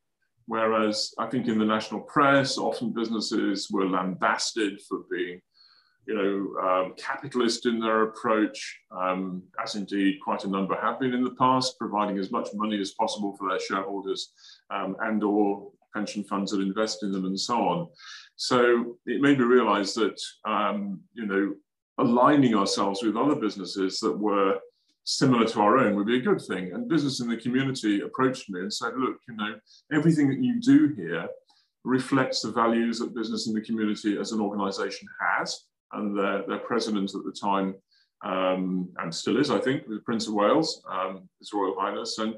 Whereas 0.46 1.12
I 1.18 1.26
think 1.26 1.46
in 1.46 1.58
the 1.58 1.64
national 1.64 2.02
press, 2.02 2.58
often 2.58 2.92
businesses 2.92 3.68
were 3.70 3.88
lambasted 3.88 4.80
for 4.88 5.00
being 5.10 5.40
you 6.06 6.14
know, 6.14 6.60
um, 6.62 6.94
capitalist 6.96 7.66
in 7.66 7.80
their 7.80 8.02
approach, 8.02 8.80
um, 8.90 9.42
as 9.62 9.74
indeed 9.74 10.18
quite 10.22 10.44
a 10.44 10.48
number 10.48 10.76
have 10.80 11.00
been 11.00 11.14
in 11.14 11.24
the 11.24 11.34
past, 11.38 11.78
providing 11.78 12.18
as 12.18 12.30
much 12.30 12.48
money 12.54 12.78
as 12.80 12.92
possible 12.92 13.36
for 13.36 13.48
their 13.48 13.60
shareholders 13.60 14.32
um, 14.70 14.96
and 15.00 15.22
or 15.24 15.70
pension 15.94 16.24
funds 16.24 16.50
that 16.50 16.60
invest 16.60 17.02
in 17.02 17.12
them 17.12 17.24
and 17.24 17.38
so 17.38 17.56
on. 17.56 17.88
So 18.36 18.98
it 19.06 19.20
made 19.20 19.38
me 19.38 19.44
realize 19.44 19.94
that, 19.94 20.20
um, 20.44 21.00
you 21.14 21.26
know, 21.26 21.54
aligning 21.98 22.54
ourselves 22.54 23.02
with 23.02 23.16
other 23.16 23.36
businesses 23.36 24.00
that 24.00 24.18
were 24.18 24.58
similar 25.04 25.46
to 25.46 25.60
our 25.60 25.78
own 25.78 25.94
would 25.94 26.06
be 26.06 26.18
a 26.18 26.22
good 26.22 26.40
thing. 26.40 26.72
And 26.72 26.88
business 26.88 27.20
in 27.20 27.28
the 27.28 27.36
community 27.36 28.00
approached 28.00 28.50
me 28.50 28.60
and 28.60 28.72
said, 28.72 28.94
look, 28.96 29.16
you 29.28 29.36
know, 29.36 29.54
everything 29.92 30.28
that 30.28 30.42
you 30.42 30.60
do 30.60 30.94
here 30.96 31.28
reflects 31.84 32.40
the 32.40 32.50
values 32.50 32.98
that 32.98 33.14
business 33.14 33.46
in 33.46 33.54
the 33.54 33.60
community 33.60 34.18
as 34.18 34.32
an 34.32 34.40
organization 34.40 35.06
has 35.20 35.66
and 35.94 36.16
their, 36.18 36.42
their 36.46 36.58
president 36.58 37.14
at 37.14 37.24
the 37.24 37.32
time, 37.32 37.74
um, 38.24 38.88
and 38.98 39.14
still 39.14 39.38
is, 39.38 39.50
I 39.50 39.58
think, 39.58 39.86
the 39.86 40.00
Prince 40.04 40.28
of 40.28 40.34
Wales, 40.34 40.82
um, 40.90 41.28
His 41.38 41.52
Royal 41.52 41.76
Highness. 41.78 42.18
And 42.18 42.36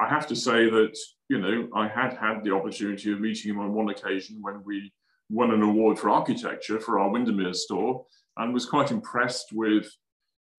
I 0.00 0.08
have 0.08 0.26
to 0.28 0.36
say 0.36 0.70
that, 0.70 0.96
you 1.28 1.38
know, 1.38 1.68
I 1.74 1.86
had 1.88 2.14
had 2.14 2.42
the 2.42 2.54
opportunity 2.54 3.12
of 3.12 3.20
meeting 3.20 3.52
him 3.52 3.60
on 3.60 3.72
one 3.72 3.90
occasion 3.90 4.38
when 4.40 4.62
we 4.64 4.92
won 5.28 5.52
an 5.52 5.62
award 5.62 5.98
for 5.98 6.10
architecture 6.10 6.80
for 6.80 6.98
our 6.98 7.10
Windermere 7.10 7.54
store 7.54 8.04
and 8.36 8.52
was 8.52 8.66
quite 8.66 8.90
impressed 8.90 9.52
with 9.52 9.88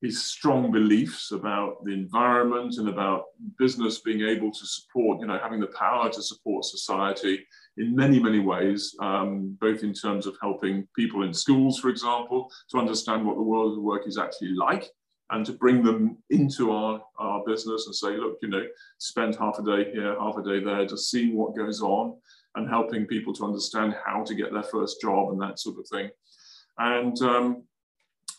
his 0.01 0.25
strong 0.25 0.71
beliefs 0.71 1.31
about 1.31 1.83
the 1.83 1.91
environment 1.91 2.77
and 2.77 2.89
about 2.89 3.25
business 3.59 3.99
being 3.99 4.21
able 4.21 4.51
to 4.51 4.65
support, 4.65 5.19
you 5.19 5.27
know, 5.27 5.39
having 5.41 5.59
the 5.59 5.67
power 5.67 6.09
to 6.09 6.23
support 6.23 6.65
society 6.65 7.45
in 7.77 7.95
many, 7.95 8.19
many 8.19 8.39
ways, 8.39 8.95
um, 8.99 9.55
both 9.61 9.83
in 9.83 9.93
terms 9.93 10.25
of 10.25 10.35
helping 10.41 10.87
people 10.95 11.23
in 11.23 11.33
schools, 11.33 11.79
for 11.79 11.89
example, 11.89 12.51
to 12.69 12.79
understand 12.79 13.25
what 13.25 13.35
the 13.35 13.43
world 13.43 13.77
of 13.77 13.83
work 13.83 14.07
is 14.07 14.17
actually 14.17 14.53
like 14.53 14.89
and 15.29 15.45
to 15.45 15.53
bring 15.53 15.83
them 15.83 16.17
into 16.31 16.71
our, 16.71 17.01
our 17.19 17.43
business 17.45 17.85
and 17.85 17.95
say, 17.95 18.17
look, 18.17 18.37
you 18.41 18.49
know, 18.49 18.65
spend 18.97 19.35
half 19.35 19.59
a 19.59 19.63
day 19.63 19.91
here, 19.91 20.19
half 20.19 20.35
a 20.35 20.43
day 20.43 20.63
there, 20.63 20.85
just 20.85 21.11
seeing 21.11 21.37
what 21.37 21.55
goes 21.55 21.81
on 21.81 22.17
and 22.55 22.67
helping 22.67 23.05
people 23.05 23.33
to 23.33 23.45
understand 23.45 23.95
how 24.03 24.23
to 24.23 24.33
get 24.35 24.51
their 24.51 24.63
first 24.63 24.99
job 24.99 25.29
and 25.29 25.41
that 25.41 25.59
sort 25.59 25.77
of 25.77 25.87
thing. 25.87 26.09
And 26.79 27.21
um, 27.21 27.63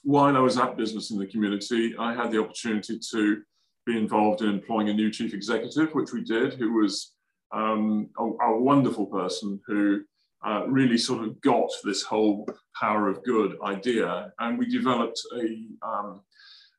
while 0.03 0.37
I 0.37 0.41
was 0.41 0.59
at 0.59 0.77
Business 0.77 1.11
in 1.11 1.19
the 1.19 1.27
Community, 1.27 1.95
I 1.99 2.15
had 2.15 2.31
the 2.31 2.41
opportunity 2.41 2.99
to 3.11 3.43
be 3.87 3.97
involved 3.97 4.43
in 4.43 4.49
employing 4.49 4.89
a 4.89 4.95
new 4.95 5.11
chief 5.11 5.35
executive, 5.35 5.93
which 5.93 6.13
we 6.13 6.23
did, 6.23 6.55
who 6.55 6.75
was 6.75 7.13
um, 7.53 8.09
a, 8.19 8.25
a, 8.25 8.61
wonderful 8.61 9.07
person 9.07 9.61
who 9.67 10.03
uh, 10.45 10.65
really 10.67 10.97
sort 10.97 11.23
of 11.25 11.41
got 11.41 11.71
this 11.85 12.03
whole 12.03 12.49
power 12.79 13.09
of 13.09 13.23
good 13.25 13.57
idea. 13.65 14.33
And 14.39 14.59
we 14.59 14.67
developed 14.67 15.21
a, 15.37 15.87
um, 15.87 16.21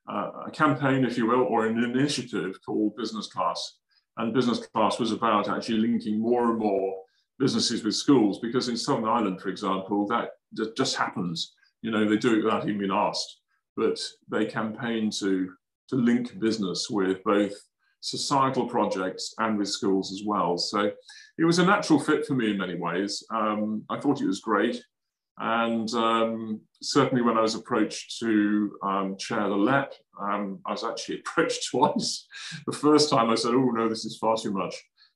uh, 0.09 0.31
a 0.47 0.51
campaign, 0.51 1.05
if 1.05 1.17
you 1.17 1.27
will, 1.27 1.43
or 1.43 1.65
an 1.65 1.83
initiative 1.83 2.57
called 2.65 2.95
Business 2.97 3.27
Class. 3.27 3.77
And 4.17 4.33
Business 4.33 4.65
Class 4.67 4.99
was 4.99 5.11
about 5.11 5.49
actually 5.49 5.79
linking 5.79 6.19
more 6.19 6.49
and 6.49 6.59
more 6.59 6.95
businesses 7.39 7.83
with 7.83 7.95
schools, 7.95 8.39
because 8.39 8.69
in 8.69 8.77
Southern 8.77 9.05
Ireland, 9.05 9.41
for 9.41 9.49
example, 9.49 10.07
that, 10.07 10.31
that 10.53 10.75
just 10.75 10.95
happens. 10.95 11.53
You 11.83 11.91
know, 11.91 12.09
they 12.09 12.17
do 12.17 12.39
it 12.39 12.43
without 12.43 12.63
even 12.63 12.79
being 12.79 12.91
asked, 12.91 13.41
but 13.77 13.99
they 14.31 14.45
campaign 14.45 15.11
to, 15.19 15.53
to 15.89 15.95
link 15.95 16.39
business 16.39 16.89
with 16.89 17.23
both 17.23 17.53
societal 17.99 18.67
projects 18.67 19.33
and 19.37 19.57
with 19.57 19.69
schools 19.69 20.11
as 20.11 20.23
well. 20.25 20.57
So 20.57 20.91
it 21.37 21.45
was 21.45 21.59
a 21.59 21.65
natural 21.65 21.99
fit 21.99 22.25
for 22.25 22.33
me 22.33 22.51
in 22.51 22.57
many 22.57 22.75
ways. 22.75 23.23
Um, 23.29 23.83
I 23.89 23.99
thought 23.99 24.21
it 24.21 24.27
was 24.27 24.39
great. 24.39 24.83
And 25.39 25.91
um, 25.93 26.61
certainly 26.81 27.21
when 27.21 27.37
I 27.37 27.41
was 27.41 27.55
approached 27.55 28.19
to 28.19 28.77
um, 28.83 29.17
chair 29.17 29.47
the 29.49 29.55
LEP, 29.55 29.93
um, 30.21 30.59
I 30.65 30.71
was 30.71 30.83
actually 30.83 31.19
approached 31.27 31.69
twice. 31.71 32.27
the 32.65 32.73
first 32.73 33.09
time 33.09 33.29
I 33.29 33.35
said, 33.35 33.53
oh 33.53 33.71
no, 33.71 33.89
this 33.89 34.05
is 34.05 34.17
far 34.17 34.37
too 34.37 34.51
much. 34.51 34.75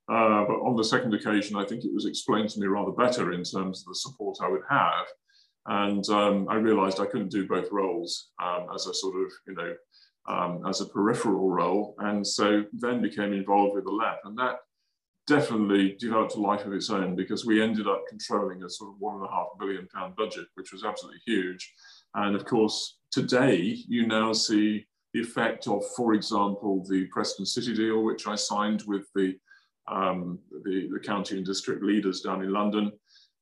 Uh, 0.09 0.45
but 0.45 0.61
on 0.63 0.75
the 0.77 0.83
second 0.83 1.13
occasion, 1.13 1.57
I 1.57 1.65
think 1.65 1.83
it 1.83 1.93
was 1.93 2.05
explained 2.05 2.49
to 2.49 2.59
me 2.59 2.67
rather 2.67 2.91
better 2.91 3.33
in 3.33 3.43
terms 3.43 3.81
of 3.81 3.87
the 3.87 3.95
support 3.95 4.37
I 4.41 4.47
would 4.47 4.61
have. 4.69 5.05
And 5.67 6.07
um, 6.09 6.47
I 6.49 6.55
realized 6.55 6.99
I 6.99 7.05
couldn't 7.05 7.31
do 7.31 7.47
both 7.47 7.71
roles 7.71 8.29
um, 8.41 8.67
as 8.73 8.87
a 8.87 8.93
sort 8.93 9.15
of, 9.15 9.31
you 9.47 9.53
know, 9.53 9.75
um, 10.27 10.63
as 10.67 10.81
a 10.81 10.85
peripheral 10.85 11.49
role, 11.49 11.95
and 11.99 12.25
so 12.25 12.63
then 12.73 13.01
became 13.01 13.33
involved 13.33 13.75
with 13.75 13.85
the 13.85 13.91
LEP. 13.91 14.19
And 14.25 14.37
that 14.37 14.57
definitely 15.27 15.95
developed 15.99 16.35
a 16.35 16.39
life 16.39 16.65
of 16.65 16.73
its 16.73 16.89
own 16.89 17.15
because 17.15 17.45
we 17.45 17.61
ended 17.61 17.87
up 17.87 18.03
controlling 18.07 18.63
a 18.63 18.69
sort 18.69 18.91
of 18.91 18.99
one 18.99 19.15
and 19.15 19.25
a 19.25 19.31
half 19.31 19.47
billion 19.59 19.87
pound 19.93 20.15
budget, 20.15 20.47
which 20.55 20.71
was 20.71 20.83
absolutely 20.83 21.19
huge. 21.25 21.73
And 22.15 22.35
of 22.35 22.45
course, 22.45 22.97
today 23.11 23.77
you 23.87 24.07
now 24.07 24.31
see 24.33 24.87
the 25.13 25.21
effect 25.21 25.67
of, 25.67 25.83
for 25.95 26.13
example, 26.13 26.85
the 26.89 27.07
Preston 27.11 27.45
City 27.45 27.73
deal, 27.73 28.03
which 28.03 28.25
I 28.25 28.35
signed 28.35 28.83
with 28.87 29.05
the, 29.15 29.37
um, 29.87 30.39
the, 30.63 30.89
the, 30.93 30.99
county 30.99 31.37
and 31.37 31.45
district 31.45 31.83
leaders 31.83 32.21
down 32.21 32.41
in 32.41 32.51
London. 32.51 32.91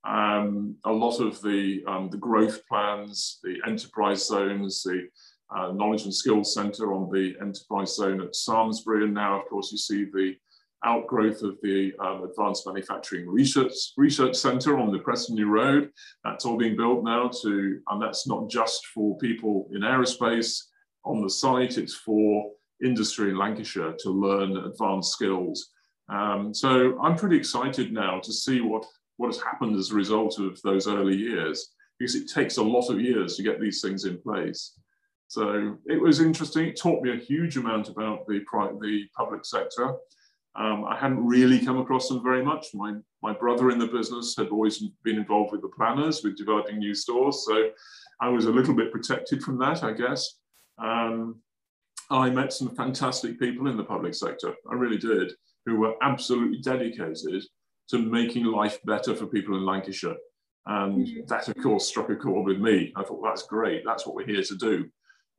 Um, 0.06 0.76
a 0.86 0.92
lot 0.92 1.20
of 1.20 1.42
the, 1.42 1.84
um, 1.88 2.10
the 2.10 2.18
growth 2.18 2.60
plans, 2.68 3.40
the 3.44 3.58
enterprise 3.66 4.28
zones, 4.28 4.84
the 4.84 5.08
uh, 5.56 5.72
Knowledge 5.72 6.04
and 6.04 6.14
Skills 6.14 6.54
Centre 6.54 6.94
on 6.94 7.10
the 7.12 7.36
enterprise 7.42 7.96
zone 7.96 8.22
at 8.22 8.34
Samlesbury. 8.34 9.04
And 9.04 9.14
now, 9.14 9.40
of 9.40 9.48
course, 9.50 9.72
you 9.72 9.78
see 9.78 10.06
the 10.06 10.36
outgrowth 10.84 11.42
of 11.42 11.58
the 11.64 11.94
um, 12.00 12.24
Advanced 12.24 12.68
Manufacturing 12.68 13.28
Research, 13.28 13.74
Research 13.98 14.36
Centre 14.36 14.78
on 14.78 14.92
the 14.92 15.00
Preston 15.00 15.36
New 15.36 15.50
Road. 15.50 15.90
That's 16.24 16.46
all 16.46 16.58
being 16.58 16.78
built 16.78 17.04
now 17.04 17.30
to, 17.42 17.80
and 17.90 18.02
that's 18.02 18.28
not 18.28 18.50
just 18.50 18.86
for 18.88 19.18
people 19.18 19.68
in 19.74 19.82
aerospace 19.82 20.62
on 21.04 21.22
the 21.22 21.30
site, 21.30 21.78
it's 21.78 21.96
for 21.96 22.52
industry 22.84 23.30
in 23.30 23.38
Lancashire 23.38 23.96
to 24.00 24.10
learn 24.10 24.58
advanced 24.58 25.12
skills. 25.12 25.72
Um, 26.10 26.54
so 26.54 27.00
I'm 27.02 27.16
pretty 27.16 27.38
excited 27.38 27.92
now 27.92 28.20
to 28.20 28.34
see 28.34 28.62
what, 28.62 28.86
what 29.18 29.28
has 29.28 29.42
happened 29.42 29.76
as 29.76 29.92
a 29.92 29.96
result 29.96 30.40
of 30.40 30.62
those 30.62 30.88
early 30.88 31.16
years, 31.16 31.74
because 31.98 32.16
it 32.16 32.30
takes 32.30 32.58
a 32.58 32.64
lot 32.64 32.90
of 32.90 33.00
years 33.00 33.36
to 33.36 33.44
get 33.44 33.60
these 33.60 33.82
things 33.82 34.06
in 34.06 34.22
place. 34.22 34.78
So 35.28 35.78
it 35.88 36.02
was 36.02 36.20
interesting. 36.20 36.68
It 36.68 36.80
taught 36.80 37.02
me 37.02 37.12
a 37.12 37.18
huge 37.18 37.58
amount 37.58 37.90
about 37.90 38.28
the, 38.28 38.42
the 38.82 39.06
public 39.18 39.46
sector. 39.46 39.96
Um, 40.56 40.86
I 40.86 40.96
hadn't 40.98 41.26
really 41.26 41.66
come 41.66 41.80
across 41.80 42.08
them 42.08 42.24
very 42.24 42.44
much. 42.44 42.68
My, 42.74 42.94
my 43.22 43.34
brother 43.34 43.72
in 43.72 43.80
the 43.80 43.88
business 43.88 44.36
had 44.38 44.50
always 44.50 44.84
been 45.04 45.18
involved 45.18 45.52
with 45.52 45.62
the 45.62 45.70
planners, 45.70 46.24
with 46.24 46.38
developing 46.38 46.78
new 46.78 46.94
stores. 46.94 47.44
So 47.46 47.72
I 48.22 48.30
was 48.30 48.46
a 48.46 48.52
little 48.52 48.74
bit 48.74 48.92
protected 48.92 49.44
from 49.44 49.58
that, 49.60 49.84
I 49.84 49.92
guess. 49.92 50.38
Um, 50.78 51.42
I 52.10 52.30
met 52.30 52.54
some 52.54 52.76
fantastic 52.76 53.40
people 53.40 53.68
in 53.68 53.78
the 53.78 53.84
public 53.84 54.14
sector. 54.14 54.54
I 54.70 54.76
really 54.76 54.98
did, 54.98 55.34
who 55.66 55.78
were 55.78 55.96
absolutely 56.02 56.60
dedicated 56.60 57.44
to 57.90 58.00
making 58.00 58.46
life 58.46 58.80
better 58.86 59.16
for 59.16 59.28
people 59.28 59.56
in 59.56 59.66
Lancashire. 59.66 60.16
And 60.66 61.06
mm-hmm. 61.06 61.26
that, 61.28 61.48
of 61.48 61.58
course, 61.62 61.88
struck 61.88 62.10
a 62.10 62.16
chord 62.16 62.46
with 62.46 62.60
me. 62.60 62.92
I 62.96 63.04
thought, 63.04 63.22
that's 63.24 63.44
great. 63.44 63.84
That's 63.86 64.06
what 64.06 64.16
we're 64.16 64.26
here 64.26 64.44
to 64.44 64.56
do. 64.56 64.90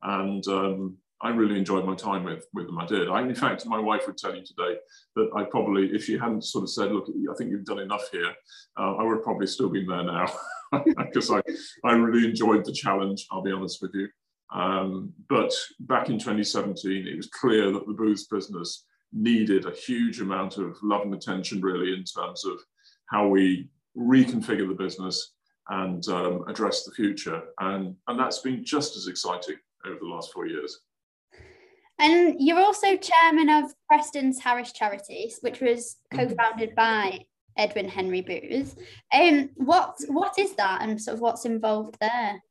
And 0.01 0.47
um, 0.47 0.97
I 1.21 1.29
really 1.29 1.57
enjoyed 1.57 1.85
my 1.85 1.95
time 1.95 2.23
with, 2.23 2.45
with 2.53 2.67
them. 2.67 2.77
I 2.77 2.85
did. 2.85 3.09
I, 3.09 3.21
in 3.21 3.35
fact, 3.35 3.65
my 3.65 3.79
wife 3.79 4.07
would 4.07 4.17
tell 4.17 4.35
you 4.35 4.43
today 4.45 4.77
that 5.15 5.29
I 5.35 5.43
probably, 5.43 5.87
if 5.87 6.05
she 6.05 6.17
hadn't 6.17 6.43
sort 6.43 6.63
of 6.63 6.69
said, 6.69 6.91
look, 6.91 7.07
I 7.09 7.35
think 7.35 7.49
you've 7.49 7.65
done 7.65 7.79
enough 7.79 8.09
here, 8.11 8.31
uh, 8.79 8.95
I 8.95 9.03
would 9.03 9.15
have 9.15 9.23
probably 9.23 9.47
still 9.47 9.69
been 9.69 9.87
there 9.87 10.03
now 10.03 10.27
because 10.97 11.31
I, 11.31 11.41
I 11.83 11.93
really 11.93 12.27
enjoyed 12.27 12.63
the 12.63 12.71
challenge, 12.71 13.25
I'll 13.31 13.41
be 13.41 13.51
honest 13.51 13.81
with 13.81 13.91
you. 13.95 14.07
Um, 14.53 15.11
but 15.27 15.53
back 15.81 16.09
in 16.09 16.19
2017, 16.19 17.07
it 17.07 17.17
was 17.17 17.27
clear 17.27 17.71
that 17.71 17.85
the 17.85 17.93
Booths 17.93 18.27
business 18.27 18.85
needed 19.13 19.65
a 19.65 19.71
huge 19.71 20.21
amount 20.21 20.57
of 20.57 20.77
love 20.83 21.01
and 21.01 21.13
attention, 21.13 21.61
really, 21.61 21.93
in 21.93 22.03
terms 22.03 22.45
of 22.45 22.59
how 23.09 23.27
we 23.27 23.69
reconfigure 23.97 24.67
the 24.67 24.75
business 24.75 25.33
and 25.69 26.07
um, 26.07 26.43
address 26.47 26.83
the 26.83 26.91
future. 26.91 27.41
And, 27.59 27.95
and 28.07 28.19
that's 28.19 28.39
been 28.39 28.63
just 28.63 28.95
as 28.95 29.07
exciting 29.07 29.55
over 29.85 29.99
the 29.99 30.07
last 30.07 30.31
four 30.33 30.47
years. 30.47 30.79
And 31.99 32.35
you're 32.39 32.59
also 32.59 32.95
chairman 32.95 33.49
of 33.49 33.73
Preston's 33.87 34.39
Harris 34.39 34.71
Charities, 34.71 35.39
which 35.41 35.61
was 35.61 35.97
mm-hmm. 36.13 36.27
co-founded 36.27 36.75
by 36.75 37.25
Edwin 37.57 37.89
Henry 37.89 38.21
Booth. 38.21 38.77
Um, 39.11 39.49
what 39.55 39.95
what 40.07 40.37
is 40.37 40.53
that, 40.53 40.83
and 40.83 41.01
sort 41.01 41.15
of 41.15 41.21
what's 41.21 41.45
involved 41.45 41.97
there? 41.99 42.43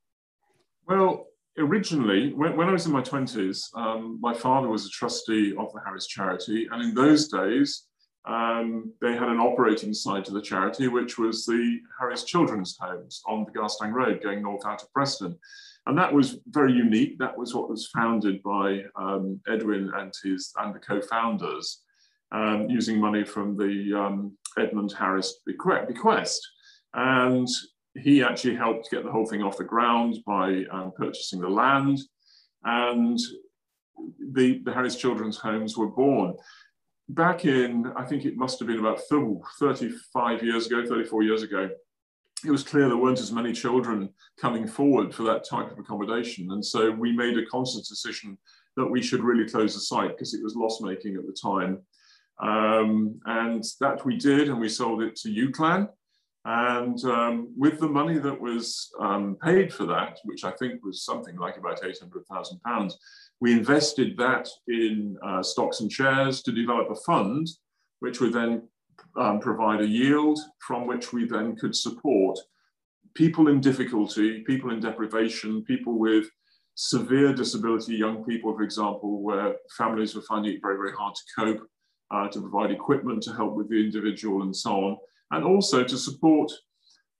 Well, 0.89 1.27
originally, 1.59 2.33
when, 2.33 2.57
when 2.57 2.69
I 2.69 2.73
was 2.73 2.87
in 2.87 2.93
my 2.93 3.03
twenties, 3.03 3.71
um, 3.75 4.19
my 4.21 4.35
father 4.35 4.69
was 4.69 4.87
a 4.87 4.91
trustee 4.91 5.55
of 5.57 5.73
the 5.73 5.81
Harris 5.85 6.07
Charity, 6.07 6.69
and 6.71 6.83
in 6.83 6.95
those 6.95 7.29
days, 7.29 7.87
um, 8.27 8.93
they 9.01 9.13
had 9.13 9.29
an 9.29 9.39
operating 9.39 9.95
side 9.95 10.25
to 10.25 10.33
the 10.33 10.43
charity, 10.43 10.89
which 10.89 11.17
was 11.17 11.47
the 11.47 11.79
Harris 11.99 12.25
Children's 12.25 12.77
Homes 12.81 13.23
on 13.27 13.45
the 13.45 13.53
Garstang 13.53 13.93
Road, 13.93 14.23
going 14.23 14.43
north 14.43 14.67
out 14.67 14.83
of 14.83 14.93
Preston. 14.93 15.39
And 15.87 15.97
that 15.97 16.13
was 16.13 16.41
very 16.49 16.73
unique. 16.73 17.17
That 17.19 17.39
was 17.39 17.55
what 17.55 17.71
was 17.71 17.89
founded 17.95 18.43
by 18.43 18.83
um, 18.97 19.41
Edwin 19.47 19.93
and 19.95 20.13
his 20.25 20.53
and 20.57 20.75
the 20.75 20.81
co-founders, 20.81 21.83
um, 22.33 22.67
using 22.69 23.01
money 23.01 23.25
from 23.25 23.57
the 23.57 23.95
um, 23.97 24.37
Edmund 24.59 24.93
Harris 24.99 25.41
bequest. 25.47 26.41
And 26.95 27.49
he 27.99 28.23
actually 28.23 28.57
helped 28.57 28.91
get 28.91 29.05
the 29.05 29.11
whole 29.11 29.27
thing 29.27 29.43
off 29.43 29.59
the 29.59 29.65
ground 29.65 30.19
by 30.27 30.65
um, 30.71 30.93
purchasing 30.97 31.41
the 31.41 31.49
land. 31.49 31.99
And 32.65 33.19
the, 34.33 34.61
the 34.65 34.73
Harris 34.73 34.97
Children's 34.97 35.39
Homes 35.39 35.77
were 35.77 35.89
born. 35.89 36.35
Back 37.09 37.45
in, 37.45 37.93
I 37.97 38.05
think 38.05 38.25
it 38.25 38.37
must 38.37 38.59
have 38.59 38.69
been 38.69 38.81
about 38.81 39.01
35 39.09 40.43
years 40.43 40.67
ago, 40.67 40.85
34 40.85 41.23
years 41.23 41.43
ago, 41.43 41.71
it 42.45 42.51
was 42.51 42.63
clear 42.63 42.89
there 42.89 42.97
weren't 42.97 43.21
as 43.21 43.33
many 43.33 43.53
children 43.53 44.11
coming 44.39 44.67
forward 44.67 45.15
for 45.15 45.23
that 45.25 45.49
type 45.49 45.71
of 45.71 45.79
accommodation. 45.79 46.51
And 46.53 46.65
so 46.65 46.91
we 46.91 47.13
made 47.13 47.39
a 47.39 47.47
conscious 47.47 47.89
decision 47.89 48.37
that 48.77 48.87
we 48.87 49.03
should 49.03 49.23
really 49.23 49.49
close 49.49 49.75
the 49.75 49.81
site 49.81 50.11
because 50.11 50.35
it 50.35 50.43
was 50.43 50.55
loss 50.55 50.81
making 50.83 51.17
at 51.17 51.27
the 51.27 51.33
time. 51.33 51.79
Um, 52.39 53.19
and 53.25 53.65
that 53.81 54.05
we 54.05 54.19
did, 54.19 54.49
and 54.49 54.61
we 54.61 54.69
sold 54.69 55.03
it 55.03 55.17
to 55.17 55.29
UCLAN. 55.29 55.89
And 56.47 57.05
um, 57.07 57.53
with 57.57 57.81
the 57.81 57.89
money 57.89 58.19
that 58.19 58.41
was 58.41 58.89
um, 59.01 59.37
paid 59.43 59.75
for 59.75 59.85
that, 59.87 60.21
which 60.25 60.45
I 60.45 60.53
think 60.53 60.85
was 60.85 61.03
something 61.05 61.37
like 61.37 61.57
about 61.57 61.83
£800,000, 61.83 62.93
we 63.41 63.53
invested 63.53 64.17
that 64.19 64.49
in 64.69 65.17
uh, 65.27 65.43
stocks 65.43 65.81
and 65.81 65.91
shares 65.91 66.43
to 66.43 66.53
develop 66.53 66.89
a 66.89 66.95
fund, 66.95 67.49
which 67.99 68.21
would 68.21 68.33
then 68.33 68.63
um, 69.19 69.41
provide 69.41 69.81
a 69.81 69.89
yield 69.89 70.39
from 70.65 70.87
which 70.87 71.13
we 71.13 71.27
then 71.27 71.57
could 71.57 71.75
support 71.75 72.39
people 73.15 73.49
in 73.49 73.61
difficulty, 73.61 74.45
people 74.45 74.71
in 74.71 74.79
deprivation, 74.79 75.65
people 75.65 75.99
with 75.99 76.27
severe 76.77 77.33
disability, 77.33 77.97
young 77.97 78.23
people, 78.23 78.55
for 78.55 78.63
example, 78.63 79.21
where 79.21 79.57
families 79.77 80.15
were 80.15 80.23
finding 80.23 80.53
it 80.53 80.63
very, 80.63 80.77
very 80.77 80.93
hard 80.93 81.15
to 81.17 81.23
cope, 81.37 81.67
uh, 82.13 82.29
to 82.29 82.41
provide 82.41 82.71
equipment 82.71 83.21
to 83.25 83.33
help 83.33 83.57
with 83.57 83.69
the 83.69 83.83
individual 83.83 84.43
and 84.43 84.55
so 84.55 84.71
on, 84.73 84.97
and 85.31 85.45
also 85.45 85.85
to 85.85 85.97
support 85.97 86.51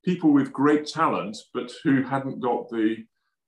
people 0.05 0.33
with 0.33 0.53
great 0.53 0.87
talent, 0.87 1.37
but 1.53 1.73
who 1.83 2.03
hadn't 2.03 2.41
got 2.41 2.69
the, 2.69 2.97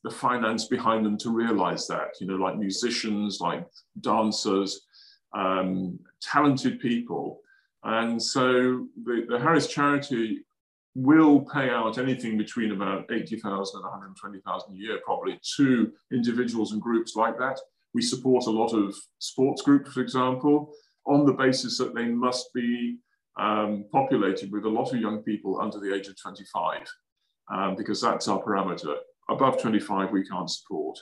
the 0.05 0.11
finance 0.11 0.67
behind 0.67 1.07
them 1.07 1.17
to 1.19 1.31
realize 1.31 1.87
that, 1.87 2.09
you 2.21 2.27
know, 2.27 2.37
like 2.37 2.57
musicians, 2.57 3.39
like 3.41 3.67
dancers, 4.01 4.81
um, 5.35 5.99
talented 6.21 6.81
people 6.81 7.41
and 7.85 8.23
so 8.23 8.87
the, 9.05 9.27
the 9.29 9.39
Harris 9.39 9.67
charity 9.67 10.45
will 10.95 11.41
pay 11.41 11.71
out 11.71 11.99
anything 11.99 12.37
between 12.37 12.73
about 12.73 13.11
80,000 13.11 13.79
and 13.79 13.85
120,000 13.85 14.75
a 14.75 14.77
year, 14.77 14.99
probably 15.05 15.41
to 15.57 15.93
individuals 16.13 16.73
and 16.73 16.83
groups 16.83 17.15
like 17.15 17.39
that. 17.39 17.59
We 17.95 18.03
support 18.03 18.47
a 18.47 18.51
lot 18.51 18.75
of 18.75 18.97
sports 19.19 19.63
groups, 19.63 19.93
for 19.93 20.01
example, 20.01 20.73
on 21.07 21.25
the 21.25 21.33
basis 21.33 21.79
that 21.79 21.95
they 21.95 22.07
must 22.07 22.53
be 22.53 22.99
um, 23.39 23.85
populated 23.93 24.51
with 24.53 24.65
a 24.65 24.69
lot 24.69 24.93
of 24.93 25.01
young 25.01 25.23
people 25.23 25.61
under 25.61 25.79
the 25.79 25.95
age 25.95 26.09
of 26.09 26.21
25, 26.21 26.83
um, 27.53 27.77
because 27.77 28.01
that's 28.01 28.29
our 28.29 28.43
parameter. 28.43 28.95
Above 29.31 29.61
25, 29.61 30.11
we 30.11 30.27
can't 30.27 30.51
support. 30.51 30.99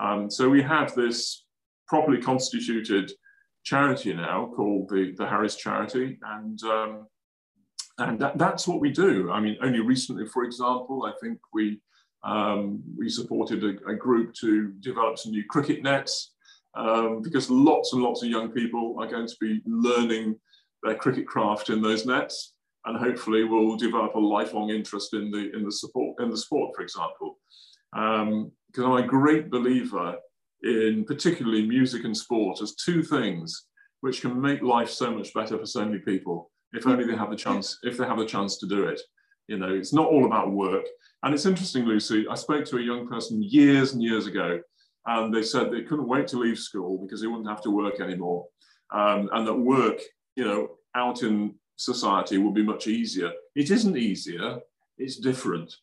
Um, 0.00 0.30
so 0.30 0.48
we 0.48 0.62
have 0.62 0.94
this 0.94 1.44
properly 1.86 2.20
constituted 2.20 3.12
charity 3.64 4.14
now 4.14 4.50
called 4.54 4.88
the, 4.88 5.12
the 5.16 5.26
Harris 5.26 5.56
Charity. 5.56 6.18
And, 6.22 6.62
um, 6.64 7.06
and 7.98 8.18
that, 8.20 8.38
that's 8.38 8.66
what 8.68 8.80
we 8.80 8.90
do. 8.90 9.30
I 9.30 9.40
mean, 9.40 9.56
only 9.62 9.80
recently, 9.80 10.26
for 10.26 10.44
example, 10.44 11.04
I 11.04 11.12
think 11.20 11.38
we, 11.52 11.80
um, 12.24 12.82
we 12.96 13.08
supported 13.08 13.64
a, 13.64 13.90
a, 13.90 13.94
group 13.94 14.34
to 14.40 14.72
develop 14.80 15.18
some 15.18 15.32
new 15.32 15.44
cricket 15.48 15.82
nets 15.82 16.32
um, 16.74 17.22
because 17.22 17.50
lots 17.50 17.92
and 17.92 18.02
lots 18.02 18.22
of 18.22 18.28
young 18.28 18.50
people 18.50 18.96
are 18.98 19.06
going 19.06 19.26
to 19.26 19.36
be 19.40 19.60
learning 19.66 20.38
their 20.82 20.94
cricket 20.94 21.26
craft 21.26 21.70
in 21.70 21.82
those 21.82 22.06
nets 22.06 22.54
and 22.84 22.96
hopefully 22.96 23.44
will 23.44 23.76
develop 23.76 24.14
a 24.14 24.18
lifelong 24.18 24.70
interest 24.70 25.14
in 25.14 25.30
the, 25.30 25.52
in 25.54 25.64
the, 25.64 25.72
support, 25.72 26.16
in 26.20 26.30
the 26.30 26.36
sport, 26.36 26.74
for 26.74 26.82
example. 26.82 27.38
Because 27.92 28.84
um, 28.84 28.84
I'm 28.84 29.04
a 29.04 29.06
great 29.06 29.50
believer 29.50 30.16
in 30.62 31.04
particularly 31.04 31.66
music 31.66 32.04
and 32.04 32.16
sport 32.16 32.60
as 32.62 32.74
two 32.74 33.02
things 33.02 33.66
which 34.00 34.20
can 34.20 34.40
make 34.40 34.62
life 34.62 34.90
so 34.90 35.10
much 35.10 35.32
better 35.34 35.58
for 35.58 35.66
so 35.66 35.84
many 35.84 35.98
people 35.98 36.50
if 36.72 36.86
only 36.86 37.04
they 37.04 37.16
have 37.16 37.30
the 37.30 37.36
chance 37.36 37.78
if 37.82 37.96
they 37.96 38.04
have 38.04 38.18
the 38.18 38.26
chance 38.26 38.58
to 38.58 38.66
do 38.66 38.84
it. 38.84 39.00
You 39.48 39.58
know 39.58 39.72
it's 39.72 39.92
not 39.92 40.08
all 40.08 40.26
about 40.26 40.50
work. 40.50 40.84
And 41.22 41.34
it's 41.34 41.46
interesting 41.46 41.84
lucy 41.84 42.26
i 42.30 42.34
spoke 42.34 42.64
to 42.66 42.78
a 42.78 42.82
young 42.82 43.06
person 43.06 43.42
years 43.42 43.92
and 43.92 44.02
years 44.02 44.26
ago 44.26 44.60
and 45.06 45.32
they 45.32 45.42
said 45.42 45.70
they 45.70 45.82
couldn't 45.82 46.08
wait 46.08 46.26
to 46.28 46.38
leave 46.38 46.58
school 46.58 46.98
because 46.98 47.20
they 47.20 47.26
wouldn't 47.26 47.48
have 47.48 47.62
to 47.62 47.70
work 47.70 48.00
anymore. 48.00 48.46
Um, 48.92 49.28
and 49.32 49.46
that 49.46 49.54
work 49.54 50.00
you 50.36 50.44
know 50.44 50.70
out 50.94 51.22
in 51.22 51.54
society 51.76 52.38
would 52.38 52.54
be 52.54 52.62
much 52.62 52.86
easier 52.86 53.32
it 53.54 53.70
isn't 53.70 53.96
easier 53.96 54.58
it's 54.98 55.16
different 55.16 55.74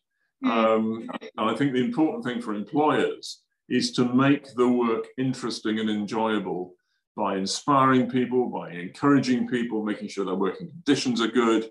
mm. 0.44 0.50
um, 0.50 1.10
and 1.38 1.50
i 1.50 1.54
think 1.54 1.74
the 1.74 1.84
important 1.84 2.24
thing 2.24 2.42
for 2.42 2.54
employers 2.54 3.44
is 3.70 3.92
to 3.92 4.06
make 4.06 4.54
the 4.56 4.68
work 4.68 5.06
interesting 5.18 5.80
and 5.80 5.90
enjoyable 5.90 6.76
by 7.16 7.38
inspiring 7.38 8.10
people, 8.10 8.50
by 8.50 8.72
encouraging 8.72 9.48
people, 9.48 9.84
making 9.84 10.08
sure 10.08 10.26
their 10.26 10.36
working 10.36 10.70
conditions 10.70 11.22
are 11.22 11.28
good, 11.28 11.70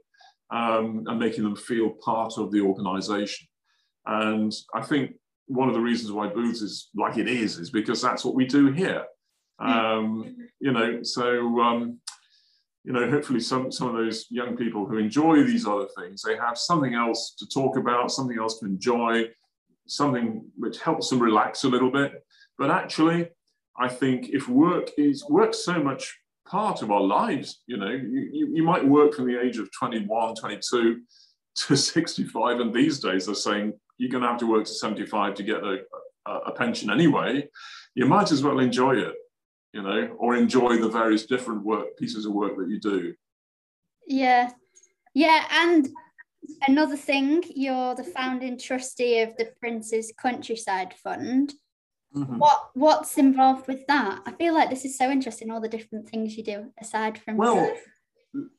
um, 0.51 1.05
and 1.07 1.19
making 1.19 1.45
them 1.45 1.57
feel 1.57 1.91
part 2.05 2.35
of 2.39 2.53
the 2.53 2.61
organization. 2.61 3.49
And 4.07 4.53
I 4.75 4.83
think 4.83 5.15
one 5.47 5.69
of 5.69 5.75
the 5.75 5.81
reasons 5.81 6.13
why 6.13 6.29
Booths 6.29 6.63
is 6.63 6.89
like 6.95 7.19
it 7.19 7.29
is, 7.29 7.59
is 7.59 7.71
because 7.71 8.01
that's 8.01 8.25
what 8.25 8.35
we 8.35 8.47
do 8.47 8.73
here. 8.73 9.05
Um, 9.59 10.37
you 10.61 10.73
know, 10.73 11.03
so, 11.03 11.61
um, 11.61 12.01
you 12.85 12.93
know, 12.93 13.09
hopefully 13.09 13.41
some, 13.41 13.71
some 13.71 13.89
of 13.89 13.95
those 13.95 14.27
young 14.31 14.57
people 14.57 14.87
who 14.87 14.99
enjoy 14.99 15.43
these 15.45 15.67
other 15.67 15.87
things, 15.97 16.23
they 16.23 16.37
have 16.37 16.59
something 16.59 16.95
else 16.95 17.35
to 17.39 17.47
talk 17.47 17.77
about, 17.77 18.11
something 18.11 18.39
else 18.39 18.59
to 18.59 18.67
enjoy, 18.67 19.25
something 19.87 20.45
which 20.57 20.81
helps 20.81 21.11
them 21.11 21.21
relax 21.21 21.65
a 21.65 21.69
little 21.69 21.91
bit. 21.91 22.25
But 22.59 22.71
actually, 22.71 23.29
I 23.79 23.89
think 23.89 24.31
if 24.31 24.49
work 24.49 24.91
is 24.99 25.25
work 25.29 25.55
so 25.55 25.83
much 25.83 26.19
part 26.47 26.83
of 26.83 26.91
our 26.91 27.01
lives, 27.01 27.63
you 27.67 27.77
know, 27.77 27.91
you, 27.91 28.29
you, 28.33 28.49
you 28.55 28.63
might 28.63 28.85
work 28.85 29.15
from 29.15 29.27
the 29.27 29.41
age 29.41 29.59
of 29.59 29.69
21, 29.79 30.35
22 30.35 31.01
to 31.55 31.77
65, 31.77 32.61
and 32.61 32.75
these 32.75 32.99
days 32.99 33.27
they're 33.27 33.35
saying 33.35 33.73
you're 33.99 34.11
going 34.11 34.23
to 34.23 34.29
have 34.29 34.39
to 34.39 34.51
work 34.51 34.65
to 34.65 34.75
75 34.75 35.35
to 35.35 35.43
get 35.43 35.63
a, 35.63 35.79
a, 36.27 36.33
a 36.33 36.53
pension 36.53 36.91
anyway. 36.91 37.49
You 37.95 38.07
might 38.07 38.33
as 38.33 38.43
well 38.43 38.59
enjoy 38.59 38.97
it, 38.97 39.15
you 39.73 39.83
know, 39.83 40.15
or 40.19 40.37
enjoy 40.37 40.79
the 40.79 40.89
various 40.89 41.27
different 41.27 41.65
work 41.65 41.97
pieces 41.99 42.27
of 42.27 42.33
work 42.33 42.57
that 42.57 42.69
you 42.69 42.79
do. 42.79 43.15
Yeah, 44.07 44.51
yeah, 45.15 45.45
and 45.51 45.89
another 46.67 46.97
thing, 46.97 47.43
you're 47.55 47.95
the 47.95 48.05
founding 48.05 48.59
trustee 48.59 49.21
of 49.21 49.37
the 49.37 49.51
Prince's 49.61 50.13
Countryside 50.21 50.95
Fund. 50.95 51.55
Mm-hmm. 52.15 52.39
What 52.39 52.71
what's 52.75 53.17
involved 53.17 53.69
with 53.69 53.87
that? 53.87 54.21
I 54.27 54.33
feel 54.33 54.53
like 54.53 54.69
this 54.69 54.85
is 54.85 54.99
so 54.99 55.11
interesting. 55.11 55.51
All 55.51 55.63
the 55.63 55.69
different 55.69 56.09
things 56.09 56.37
you 56.37 56.45
do 56.45 56.71
aside 56.79 57.19
from 57.19 57.39
well, 57.39 57.75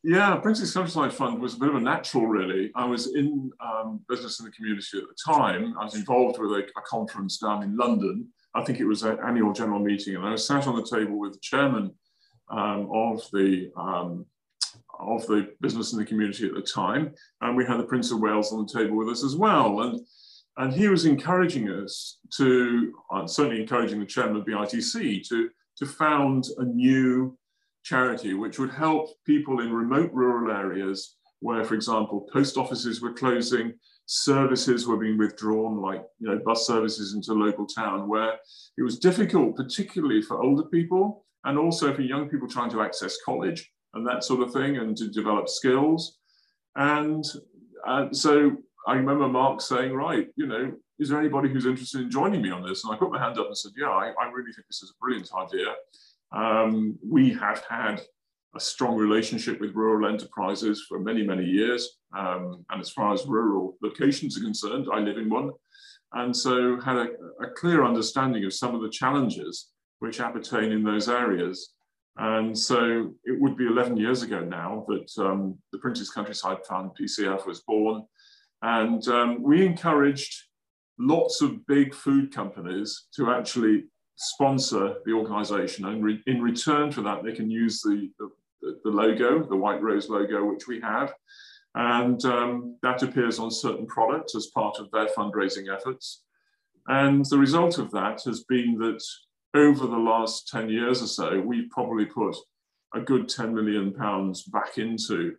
yeah, 0.03 0.35
Prince's 0.37 0.73
Countryside 0.73 1.13
Fund 1.13 1.39
was 1.39 1.55
a 1.55 1.59
bit 1.59 1.69
of 1.69 1.75
a 1.75 1.79
natural, 1.79 2.27
really. 2.27 2.71
I 2.75 2.85
was 2.85 3.15
in 3.15 3.51
um, 3.59 4.01
business 4.07 4.39
in 4.39 4.45
the 4.45 4.51
community 4.51 4.97
at 4.97 5.03
the 5.03 5.33
time. 5.33 5.75
I 5.79 5.83
was 5.83 5.95
involved 5.95 6.39
with 6.39 6.51
a, 6.51 6.63
a 6.77 6.81
conference 6.87 7.37
down 7.37 7.63
in 7.63 7.75
London. 7.75 8.27
I 8.55 8.63
think 8.63 8.79
it 8.79 8.85
was 8.85 9.03
an 9.03 9.17
annual 9.25 9.53
general 9.53 9.79
meeting, 9.79 10.15
and 10.15 10.25
I 10.25 10.35
sat 10.35 10.67
on 10.67 10.75
the 10.75 10.85
table 10.85 11.19
with 11.19 11.33
the 11.33 11.39
chairman 11.41 11.93
um, 12.49 12.89
of 12.93 13.21
the 13.31 13.71
um, 13.77 14.25
of 14.99 15.25
the 15.27 15.49
business 15.59 15.91
in 15.91 15.99
the 15.99 16.05
community 16.05 16.45
at 16.45 16.53
the 16.53 16.61
time, 16.61 17.13
and 17.41 17.57
we 17.57 17.65
had 17.65 17.79
the 17.79 17.85
Prince 17.85 18.11
of 18.11 18.19
Wales 18.19 18.53
on 18.53 18.65
the 18.65 18.71
table 18.71 18.95
with 18.95 19.09
us 19.09 19.23
as 19.23 19.35
well. 19.35 19.81
And 19.81 19.99
and 20.57 20.71
he 20.71 20.87
was 20.87 21.05
encouraging 21.05 21.69
us 21.69 22.19
to, 22.37 22.93
uh, 23.11 23.25
certainly 23.25 23.61
encouraging 23.61 23.99
the 23.99 24.05
chairman 24.05 24.37
of 24.37 24.45
BITC 24.45 25.27
to, 25.27 25.49
to 25.77 25.85
found 25.85 26.45
a 26.57 26.63
new 26.63 27.37
charity 27.83 28.33
which 28.33 28.59
would 28.59 28.69
help 28.69 29.09
people 29.25 29.61
in 29.61 29.73
remote 29.73 30.11
rural 30.13 30.55
areas 30.55 31.15
where, 31.39 31.63
for 31.63 31.73
example, 31.73 32.27
post 32.31 32.55
offices 32.55 33.01
were 33.01 33.13
closing, 33.13 33.73
services 34.05 34.87
were 34.87 34.97
being 34.97 35.17
withdrawn, 35.17 35.81
like 35.81 36.03
you 36.19 36.27
know, 36.29 36.39
bus 36.45 36.67
services 36.67 37.13
into 37.13 37.33
local 37.33 37.65
town, 37.65 38.07
where 38.07 38.33
it 38.77 38.83
was 38.83 38.99
difficult, 38.99 39.55
particularly 39.55 40.21
for 40.21 40.41
older 40.41 40.63
people 40.63 41.25
and 41.45 41.57
also 41.57 41.93
for 41.93 42.01
young 42.01 42.29
people 42.29 42.47
trying 42.47 42.69
to 42.69 42.81
access 42.81 43.17
college 43.25 43.71
and 43.93 44.07
that 44.07 44.23
sort 44.23 44.41
of 44.41 44.53
thing 44.53 44.77
and 44.77 44.95
to 44.97 45.07
develop 45.09 45.49
skills. 45.49 46.17
And 46.75 47.23
uh, 47.85 48.07
so 48.11 48.57
I 48.87 48.95
remember 48.95 49.27
Mark 49.27 49.61
saying, 49.61 49.93
right, 49.93 50.27
you 50.35 50.47
know, 50.47 50.71
is 50.99 51.09
there 51.09 51.19
anybody 51.19 51.49
who's 51.49 51.65
interested 51.65 52.01
in 52.01 52.11
joining 52.11 52.41
me 52.41 52.51
on 52.51 52.63
this? 52.63 52.83
And 52.83 52.93
I 52.93 52.97
put 52.97 53.11
my 53.11 53.19
hand 53.19 53.37
up 53.37 53.47
and 53.47 53.57
said, 53.57 53.71
yeah, 53.77 53.89
I, 53.89 54.13
I 54.19 54.29
really 54.31 54.51
think 54.53 54.67
this 54.67 54.83
is 54.83 54.91
a 54.91 54.99
brilliant 54.99 55.29
idea. 55.37 55.73
Um, 56.31 56.97
we 57.05 57.33
have 57.33 57.63
had 57.69 58.01
a 58.55 58.59
strong 58.59 58.95
relationship 58.95 59.59
with 59.59 59.75
rural 59.75 60.07
enterprises 60.07 60.85
for 60.87 60.99
many, 60.99 61.23
many 61.23 61.45
years. 61.45 61.97
Um, 62.15 62.65
and 62.69 62.79
as 62.79 62.91
far 62.91 63.13
as 63.13 63.25
rural 63.25 63.75
locations 63.81 64.37
are 64.37 64.43
concerned, 64.43 64.87
I 64.93 64.99
live 64.99 65.17
in 65.17 65.29
one. 65.29 65.51
And 66.13 66.35
so 66.35 66.79
had 66.79 66.95
a, 66.95 67.07
a 67.41 67.49
clear 67.55 67.83
understanding 67.83 68.45
of 68.45 68.53
some 68.53 68.75
of 68.75 68.81
the 68.81 68.89
challenges 68.89 69.69
which 69.99 70.19
appertain 70.19 70.71
in 70.71 70.83
those 70.83 71.09
areas. 71.09 71.73
And 72.17 72.57
so 72.57 73.11
it 73.23 73.41
would 73.41 73.57
be 73.57 73.65
11 73.65 73.97
years 73.97 74.21
ago 74.21 74.41
now 74.41 74.85
that 74.87 75.23
um, 75.23 75.57
the 75.71 75.79
Prince's 75.79 76.11
Countryside 76.11 76.63
Fund, 76.67 76.91
PCF, 76.99 77.47
was 77.47 77.61
born. 77.61 78.03
And 78.61 79.07
um, 79.07 79.41
we 79.41 79.65
encouraged 79.65 80.35
lots 80.99 81.41
of 81.41 81.65
big 81.65 81.95
food 81.95 82.31
companies 82.31 83.05
to 83.15 83.31
actually 83.31 83.85
sponsor 84.15 84.95
the 85.05 85.13
organization. 85.13 85.85
And 85.85 86.03
re 86.03 86.21
in 86.27 86.41
return 86.41 86.91
for 86.91 87.01
that, 87.01 87.23
they 87.23 87.31
can 87.31 87.49
use 87.49 87.81
the, 87.81 88.11
the, 88.19 88.29
the, 88.83 88.89
logo, 88.89 89.43
the 89.43 89.55
White 89.55 89.81
Rose 89.81 90.09
logo, 90.09 90.45
which 90.45 90.67
we 90.67 90.79
have. 90.81 91.13
And 91.75 92.23
um, 92.25 92.77
that 92.83 93.01
appears 93.03 93.39
on 93.39 93.49
certain 93.51 93.87
products 93.87 94.35
as 94.35 94.47
part 94.47 94.79
of 94.79 94.91
their 94.91 95.07
fundraising 95.07 95.73
efforts. 95.73 96.23
And 96.87 97.25
the 97.25 97.37
result 97.37 97.77
of 97.79 97.91
that 97.91 98.21
has 98.25 98.43
been 98.43 98.77
that 98.79 99.03
over 99.55 99.87
the 99.87 99.97
last 99.97 100.49
10 100.49 100.69
years 100.69 101.01
or 101.01 101.07
so, 101.07 101.39
we've 101.39 101.69
probably 101.69 102.05
put 102.05 102.35
a 102.93 102.99
good 102.99 103.27
10 103.27 103.53
million 103.53 103.93
pounds 103.93 104.43
back 104.43 104.77
into 104.77 105.35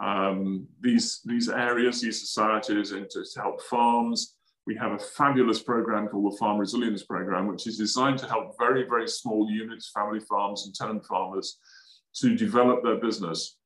um, 0.00 0.66
these, 0.80 1.20
these 1.24 1.48
areas, 1.48 2.00
these 2.00 2.20
societies, 2.20 2.92
and 2.92 3.08
to, 3.10 3.24
to 3.24 3.40
help 3.40 3.62
farms. 3.62 4.36
We 4.66 4.76
have 4.76 4.92
a 4.92 4.98
fabulous 4.98 5.62
program 5.62 6.08
called 6.08 6.32
the 6.32 6.38
Farm 6.38 6.58
Resilience 6.58 7.02
Program, 7.02 7.46
which 7.46 7.66
is 7.66 7.76
designed 7.76 8.18
to 8.20 8.26
help 8.26 8.56
very, 8.58 8.84
very 8.84 9.06
small 9.06 9.50
units, 9.50 9.90
family 9.94 10.20
farms 10.20 10.64
and 10.64 10.74
tenant 10.74 11.04
farmers 11.04 11.58
to 12.16 12.36
develop 12.36 12.82
their 12.82 12.96
business 12.96 13.58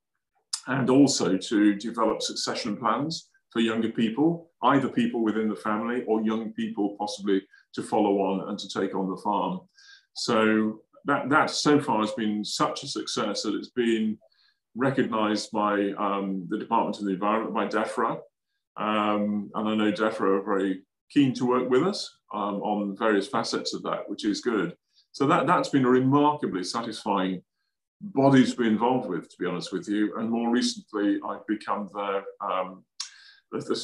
and 0.66 0.90
also 0.90 1.36
to 1.36 1.74
develop 1.74 2.22
succession 2.22 2.76
plans 2.76 3.30
for 3.51 3.61
younger 3.61 3.90
people, 3.90 4.51
either 4.62 4.88
people 4.88 5.24
within 5.24 5.49
the 5.49 5.57
family 5.57 6.05
or 6.07 6.22
young 6.22 6.53
people 6.53 6.96
possibly 6.99 7.42
to 7.74 7.82
follow 7.82 8.18
on 8.18 8.49
and 8.49 8.59
to 8.59 8.68
take 8.68 8.94
on 8.94 9.09
the 9.09 9.16
farm. 9.16 9.61
So 10.14 10.82
that, 11.07 11.30
that 11.30 11.51
so 11.51 11.80
far 11.80 12.01
has 12.01 12.12
been 12.12 12.44
such 12.44 12.82
a 12.82 12.88
success 12.88 13.42
that 13.42 13.55
it's 13.55 13.70
been 13.70 14.18
recognized 14.74 15.51
by 15.53 15.92
um, 15.99 16.46
the 16.51 16.59
Department 16.59 16.99
of 16.99 17.07
the 17.07 17.12
Environment, 17.12 17.55
by 17.55 17.66
DEFRA. 17.66 18.18
Um, 18.76 19.51
and 19.55 19.68
I 19.68 19.74
know 19.74 19.92
DEFRA 19.92 20.40
are 20.40 20.44
very 20.44 20.82
keen 21.11 21.32
to 21.34 21.46
work 21.46 21.70
with 21.70 21.82
us 21.82 22.16
um, 22.34 22.57
on 22.57 22.96
various 22.99 23.26
facets 23.26 23.72
of 23.74 23.82
that, 23.84 24.09
which 24.09 24.24
is 24.24 24.42
good. 24.42 24.76
So 25.12 25.26
that, 25.26 25.46
that's 25.46 25.70
been 25.70 25.86
a 25.86 25.90
remarkably 25.90 26.62
satisfying 26.62 27.42
body 28.01 28.44
to 28.44 28.57
be 28.57 28.66
involved 28.66 29.09
with, 29.09 29.28
to 29.28 29.36
be 29.38 29.46
honest 29.46 29.72
with 29.72 29.88
you. 29.88 30.16
And 30.18 30.30
more 30.30 30.51
recently, 30.51 31.20
I've 31.26 31.46
become 31.46 31.88
the, 31.92 32.22
um, 32.40 32.84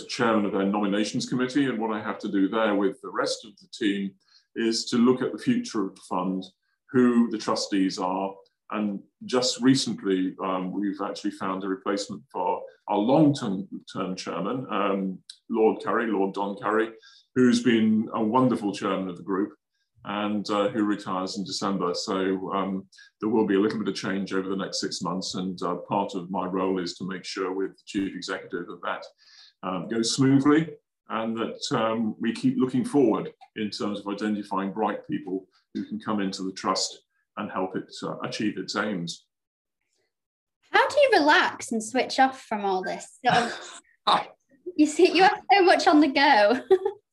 chairman 0.08 0.44
of 0.44 0.52
their 0.52 0.66
nominations 0.66 1.26
committee. 1.26 1.66
And 1.66 1.78
what 1.78 1.96
I 1.96 2.00
have 2.00 2.18
to 2.20 2.28
do 2.30 2.48
there 2.48 2.74
with 2.74 3.00
the 3.00 3.10
rest 3.10 3.44
of 3.44 3.52
the 3.56 3.68
team 3.72 4.12
is 4.54 4.84
to 4.86 4.98
look 4.98 5.22
at 5.22 5.32
the 5.32 5.38
future 5.38 5.86
of 5.86 5.94
the 5.94 6.00
fund, 6.08 6.44
who 6.90 7.30
the 7.30 7.38
trustees 7.38 7.98
are, 7.98 8.34
and 8.70 9.00
just 9.24 9.60
recently, 9.60 10.34
um, 10.42 10.72
we've 10.72 11.00
actually 11.00 11.30
found 11.32 11.64
a 11.64 11.68
replacement 11.68 12.22
for 12.32 12.62
our 12.88 12.98
long-term 12.98 13.68
term 13.92 14.16
chairman, 14.16 14.66
um, 14.70 15.18
Lord 15.50 15.82
Curry, 15.82 16.06
Lord 16.06 16.34
Don 16.34 16.56
Curry, 16.56 16.90
who's 17.34 17.62
been 17.62 18.08
a 18.14 18.22
wonderful 18.22 18.72
chairman 18.72 19.08
of 19.08 19.16
the 19.16 19.22
group 19.22 19.52
and 20.04 20.48
uh, 20.50 20.68
who 20.68 20.84
retires 20.84 21.38
in 21.38 21.44
December. 21.44 21.94
So 21.94 22.52
um, 22.52 22.86
there 23.20 23.30
will 23.30 23.46
be 23.46 23.54
a 23.54 23.60
little 23.60 23.78
bit 23.78 23.88
of 23.88 23.94
change 23.94 24.34
over 24.34 24.48
the 24.48 24.56
next 24.56 24.80
six 24.80 25.00
months. 25.00 25.34
And 25.34 25.60
uh, 25.62 25.76
part 25.88 26.14
of 26.14 26.30
my 26.30 26.46
role 26.46 26.78
is 26.78 26.94
to 26.94 27.08
make 27.08 27.24
sure 27.24 27.52
with 27.52 27.70
the 27.70 27.82
chief 27.86 28.14
executive 28.14 28.66
that 28.66 28.80
that 28.82 29.04
um, 29.68 29.88
goes 29.88 30.14
smoothly 30.14 30.68
and 31.08 31.36
that 31.36 31.60
um, 31.72 32.14
we 32.20 32.32
keep 32.32 32.56
looking 32.58 32.84
forward 32.84 33.30
in 33.56 33.70
terms 33.70 34.00
of 34.00 34.08
identifying 34.08 34.72
bright 34.72 35.06
people 35.08 35.46
who 35.72 35.84
can 35.84 35.98
come 35.98 36.20
into 36.20 36.42
the 36.42 36.52
trust 36.52 37.00
and 37.36 37.50
help 37.50 37.76
it 37.76 37.92
uh, 38.02 38.18
achieve 38.20 38.58
its 38.58 38.76
aims. 38.76 39.26
How 40.70 40.86
do 40.88 40.96
you 41.00 41.10
relax 41.20 41.72
and 41.72 41.82
switch 41.82 42.18
off 42.18 42.42
from 42.42 42.64
all 42.64 42.82
this? 42.82 43.18
you 44.76 44.86
see, 44.86 45.12
you 45.12 45.22
have 45.22 45.40
so 45.52 45.62
much 45.62 45.86
on 45.86 46.00
the 46.00 46.08
go. 46.08 46.60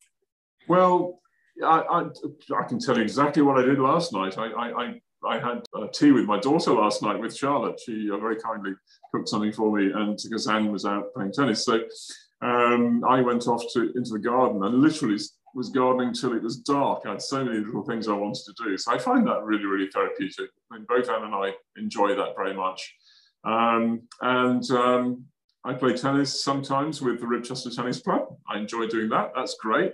well, 0.68 1.21
I, 1.64 1.80
I, 1.80 2.02
I, 2.60 2.68
can 2.68 2.80
tell 2.80 2.98
you 2.98 3.04
exactly 3.04 3.42
what 3.42 3.58
I 3.58 3.66
did 3.66 3.80
last 3.80 4.14
night. 4.14 4.38
I, 4.38 4.46
I, 4.46 5.02
I 5.26 5.40
had 5.40 5.64
uh, 5.78 5.88
tea 5.94 6.12
with 6.12 6.26
my 6.26 6.40
daughter 6.40 6.74
last 6.74 7.04
night 7.04 7.20
with 7.20 7.36
Charlotte. 7.36 7.80
She 7.86 8.10
uh, 8.12 8.18
very 8.18 8.38
kindly 8.38 8.74
cooked 9.14 9.30
something 9.30 9.52
for 9.52 9.76
me, 9.76 9.92
and 9.92 10.18
because 10.24 10.48
Anne 10.48 10.72
was 10.72 10.86
out 10.86 11.14
playing 11.14 11.34
tennis, 11.34 11.66
so 11.66 11.82
um, 12.42 13.04
I 13.08 13.22
went 13.22 13.48
off 13.48 13.64
to 13.74 13.92
into 13.96 14.14
the 14.14 14.20
garden 14.20 14.64
and 14.64 14.82
literally 14.82 15.18
was 15.54 15.70
gardening 15.70 16.14
till 16.14 16.34
it 16.34 16.42
was 16.42 16.58
dark. 16.58 17.04
I 17.06 17.12
had 17.12 17.22
so 17.22 17.44
many 17.44 17.60
little 17.60 17.84
things 17.84 18.08
I 18.08 18.14
wanted 18.14 18.44
to 18.46 18.64
do. 18.64 18.78
So 18.78 18.94
I 18.94 18.98
find 18.98 19.28
that 19.28 19.44
really, 19.44 19.66
really 19.66 19.90
therapeutic. 19.90 20.50
I 20.72 20.78
mean, 20.78 20.86
both 20.88 21.10
Anne 21.10 21.24
and 21.24 21.36
I 21.36 21.52
enjoy 21.78 22.16
that 22.16 22.36
very 22.36 22.54
much. 22.54 22.94
Um, 23.44 24.04
and 24.22 24.70
um, 24.72 25.26
I 25.66 25.74
play 25.74 25.96
tennis 25.96 26.44
sometimes 26.44 27.02
with 27.02 27.20
the 27.20 27.26
Ribchester 27.26 27.76
Tennis 27.76 28.02
Club. 28.02 28.28
I 28.50 28.60
enjoy 28.60 28.88
doing 28.88 29.10
that. 29.10 29.32
That's 29.36 29.56
great. 29.60 29.94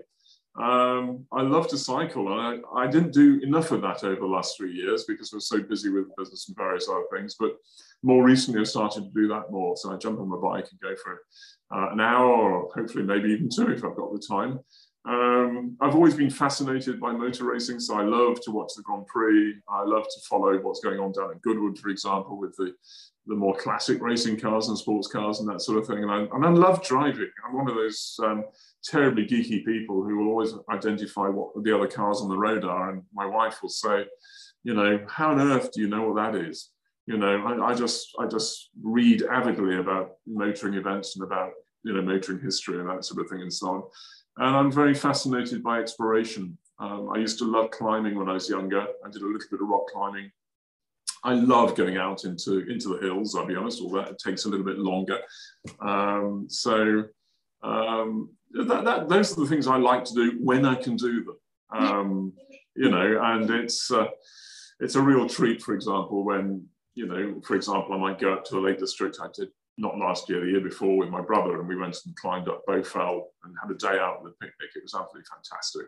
Um, 0.57 1.25
I 1.31 1.43
love 1.43 1.67
to 1.67 1.77
cycle, 1.77 2.31
and 2.31 2.63
I, 2.75 2.81
I, 2.81 2.87
didn't 2.87 3.13
do 3.13 3.39
enough 3.43 3.71
of 3.71 3.81
that 3.83 4.03
over 4.03 4.21
the 4.21 4.25
last 4.25 4.57
three 4.57 4.73
years 4.73 5.03
because 5.03 5.31
I 5.31 5.37
was 5.37 5.47
so 5.47 5.61
busy 5.61 5.89
with 5.89 6.15
business 6.17 6.47
and 6.47 6.57
various 6.57 6.89
other 6.89 7.03
things. 7.13 7.35
But 7.39 7.57
more 8.01 8.23
recently, 8.23 8.61
I've 8.61 8.67
started 8.67 9.03
to 9.03 9.11
do 9.11 9.27
that 9.27 9.51
more. 9.51 9.77
So 9.77 9.93
I 9.93 9.97
jump 9.97 10.19
on 10.19 10.29
my 10.29 10.37
bike 10.37 10.67
and 10.71 10.79
go 10.79 10.95
for 10.95 11.21
uh, 11.75 11.91
an 11.91 11.99
hour, 11.99 12.55
or 12.55 12.71
hopefully 12.73 13.03
maybe 13.03 13.29
even 13.29 13.49
two 13.55 13.69
if 13.71 13.85
I've 13.85 13.95
got 13.95 14.11
the 14.11 14.19
time. 14.19 14.59
Um, 15.07 15.77
I've 15.79 15.95
always 15.95 16.15
been 16.15 16.29
fascinated 16.29 16.99
by 16.99 17.13
motor 17.13 17.45
racing, 17.45 17.79
so 17.79 17.95
I 17.95 18.03
love 18.03 18.41
to 18.41 18.51
watch 18.51 18.73
the 18.75 18.81
Grand 18.81 19.07
Prix. 19.07 19.55
I 19.69 19.83
love 19.83 20.03
to 20.03 20.21
follow 20.27 20.57
what's 20.57 20.81
going 20.81 20.99
on 20.99 21.13
down 21.13 21.31
at 21.31 21.41
Goodwood, 21.41 21.79
for 21.79 21.89
example, 21.89 22.37
with 22.37 22.55
the, 22.57 22.73
the 23.27 23.35
more 23.35 23.55
classic 23.55 24.01
racing 24.01 24.37
cars 24.37 24.67
and 24.67 24.77
sports 24.77 25.07
cars 25.07 25.39
and 25.39 25.47
that 25.47 25.61
sort 25.61 25.77
of 25.77 25.87
thing. 25.87 26.03
And 26.03 26.11
I, 26.11 26.27
and 26.33 26.45
I 26.45 26.49
love 26.49 26.83
driving. 26.83 27.29
I'm 27.47 27.55
one 27.55 27.69
of 27.69 27.75
those 27.75 28.19
um, 28.21 28.43
terribly 28.89 29.25
geeky 29.25 29.65
people 29.65 30.03
who 30.03 30.17
will 30.17 30.29
always 30.29 30.53
identify 30.71 31.27
what 31.27 31.51
the 31.63 31.75
other 31.75 31.87
cars 31.87 32.21
on 32.21 32.29
the 32.29 32.37
road 32.37 32.63
are. 32.63 32.91
And 32.91 33.03
my 33.13 33.25
wife 33.25 33.61
will 33.61 33.69
say, 33.69 34.05
You 34.63 34.73
know, 34.73 35.05
how 35.09 35.31
on 35.31 35.39
earth 35.39 35.71
do 35.71 35.81
you 35.81 35.87
know 35.87 36.09
what 36.09 36.33
that 36.33 36.39
is? 36.39 36.69
You 37.05 37.17
know, 37.17 37.41
I, 37.45 37.71
I 37.71 37.73
just 37.73 38.09
I 38.19 38.27
just 38.27 38.69
read 38.81 39.23
avidly 39.23 39.77
about 39.77 40.11
motoring 40.25 40.75
events 40.75 41.15
and 41.15 41.23
about 41.23 41.51
you 41.83 41.93
know 41.93 42.01
motoring 42.01 42.41
history 42.41 42.79
and 42.79 42.89
that 42.89 43.05
sort 43.05 43.23
of 43.23 43.29
thing 43.29 43.41
and 43.41 43.53
so 43.53 43.67
on. 43.67 43.83
And 44.37 44.55
I'm 44.55 44.71
very 44.71 44.93
fascinated 44.93 45.63
by 45.63 45.79
exploration. 45.79 46.57
Um, 46.79 47.09
I 47.13 47.17
used 47.17 47.39
to 47.39 47.45
love 47.45 47.71
climbing 47.71 48.17
when 48.17 48.29
I 48.29 48.33
was 48.33 48.49
younger. 48.49 48.85
I 49.03 49.09
did 49.09 49.21
a 49.21 49.25
little 49.25 49.39
bit 49.49 49.61
of 49.61 49.67
rock 49.67 49.87
climbing. 49.91 50.31
I 51.23 51.33
love 51.33 51.75
going 51.75 51.97
out 51.97 52.23
into, 52.23 52.59
into 52.69 52.89
the 52.89 52.99
hills, 52.99 53.35
I'll 53.35 53.47
be 53.47 53.55
honest, 53.55 53.81
although 53.81 54.01
it 54.01 54.19
takes 54.19 54.45
a 54.45 54.49
little 54.49 54.65
bit 54.65 54.77
longer. 54.77 55.19
Um, 55.79 56.45
so 56.47 57.05
um, 57.63 58.29
that, 58.63 58.85
that, 58.85 59.09
those 59.09 59.31
are 59.31 59.41
the 59.41 59.47
things 59.47 59.67
I 59.67 59.77
like 59.77 60.03
to 60.05 60.13
do 60.13 60.37
when 60.41 60.65
I 60.65 60.75
can 60.75 60.95
do 60.95 61.23
them. 61.23 61.37
Um, 61.69 62.33
you 62.75 62.89
know, 62.89 63.19
and 63.21 63.49
it's, 63.49 63.91
uh, 63.91 64.07
it's 64.79 64.95
a 64.95 65.01
real 65.01 65.27
treat, 65.27 65.61
for 65.61 65.73
example, 65.73 66.23
when, 66.23 66.65
you 66.95 67.07
know, 67.07 67.41
for 67.45 67.55
example, 67.55 67.93
I 67.93 67.97
might 67.97 68.19
go 68.19 68.33
up 68.33 68.45
to 68.45 68.57
a 68.57 68.61
Lake 68.61 68.79
District. 68.79 69.17
I 69.21 69.27
did 69.33 69.49
not 69.77 69.97
last 69.97 70.29
year, 70.29 70.41
the 70.41 70.51
year 70.51 70.61
before 70.61 70.97
with 70.97 71.09
my 71.09 71.21
brother, 71.21 71.59
and 71.59 71.67
we 71.67 71.75
went 71.75 71.97
and 72.05 72.15
climbed 72.15 72.47
up 72.47 72.63
Bowfell 72.67 73.23
and 73.43 73.55
had 73.61 73.71
a 73.71 73.77
day 73.77 73.99
out 73.99 74.17
on 74.17 74.23
the 74.23 74.31
picnic. 74.41 74.69
It 74.75 74.83
was 74.83 74.95
absolutely 74.95 75.27
fantastic, 75.31 75.87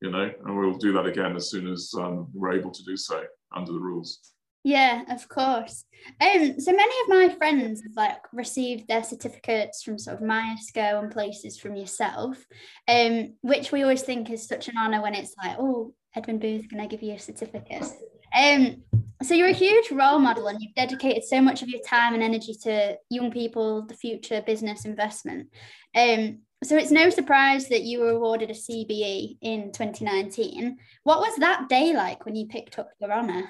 you 0.00 0.10
know, 0.10 0.30
and 0.44 0.56
we'll 0.56 0.78
do 0.78 0.92
that 0.94 1.06
again 1.06 1.36
as 1.36 1.50
soon 1.50 1.66
as 1.66 1.92
um, 1.98 2.28
we're 2.32 2.52
able 2.52 2.70
to 2.70 2.84
do 2.84 2.96
so 2.96 3.24
under 3.54 3.72
the 3.72 3.78
rules. 3.78 4.32
Yeah, 4.66 5.04
of 5.10 5.28
course. 5.28 5.84
Um, 6.20 6.58
so 6.58 6.72
many 6.72 6.94
of 7.02 7.08
my 7.08 7.32
friends 7.38 7.82
have 7.82 7.94
like 7.94 8.18
received 8.32 8.88
their 8.88 9.04
certificates 9.04 9.84
from 9.84 9.96
sort 9.96 10.16
of 10.16 10.24
Myerscough 10.24 11.04
and 11.04 11.12
places 11.12 11.56
from 11.56 11.76
yourself, 11.76 12.44
um, 12.88 13.34
which 13.42 13.70
we 13.70 13.84
always 13.84 14.02
think 14.02 14.28
is 14.28 14.48
such 14.48 14.66
an 14.66 14.74
honour 14.76 15.00
when 15.02 15.14
it's 15.14 15.36
like, 15.40 15.56
oh, 15.60 15.94
Edwin 16.16 16.40
Booth, 16.40 16.68
can 16.68 16.80
I 16.80 16.88
give 16.88 17.00
you 17.00 17.12
a 17.12 17.18
certificate? 17.20 17.84
Um, 18.36 18.82
so 19.22 19.34
you're 19.34 19.50
a 19.50 19.52
huge 19.52 19.92
role 19.92 20.18
model 20.18 20.48
and 20.48 20.60
you've 20.60 20.74
dedicated 20.74 21.22
so 21.22 21.40
much 21.40 21.62
of 21.62 21.68
your 21.68 21.82
time 21.82 22.14
and 22.14 22.22
energy 22.24 22.54
to 22.64 22.98
young 23.08 23.30
people, 23.30 23.86
the 23.86 23.94
future, 23.94 24.42
business, 24.44 24.84
investment. 24.84 25.46
Um, 25.94 26.40
so 26.64 26.76
it's 26.76 26.90
no 26.90 27.08
surprise 27.10 27.68
that 27.68 27.82
you 27.82 28.00
were 28.00 28.10
awarded 28.10 28.50
a 28.50 28.54
CBE 28.54 29.38
in 29.42 29.70
2019. 29.70 30.76
What 31.04 31.20
was 31.20 31.36
that 31.36 31.68
day 31.68 31.94
like 31.94 32.26
when 32.26 32.34
you 32.34 32.48
picked 32.48 32.80
up 32.80 32.90
your 32.98 33.12
honour? 33.12 33.48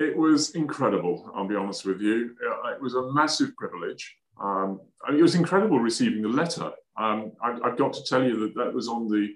It 0.00 0.16
was 0.16 0.52
incredible, 0.52 1.30
I'll 1.34 1.46
be 1.46 1.54
honest 1.54 1.84
with 1.84 2.00
you. 2.00 2.34
It 2.72 2.80
was 2.80 2.94
a 2.94 3.12
massive 3.12 3.54
privilege. 3.56 4.16
Um, 4.42 4.80
it 5.10 5.20
was 5.20 5.34
incredible 5.34 5.78
receiving 5.78 6.22
the 6.22 6.28
letter. 6.28 6.72
Um, 6.98 7.32
I, 7.42 7.58
have 7.62 7.76
got 7.76 7.92
to 7.92 8.04
tell 8.04 8.24
you 8.24 8.40
that 8.40 8.54
that 8.54 8.72
was 8.72 8.88
on 8.88 9.08
the, 9.08 9.28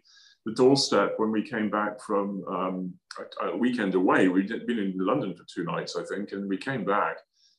the 0.46 0.54
doorstep 0.54 1.14
when 1.18 1.30
we 1.30 1.42
came 1.42 1.68
back 1.68 2.00
from 2.00 2.42
um, 2.48 2.94
a, 3.42 3.48
a, 3.48 3.56
weekend 3.56 3.94
away. 3.94 4.28
We'd 4.28 4.48
been 4.66 4.78
in 4.78 4.94
London 4.96 5.36
for 5.36 5.44
two 5.54 5.64
nights, 5.64 5.96
I 5.96 6.04
think, 6.04 6.32
and 6.32 6.48
we 6.48 6.56
came 6.56 6.84
back. 6.84 7.16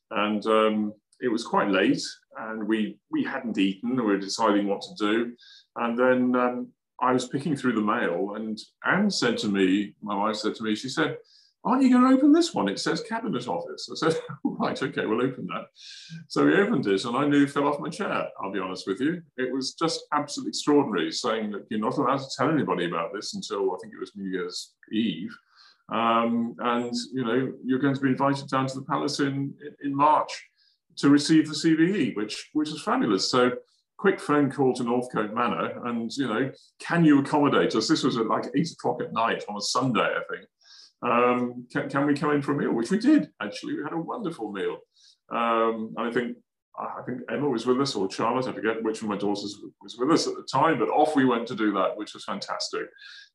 And 0.09 0.43
um, 0.47 0.93
it 1.21 1.31
was 1.31 1.45
quite 1.45 1.69
late, 1.69 2.01
and 2.39 2.67
we, 2.67 2.97
we 3.11 3.23
hadn't 3.23 3.59
eaten, 3.59 3.95
we 3.95 4.01
were 4.01 4.17
deciding 4.17 4.67
what 4.67 4.81
to 4.81 4.95
do. 4.97 5.31
And 5.75 5.97
then 5.97 6.35
um, 6.35 6.69
I 6.99 7.11
was 7.11 7.27
picking 7.27 7.55
through 7.55 7.73
the 7.73 7.81
mail, 7.81 8.33
and 8.35 8.57
Anne 8.83 9.11
said 9.11 9.37
to 9.39 9.47
me, 9.47 9.93
my 10.01 10.15
wife 10.15 10.37
said 10.37 10.55
to 10.55 10.63
me, 10.63 10.73
she 10.73 10.89
said, 10.89 11.17
aren't 11.65 11.81
you 11.81 11.89
going 11.89 12.03
to 12.03 12.15
open 12.15 12.31
this 12.31 12.53
one? 12.53 12.69
It 12.69 12.79
says 12.79 13.01
cabinet 13.01 13.47
office. 13.47 13.89
I 13.91 13.95
said, 13.95 14.21
right, 14.43 14.81
okay, 14.81 15.05
we'll 15.05 15.25
open 15.25 15.47
that. 15.47 15.65
So 16.27 16.45
we 16.45 16.55
opened 16.55 16.85
it 16.87 17.03
and 17.05 17.17
I 17.17 17.27
nearly 17.27 17.47
fell 17.47 17.67
off 17.67 17.79
my 17.79 17.89
chair, 17.89 18.27
I'll 18.41 18.51
be 18.51 18.59
honest 18.59 18.85
with 18.87 19.01
you. 19.01 19.21
It 19.37 19.51
was 19.51 19.73
just 19.73 20.05
absolutely 20.13 20.49
extraordinary 20.49 21.11
saying 21.11 21.51
that 21.51 21.65
you're 21.69 21.79
not 21.79 21.97
allowed 21.97 22.19
to 22.19 22.29
tell 22.37 22.51
anybody 22.51 22.85
about 22.85 23.13
this 23.13 23.33
until 23.33 23.71
I 23.71 23.77
think 23.81 23.93
it 23.93 23.99
was 23.99 24.15
New 24.15 24.29
Year's 24.29 24.75
Eve. 24.91 25.35
Um, 25.91 26.55
and, 26.59 26.93
you 27.13 27.23
know, 27.25 27.53
you're 27.63 27.79
going 27.79 27.95
to 27.95 28.01
be 28.01 28.09
invited 28.09 28.47
down 28.47 28.67
to 28.67 28.75
the 28.75 28.85
palace 28.85 29.19
in, 29.19 29.53
in 29.83 29.95
March 29.95 30.31
to 30.97 31.09
receive 31.09 31.47
the 31.47 31.55
CBE, 31.55 32.15
which, 32.15 32.49
which 32.53 32.69
is 32.69 32.81
fabulous. 32.83 33.29
So 33.29 33.51
quick 33.97 34.19
phone 34.19 34.51
call 34.51 34.73
to 34.73 34.83
Northcote 34.83 35.33
Manor 35.33 35.85
and, 35.87 36.11
you 36.15 36.27
know, 36.27 36.51
can 36.79 37.03
you 37.03 37.19
accommodate 37.19 37.75
us? 37.75 37.87
This 37.87 38.03
was 38.03 38.17
at 38.17 38.27
like 38.27 38.45
eight 38.55 38.71
o'clock 38.71 39.01
at 39.01 39.13
night 39.13 39.43
on 39.49 39.57
a 39.57 39.61
Sunday, 39.61 40.01
I 40.01 40.21
think 40.31 40.47
um, 41.01 41.67
can, 41.71 41.89
can, 41.89 42.05
we 42.05 42.13
come 42.13 42.31
in 42.31 42.41
for 42.41 42.53
a 42.53 42.57
meal? 42.57 42.71
Which 42.71 42.91
we 42.91 42.97
did, 42.97 43.29
actually. 43.41 43.75
We 43.75 43.83
had 43.83 43.93
a 43.93 43.97
wonderful 43.97 44.51
meal. 44.51 44.77
Um, 45.31 45.93
and 45.97 46.07
I 46.07 46.11
think 46.11 46.37
I 46.77 47.01
think 47.05 47.21
Emma 47.31 47.47
was 47.47 47.65
with 47.65 47.79
us, 47.79 47.95
or 47.95 48.11
Charlotte, 48.11 48.47
I 48.47 48.53
forget 48.53 48.83
which 48.83 49.01
of 49.01 49.07
my 49.07 49.17
daughters 49.17 49.57
was 49.81 49.97
with 49.97 50.11
us 50.11 50.27
at 50.27 50.35
the 50.35 50.43
time, 50.43 50.77
but 50.77 50.89
off 50.89 51.15
we 51.15 51.25
went 51.25 51.47
to 51.47 51.55
do 51.55 51.71
that, 51.73 51.95
which 51.95 52.13
was 52.13 52.25
fantastic. 52.25 52.87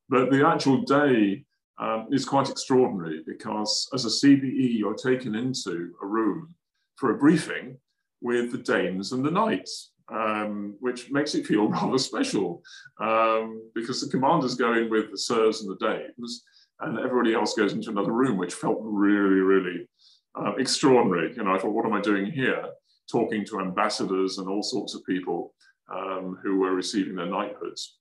But 0.09 0.29
the 0.29 0.47
actual 0.47 0.81
day 0.81 1.43
um, 1.79 2.07
is 2.11 2.25
quite 2.25 2.49
extraordinary 2.49 3.23
because 3.25 3.89
as 3.93 4.05
a 4.05 4.09
CBE, 4.09 4.77
you're 4.77 4.93
taken 4.93 5.35
into 5.35 5.91
a 6.03 6.05
room 6.05 6.53
for 6.97 7.11
a 7.11 7.17
briefing 7.17 7.77
with 8.21 8.51
the 8.51 8.59
dames 8.59 9.11
and 9.11 9.25
the 9.25 9.31
knights. 9.31 9.89
Um, 10.11 10.75
which 10.81 11.09
makes 11.09 11.35
it 11.35 11.47
feel 11.47 11.67
rather 11.69 11.97
special 11.97 12.61
um, 12.99 13.61
because 13.73 14.01
the 14.01 14.09
commanders 14.09 14.55
go 14.55 14.73
in 14.73 14.89
with 14.89 15.09
the 15.09 15.17
sirs 15.17 15.61
and 15.61 15.71
the 15.71 15.77
dames, 15.77 16.43
and 16.81 16.99
everybody 16.99 17.33
else 17.33 17.53
goes 17.53 17.73
into 17.73 17.89
another 17.89 18.11
room, 18.11 18.37
which 18.37 18.53
felt 18.53 18.77
really, 18.81 19.41
really 19.41 19.87
uh, 20.35 20.53
extraordinary. 20.57 21.33
You 21.35 21.43
know, 21.43 21.55
I 21.55 21.59
thought, 21.59 21.73
what 21.73 21.85
am 21.85 21.93
I 21.93 22.01
doing 22.01 22.31
here? 22.31 22.65
Talking 23.11 23.45
to 23.45 23.59
ambassadors 23.59 24.37
and 24.37 24.47
all 24.47 24.63
sorts 24.63 24.95
of 24.95 25.05
people 25.05 25.53
um, 25.93 26.37
who 26.41 26.59
were 26.59 26.73
receiving 26.73 27.15
their 27.15 27.25
knighthoods. 27.25 27.97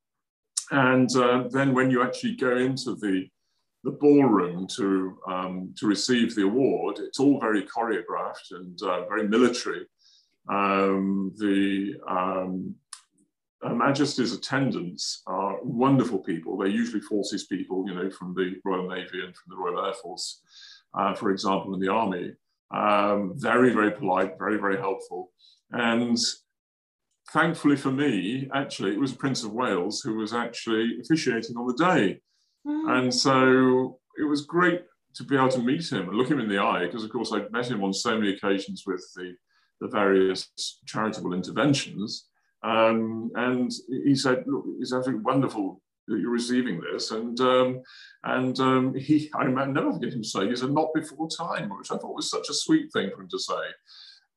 And 0.70 1.14
uh, 1.16 1.45
then 1.51 1.74
when 1.74 1.91
you 1.91 2.03
actually 2.03 2.37
go 2.37 2.57
into 2.57 2.95
the, 2.95 3.26
the 3.83 3.91
ballroom 3.91 4.68
to, 4.76 5.18
um, 5.26 5.74
to 5.78 5.87
receive 5.87 6.35
the 6.35 6.45
award, 6.45 6.99
it's 7.01 7.18
all 7.18 7.41
very 7.41 7.62
choreographed 7.64 8.53
and 8.53 8.81
uh, 8.83 9.07
very 9.07 9.26
military. 9.26 9.87
Um, 10.49 11.33
the, 11.37 11.95
um, 12.09 12.74
her 13.62 13.74
Majesty's 13.74 14.32
attendants 14.32 15.22
are 15.26 15.58
wonderful 15.62 16.18
people. 16.18 16.56
They're 16.56 16.68
usually 16.68 17.02
forces 17.02 17.46
people, 17.46 17.84
you 17.86 17.94
know, 17.94 18.11
from 18.11 18.34
the 18.34 18.54
Royal 18.64 18.88
Navy 18.88 19.22
and 19.24 19.36
from 19.36 19.50
the 19.50 19.56
Royal 19.56 19.84
Air 19.84 19.94
Force, 19.94 20.42
uh, 20.94 21.14
for 21.14 21.30
example, 21.30 21.74
in 21.74 21.80
the 21.80 21.88
Army. 21.88 22.32
Um, 22.74 23.34
very, 23.36 23.72
very 23.72 23.90
polite, 23.90 24.38
very, 24.38 24.58
very 24.58 24.78
helpful. 24.78 25.32
And 25.72 26.16
thankfully 27.32 27.76
for 27.76 27.90
me, 27.90 28.48
actually, 28.54 28.92
it 28.92 29.00
was 29.00 29.12
Prince 29.12 29.44
of 29.44 29.52
Wales 29.52 30.00
who 30.00 30.14
was 30.16 30.32
actually 30.32 30.98
officiating 31.02 31.56
on 31.56 31.66
the 31.66 31.84
day. 31.84 32.20
Mm. 32.66 32.98
And 32.98 33.14
so 33.14 33.98
it 34.18 34.24
was 34.24 34.46
great 34.46 34.82
to 35.14 35.24
be 35.24 35.36
able 35.36 35.48
to 35.48 35.62
meet 35.62 35.90
him 35.90 36.08
and 36.08 36.16
look 36.16 36.30
him 36.30 36.40
in 36.40 36.48
the 36.48 36.58
eye, 36.58 36.86
because 36.86 37.04
of 37.04 37.11
course 37.11 37.32
I'd 37.32 37.52
met 37.52 37.70
him 37.70 37.82
on 37.82 37.92
so 37.92 38.16
many 38.16 38.32
occasions 38.32 38.84
with 38.86 39.04
the, 39.16 39.34
the 39.80 39.88
various 39.88 40.48
charitable 40.86 41.32
interventions. 41.34 42.30
Um, 42.62 43.30
and 43.34 43.72
he 43.88 44.14
said, 44.14 44.44
look, 44.46 44.64
it's 44.78 44.92
absolutely 44.92 45.22
wonderful 45.22 45.80
that 46.08 46.20
you're 46.20 46.30
receiving 46.30 46.80
this. 46.80 47.11
And 47.11 47.40
um, 47.40 47.82
and 48.24 48.58
um, 48.61 48.94
he, 48.94 49.30
I 49.34 49.44
never 49.44 49.92
forget 49.92 50.12
him 50.12 50.24
saying, 50.24 50.50
he 50.50 50.56
said, 50.56 50.72
not 50.72 50.94
before 50.94 51.28
time, 51.28 51.70
which 51.70 51.90
I 51.90 51.96
thought 51.96 52.16
was 52.16 52.30
such 52.30 52.48
a 52.48 52.54
sweet 52.54 52.92
thing 52.92 53.11
for 53.14 53.22
him 53.22 53.28
to 53.28 53.38
say. 53.38 53.54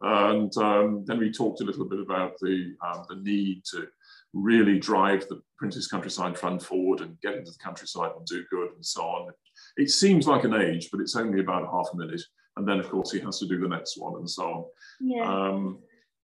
And 0.01 0.55
um, 0.57 1.03
then 1.05 1.17
we 1.17 1.31
talked 1.31 1.61
a 1.61 1.65
little 1.65 1.85
bit 1.85 1.99
about 1.99 2.33
the, 2.41 2.75
um, 2.85 3.05
the 3.09 3.15
need 3.15 3.63
to 3.71 3.87
really 4.33 4.77
drive 4.79 5.27
the 5.27 5.41
Prince's 5.57 5.87
Countryside 5.87 6.37
Fund 6.37 6.61
forward 6.61 7.01
and 7.01 7.19
get 7.21 7.35
into 7.35 7.51
the 7.51 7.63
countryside 7.63 8.11
and 8.17 8.25
do 8.25 8.43
good 8.49 8.71
and 8.75 8.85
so 8.85 9.01
on. 9.01 9.31
It 9.77 9.89
seems 9.89 10.27
like 10.27 10.43
an 10.43 10.55
age, 10.55 10.89
but 10.91 10.99
it's 10.99 11.15
only 11.15 11.39
about 11.39 11.71
half 11.71 11.87
a 11.93 11.97
minute. 11.97 12.21
And 12.57 12.67
then, 12.67 12.79
of 12.79 12.89
course, 12.89 13.11
he 13.11 13.19
has 13.21 13.39
to 13.39 13.47
do 13.47 13.59
the 13.59 13.67
next 13.67 13.97
one 13.97 14.15
and 14.15 14.29
so 14.29 14.43
on. 14.43 14.65
Yeah. 14.99 15.51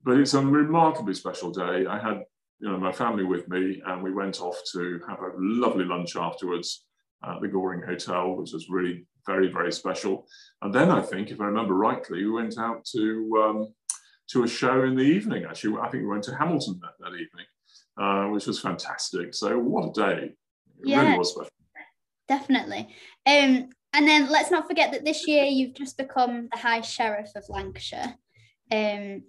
But 0.04 0.18
it's 0.18 0.34
a 0.34 0.44
remarkably 0.44 1.14
special 1.14 1.50
day. 1.50 1.86
I 1.86 1.98
had 1.98 2.24
you 2.60 2.70
know 2.70 2.78
my 2.78 2.92
family 2.92 3.24
with 3.24 3.48
me, 3.48 3.82
and 3.86 4.02
we 4.02 4.12
went 4.12 4.40
off 4.40 4.58
to 4.72 5.00
have 5.08 5.20
a 5.20 5.32
lovely 5.36 5.84
lunch 5.84 6.16
afterwards 6.16 6.84
at 7.24 7.40
the 7.40 7.48
Goring 7.48 7.82
Hotel, 7.82 8.34
which 8.36 8.52
was 8.52 8.68
really 8.68 9.06
very 9.26 9.48
very 9.52 9.72
special. 9.72 10.26
And 10.62 10.74
then 10.74 10.90
I 10.90 11.02
think, 11.02 11.30
if 11.30 11.40
I 11.40 11.44
remember 11.44 11.74
rightly, 11.74 12.24
we 12.24 12.30
went 12.30 12.58
out 12.58 12.84
to 12.96 13.44
um, 13.44 13.74
to 14.30 14.44
a 14.44 14.48
show 14.48 14.84
in 14.84 14.94
the 14.94 15.02
evening. 15.02 15.44
Actually, 15.44 15.78
I 15.80 15.88
think 15.88 16.02
we 16.02 16.08
went 16.08 16.24
to 16.24 16.36
Hamilton 16.36 16.80
that, 16.82 16.92
that 17.00 17.14
evening, 17.14 17.46
uh, 18.00 18.30
which 18.32 18.46
was 18.46 18.60
fantastic. 18.60 19.34
So 19.34 19.58
what 19.58 19.90
a 19.90 19.92
day! 19.92 20.24
It 20.24 20.34
yeah, 20.84 21.02
really 21.02 21.18
was 21.18 21.32
special. 21.32 21.50
Definitely. 22.28 22.94
Um, 23.26 23.70
and 23.94 24.06
then 24.06 24.28
let's 24.28 24.50
not 24.50 24.68
forget 24.68 24.92
that 24.92 25.04
this 25.04 25.26
year 25.26 25.44
you've 25.44 25.74
just 25.74 25.96
become 25.96 26.48
the 26.52 26.58
High 26.58 26.82
Sheriff 26.82 27.30
of 27.34 27.44
Lancashire. 27.48 28.14
Um, 28.70 29.22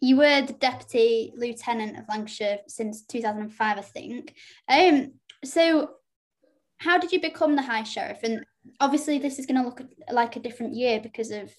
you 0.00 0.16
were 0.16 0.42
the 0.42 0.52
deputy 0.52 1.32
lieutenant 1.36 1.98
of 1.98 2.04
Lancashire 2.08 2.60
since 2.68 3.02
2005, 3.02 3.78
I 3.78 3.80
think. 3.80 4.34
Um, 4.68 5.14
so 5.44 5.90
how 6.78 6.98
did 6.98 7.12
you 7.12 7.20
become 7.20 7.56
the 7.56 7.62
high 7.62 7.82
sheriff? 7.82 8.20
And 8.22 8.44
obviously, 8.80 9.18
this 9.18 9.38
is 9.38 9.46
going 9.46 9.60
to 9.60 9.68
look 9.68 9.82
like 10.10 10.36
a 10.36 10.40
different 10.40 10.74
year 10.74 11.00
because 11.00 11.30
of 11.30 11.52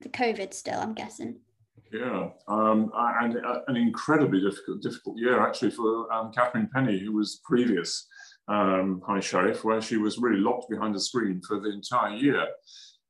the 0.00 0.08
COVID. 0.08 0.52
Still, 0.52 0.80
I'm 0.80 0.94
guessing. 0.94 1.40
Yeah, 1.92 2.30
um, 2.48 2.90
and 2.94 3.36
uh, 3.36 3.60
an 3.68 3.76
incredibly 3.76 4.40
difficult, 4.40 4.82
difficult 4.82 5.16
year 5.16 5.46
actually 5.46 5.70
for 5.70 6.12
um, 6.12 6.32
Catherine 6.32 6.68
Penny, 6.74 6.98
who 6.98 7.12
was 7.12 7.40
previous 7.44 8.08
um, 8.48 9.00
High 9.06 9.20
Sheriff, 9.20 9.62
where 9.62 9.80
she 9.80 9.96
was 9.96 10.18
really 10.18 10.40
locked 10.40 10.68
behind 10.68 10.96
a 10.96 11.00
screen 11.00 11.40
for 11.46 11.60
the 11.60 11.70
entire 11.70 12.14
year. 12.14 12.46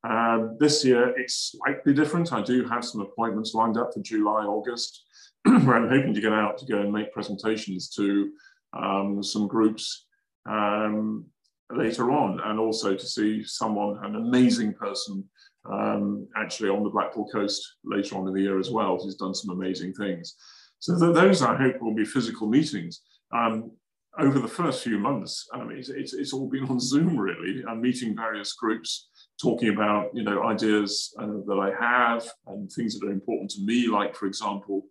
Um, 0.09 0.57
this 0.61 0.85
year, 0.85 1.19
it's 1.19 1.53
slightly 1.53 1.95
different. 1.95 2.33
I 2.33 2.43
do 2.43 2.65
have 2.69 2.85
some 2.85 3.01
appointments 3.01 3.55
lined 3.55 3.79
up 3.79 3.95
for 3.95 4.01
July, 4.01 4.45
August, 4.45 5.05
where 5.45 5.77
I'm 5.77 5.89
hoping 5.89 6.15
to 6.15 6.21
get 6.21 6.33
out 6.33 6.59
to 6.59 6.67
go 6.67 6.81
and 6.81 6.93
make 6.93 7.13
presentations 7.13 7.89
to 7.91 8.31
um, 8.75 9.23
some 9.23 9.47
groups 9.47 10.07
um, 10.47 11.25
later 11.71 12.11
on, 12.11 12.41
and 12.45 12.59
also 12.59 12.95
to 12.95 13.07
see 13.07 13.43
someone, 13.45 14.05
an 14.05 14.17
amazing 14.17 14.75
person, 14.75 15.25
um, 15.71 16.29
actually 16.37 16.69
on 16.69 16.83
the 16.83 16.91
Blackpool 16.91 17.27
coast 17.31 17.77
later 17.85 18.17
on 18.17 18.29
in 18.29 18.35
the 18.35 18.43
year 18.43 18.59
as 18.59 18.71
well, 18.71 18.99
who's 18.99 19.17
done 19.17 19.35
some 19.35 19.57
amazing 19.57 19.95
things. 19.95 20.37
So 20.81 20.99
th 20.99 21.15
those, 21.15 21.41
I 21.41 21.57
hope, 21.57 21.81
will 21.81 21.95
be 21.95 22.05
physical 22.05 22.47
meetings. 22.47 23.01
Um, 23.33 23.71
over 24.19 24.39
the 24.39 24.49
first 24.61 24.85
few 24.85 24.99
months, 24.99 25.49
um, 25.55 25.71
it's, 25.71 25.89
it's, 25.89 26.13
it's, 26.13 26.33
all 26.33 26.49
been 26.49 26.69
on 26.69 26.79
Zoom 26.79 27.17
really, 27.17 27.65
and 27.67 27.81
meeting 27.81 28.15
various 28.15 28.53
groups, 28.53 29.09
talking 29.41 29.71
about 29.71 30.11
you 30.15 30.23
know 30.23 30.45
ideas 30.45 31.15
uh, 31.19 31.27
that 31.47 31.59
I 31.59 31.73
have 31.85 32.27
and 32.47 32.71
things 32.71 32.99
that 32.99 33.07
are 33.07 33.13
important 33.13 33.51
to 33.53 33.63
me, 33.63 33.87
like 33.89 34.15
for 34.15 34.27
example, 34.27 34.87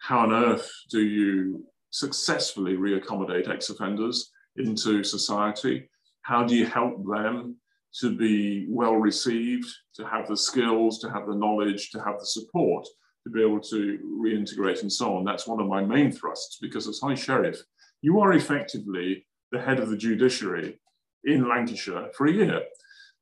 how 0.00 0.20
on 0.20 0.32
earth 0.32 0.70
do 0.90 1.00
you 1.00 1.64
successfully 1.90 2.76
reaccommodate 2.76 3.48
ex-offenders 3.48 4.30
into 4.56 5.02
society? 5.04 5.88
How 6.22 6.44
do 6.44 6.54
you 6.54 6.66
help 6.66 7.04
them 7.06 7.56
to 8.00 8.16
be 8.16 8.66
well 8.68 8.94
received, 8.94 9.66
to 9.96 10.06
have 10.06 10.28
the 10.28 10.36
skills, 10.36 11.00
to 11.00 11.10
have 11.10 11.26
the 11.26 11.34
knowledge, 11.34 11.90
to 11.90 12.02
have 12.02 12.18
the 12.20 12.26
support, 12.26 12.86
to 13.24 13.30
be 13.30 13.42
able 13.42 13.60
to 13.60 13.98
reintegrate 14.24 14.82
and 14.82 14.92
so 14.92 15.16
on? 15.16 15.24
That's 15.24 15.48
one 15.48 15.60
of 15.60 15.66
my 15.66 15.82
main 15.82 16.12
thrusts 16.12 16.58
because 16.60 16.86
as 16.86 17.00
High 17.00 17.14
Sheriff, 17.14 17.60
you 18.02 18.20
are 18.20 18.32
effectively 18.32 19.26
the 19.52 19.60
head 19.60 19.80
of 19.80 19.90
the 19.90 19.96
judiciary 19.96 20.78
in 21.24 21.48
Lancashire 21.48 22.10
for 22.16 22.26
a 22.26 22.32
year. 22.32 22.62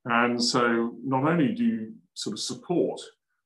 And 0.05 0.43
so 0.43 0.95
not 1.05 1.25
only 1.25 1.55
do 1.55 1.65
you 1.65 1.93
sort 2.15 2.35
of 2.35 2.41
support 2.41 3.01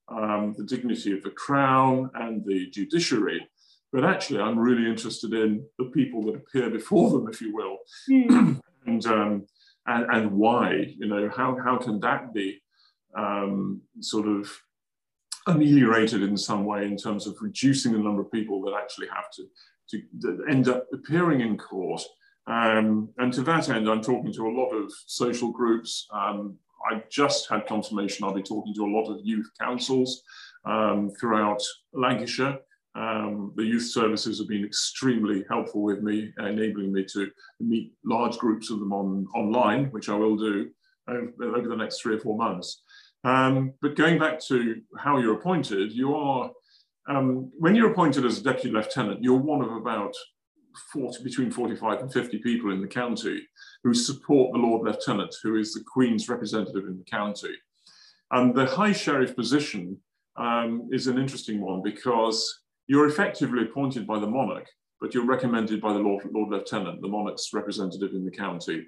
um, 0.08 0.54
the 0.56 0.64
dignity 0.64 1.12
of 1.12 1.22
the 1.22 1.30
crown 1.30 2.10
and 2.14 2.44
the 2.44 2.70
judiciary, 2.70 3.46
but 3.92 4.04
actually 4.04 4.40
I'm 4.40 4.58
really 4.58 4.88
interested 4.88 5.32
in 5.32 5.64
the 5.78 5.86
people 5.86 6.22
that 6.24 6.36
appear 6.36 6.70
before 6.70 7.10
them, 7.10 7.28
if 7.28 7.40
you 7.40 7.54
will, 7.54 7.78
mm. 8.10 8.60
and, 8.86 9.06
um, 9.06 9.46
and, 9.86 10.06
and 10.10 10.32
why, 10.32 10.94
you 10.98 11.08
know, 11.08 11.30
how, 11.34 11.56
how 11.62 11.76
can 11.78 12.00
that 12.00 12.32
be 12.32 12.62
um, 13.16 13.82
sort 14.00 14.26
of 14.26 14.50
ameliorated 15.46 16.22
in 16.22 16.36
some 16.36 16.64
way 16.64 16.84
in 16.84 16.96
terms 16.96 17.26
of 17.26 17.36
reducing 17.40 17.92
the 17.92 17.98
number 17.98 18.22
of 18.22 18.30
people 18.30 18.62
that 18.62 18.74
actually 18.80 19.08
have 19.08 19.30
to 19.32 19.44
to 19.92 20.44
end 20.48 20.68
up 20.68 20.86
appearing 20.92 21.40
in 21.40 21.56
court. 21.56 22.02
Um, 22.46 23.10
and 23.18 23.32
to 23.34 23.42
that 23.42 23.68
end, 23.68 23.88
I'm 23.88 24.02
talking 24.02 24.32
to 24.32 24.46
a 24.46 24.56
lot 24.56 24.70
of 24.70 24.92
social 25.06 25.50
groups. 25.50 26.06
Um, 26.12 26.56
I 26.90 27.02
just 27.10 27.48
had 27.48 27.66
confirmation 27.66 28.24
I'll 28.24 28.34
be 28.34 28.42
talking 28.42 28.74
to 28.74 28.84
a 28.84 28.94
lot 28.94 29.08
of 29.08 29.20
youth 29.22 29.48
councils 29.60 30.22
um, 30.64 31.10
throughout 31.20 31.62
Lancashire. 31.92 32.58
Um, 32.94 33.52
the 33.56 33.64
youth 33.64 33.86
services 33.86 34.38
have 34.38 34.48
been 34.48 34.64
extremely 34.64 35.44
helpful 35.48 35.82
with 35.82 36.02
me, 36.02 36.32
enabling 36.38 36.92
me 36.92 37.04
to 37.12 37.30
meet 37.60 37.92
large 38.04 38.36
groups 38.36 38.70
of 38.70 38.80
them 38.80 38.92
on, 38.92 39.26
online, 39.34 39.86
which 39.86 40.08
I 40.08 40.14
will 40.14 40.36
do 40.36 40.70
over, 41.08 41.56
over 41.56 41.68
the 41.68 41.76
next 41.76 42.02
three 42.02 42.16
or 42.16 42.20
four 42.20 42.36
months. 42.36 42.82
Um, 43.24 43.72
but 43.80 43.96
going 43.96 44.18
back 44.18 44.40
to 44.48 44.82
how 44.98 45.18
you're 45.18 45.36
appointed, 45.36 45.92
you 45.92 46.14
are 46.14 46.50
um, 47.08 47.50
when 47.58 47.74
you're 47.74 47.90
appointed 47.90 48.24
as 48.24 48.38
a 48.38 48.42
deputy 48.42 48.70
lieutenant, 48.70 49.22
you're 49.22 49.38
one 49.38 49.62
of 49.62 49.72
about 49.72 50.14
40, 50.92 51.22
between 51.22 51.50
45 51.50 52.00
and 52.00 52.12
50 52.12 52.38
people 52.38 52.72
in 52.72 52.80
the 52.80 52.86
county 52.86 53.46
who 53.84 53.94
support 53.94 54.52
the 54.52 54.58
Lord 54.58 54.86
Lieutenant, 54.86 55.34
who 55.42 55.56
is 55.56 55.72
the 55.72 55.84
Queen's 55.92 56.28
representative 56.28 56.84
in 56.86 56.98
the 56.98 57.10
county. 57.10 57.54
And 58.30 58.54
the 58.54 58.66
High 58.66 58.92
Sheriff 58.92 59.36
position 59.36 59.98
um, 60.36 60.88
is 60.92 61.06
an 61.06 61.18
interesting 61.18 61.60
one 61.60 61.82
because 61.82 62.60
you're 62.86 63.06
effectively 63.06 63.64
appointed 63.64 64.06
by 64.06 64.18
the 64.18 64.26
monarch, 64.26 64.66
but 65.00 65.14
you're 65.14 65.26
recommended 65.26 65.80
by 65.80 65.92
the 65.92 65.98
Lord, 65.98 66.24
Lord 66.32 66.50
Lieutenant, 66.50 67.00
the 67.02 67.08
monarch's 67.08 67.50
representative 67.52 68.12
in 68.12 68.24
the 68.24 68.30
county. 68.30 68.86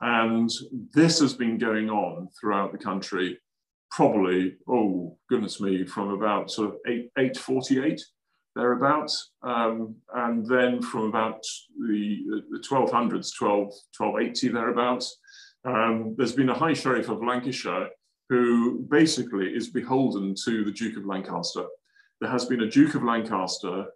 And 0.00 0.50
this 0.94 1.18
has 1.20 1.34
been 1.34 1.58
going 1.58 1.90
on 1.90 2.28
throughout 2.40 2.72
the 2.72 2.78
country 2.78 3.38
probably, 3.90 4.54
oh 4.68 5.16
goodness 5.28 5.60
me, 5.60 5.84
from 5.84 6.10
about 6.10 6.50
sort 6.50 6.68
of 6.68 6.76
8, 6.86 7.10
848 7.18 8.00
thereabouts. 8.54 9.32
Um, 9.42 9.96
and 10.14 10.46
then 10.46 10.82
from 10.82 11.04
about 11.04 11.42
the, 11.78 12.42
the 12.50 12.58
1200s, 12.58 13.30
12, 13.36 13.58
1280 13.96 14.48
thereabouts, 14.48 15.18
um, 15.64 16.14
there's 16.16 16.32
been 16.32 16.48
a 16.48 16.54
High 16.54 16.72
Sheriff 16.72 17.08
of 17.08 17.22
Lancashire 17.22 17.88
who 18.28 18.80
basically 18.90 19.46
is 19.46 19.68
beholden 19.68 20.34
to 20.44 20.64
the 20.64 20.70
Duke 20.70 20.96
of 20.96 21.06
Lancaster. 21.06 21.64
There 22.20 22.30
has 22.30 22.44
been 22.44 22.62
a 22.62 22.70
Duke 22.70 22.94
of 22.94 23.02
Lancaster 23.02 23.86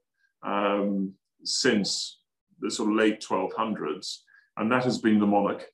um, 0.43 1.13
since 1.45 2.21
the 2.61 2.71
sort 2.71 2.91
of 2.91 2.97
late 2.97 3.21
1200s, 3.21 4.19
and 4.57 4.71
that 4.73 4.85
has 4.85 4.99
been 4.99 5.19
the 5.19 5.27
monarch. 5.27 5.67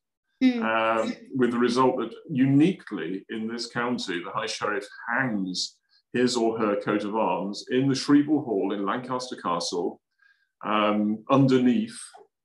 Mm. 0.43 0.63
Um, 0.63 1.17
with 1.35 1.51
the 1.51 1.59
result 1.59 1.99
that 1.99 2.15
uniquely 2.31 3.25
in 3.29 3.49
this 3.49 3.67
county, 3.67 4.23
the 4.23 4.31
High 4.31 4.47
Sheriff 4.47 4.87
hangs 5.09 5.77
his 6.13 6.37
or 6.37 6.59
her 6.59 6.77
coat 6.77 7.05
of 7.05 7.15
arms 7.15 7.65
in 7.71 7.89
the 7.89 7.95
Shrieval 7.95 8.43
Hall 8.43 8.73
in 8.73 8.85
Lancaster 8.85 9.37
Castle 9.37 10.01
um, 10.65 11.25
underneath 11.31 11.99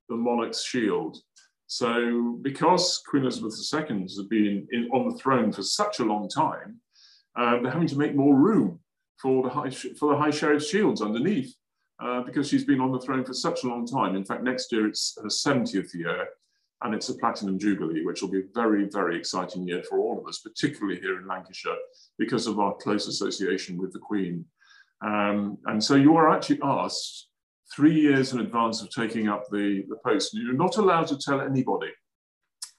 the 0.08 0.16
monarch's 0.16 0.64
shield. 0.64 1.18
So, 1.66 2.38
because 2.42 3.02
Queen 3.08 3.22
Elizabeth 3.22 3.54
II 3.72 4.02
has 4.02 4.20
been 4.28 4.66
in, 4.70 4.88
on 4.92 5.08
the 5.08 5.18
throne 5.18 5.50
for 5.50 5.62
such 5.62 5.98
a 5.98 6.04
long 6.04 6.28
time, 6.28 6.80
uh, 7.36 7.60
they're 7.60 7.72
having 7.72 7.88
to 7.88 7.98
make 7.98 8.14
more 8.14 8.36
room 8.36 8.80
for 9.20 9.42
the 9.42 9.48
high, 9.48 9.70
for 9.70 10.12
the 10.12 10.18
high 10.18 10.30
sheriff's 10.30 10.68
shields 10.68 11.00
underneath, 11.00 11.54
uh, 12.00 12.20
because 12.20 12.48
she's 12.48 12.64
been 12.64 12.80
on 12.80 12.92
the 12.92 13.00
throne 13.00 13.24
for 13.24 13.32
such 13.32 13.64
a 13.64 13.66
long 13.66 13.86
time. 13.86 14.14
In 14.14 14.24
fact, 14.24 14.42
next 14.42 14.70
year 14.70 14.86
it's 14.86 15.16
her 15.20 15.28
70th 15.28 15.94
year, 15.94 16.28
and 16.82 16.94
it's 16.94 17.08
a 17.08 17.14
platinum 17.14 17.58
jubilee, 17.58 18.04
which 18.04 18.20
will 18.20 18.30
be 18.30 18.40
a 18.40 18.52
very, 18.54 18.88
very 18.90 19.16
exciting 19.16 19.66
year 19.66 19.82
for 19.82 19.98
all 19.98 20.18
of 20.18 20.26
us, 20.26 20.40
particularly 20.40 21.00
here 21.00 21.18
in 21.18 21.26
Lancashire, 21.26 21.76
because 22.18 22.46
of 22.46 22.58
our 22.58 22.74
close 22.74 23.08
association 23.08 23.78
with 23.78 23.92
the 23.92 23.98
Queen. 23.98 24.44
Um, 25.00 25.58
and 25.66 25.82
so 25.82 25.94
you 25.94 26.16
are 26.16 26.30
actually 26.30 26.60
asked 26.62 27.28
three 27.74 27.98
years 27.98 28.32
in 28.32 28.40
advance 28.40 28.82
of 28.82 28.90
taking 28.90 29.28
up 29.28 29.44
the, 29.50 29.84
the 29.88 29.96
post, 30.04 30.34
you're 30.34 30.52
not 30.52 30.76
allowed 30.76 31.06
to 31.08 31.18
tell 31.18 31.40
anybody. 31.40 31.90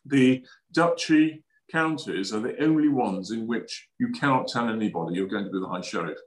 The 0.06 0.46
duchy 0.72 1.44
counties 1.72 2.34
are 2.34 2.40
the 2.40 2.62
only 2.64 2.90
ones 2.90 3.32
in 3.32 3.48
which 3.48 3.88
you 4.00 4.10
cannot 4.10 4.48
tell 4.48 4.70
anybody 4.70 5.16
you're 5.16 5.28
going 5.28 5.46
to 5.46 5.52
be 5.52 5.60
the 5.60 5.68
High 5.68 5.82
Sheriff, 5.82 6.20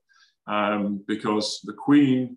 um, 0.47 1.03
because 1.07 1.61
the 1.65 1.73
Queen, 1.73 2.37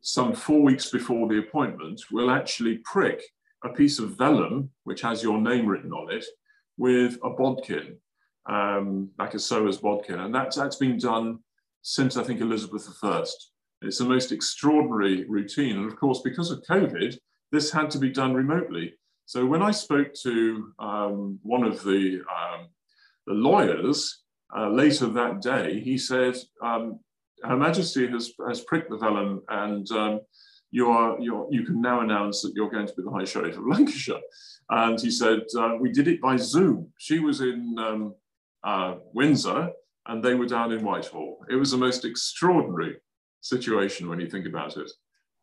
some 0.00 0.34
four 0.34 0.62
weeks 0.62 0.90
before 0.90 1.28
the 1.28 1.38
appointment, 1.38 2.00
will 2.10 2.30
actually 2.30 2.78
prick 2.78 3.22
a 3.64 3.68
piece 3.70 3.98
of 3.98 4.16
vellum, 4.16 4.70
which 4.84 5.02
has 5.02 5.22
your 5.22 5.40
name 5.40 5.66
written 5.66 5.92
on 5.92 6.12
it, 6.12 6.24
with 6.76 7.18
a 7.22 7.30
bodkin, 7.30 7.96
um, 8.48 9.10
like 9.18 9.34
a 9.34 9.38
sewer's 9.38 9.78
bodkin. 9.78 10.20
And 10.20 10.34
that's, 10.34 10.56
that's 10.56 10.76
been 10.76 10.98
done 10.98 11.38
since, 11.82 12.16
I 12.16 12.24
think, 12.24 12.40
Elizabeth 12.40 12.88
I. 13.02 13.24
It's 13.82 13.98
the 13.98 14.04
most 14.04 14.32
extraordinary 14.32 15.24
routine. 15.28 15.76
And 15.76 15.90
of 15.90 15.98
course, 15.98 16.20
because 16.22 16.50
of 16.50 16.62
COVID, 16.68 17.16
this 17.50 17.70
had 17.70 17.90
to 17.90 17.98
be 17.98 18.10
done 18.10 18.34
remotely. 18.34 18.94
So 19.26 19.44
when 19.46 19.62
I 19.62 19.70
spoke 19.70 20.14
to 20.22 20.72
um, 20.78 21.38
one 21.42 21.64
of 21.64 21.82
the, 21.82 22.20
um, 22.20 22.68
the 23.26 23.34
lawyers 23.34 24.22
uh, 24.56 24.68
later 24.68 25.06
that 25.06 25.40
day, 25.40 25.80
he 25.80 25.98
said, 25.98 26.36
um, 26.62 27.00
Her 27.42 27.56
Majesty 27.56 28.08
has, 28.08 28.32
has 28.46 28.60
pricked 28.62 28.90
the 28.90 28.98
vellum 28.98 29.42
and 29.48 29.90
um, 29.92 30.20
you 30.72 30.88
are 30.88 31.20
you're, 31.20 31.46
you 31.50 31.64
can 31.64 31.80
now 31.80 32.00
announce 32.00 32.42
that 32.42 32.54
you're 32.56 32.70
going 32.70 32.86
to 32.86 32.94
be 32.94 33.02
the 33.02 33.10
High 33.10 33.24
Sheriff 33.24 33.56
of 33.56 33.66
Lancashire. 33.66 34.20
And 34.70 34.98
he 34.98 35.10
said, 35.10 35.42
uh, 35.56 35.76
we 35.78 35.92
did 35.92 36.08
it 36.08 36.20
by 36.20 36.36
Zoom. 36.36 36.90
She 36.96 37.20
was 37.20 37.42
in 37.42 37.76
um, 37.78 38.14
uh, 38.64 38.96
Windsor 39.12 39.70
and 40.06 40.24
they 40.24 40.34
were 40.34 40.46
down 40.46 40.72
in 40.72 40.82
Whitehall. 40.82 41.44
It 41.50 41.56
was 41.56 41.70
the 41.70 41.76
most 41.76 42.04
extraordinary 42.04 42.96
situation 43.42 44.08
when 44.08 44.18
you 44.18 44.28
think 44.28 44.46
about 44.46 44.76
it. 44.78 44.90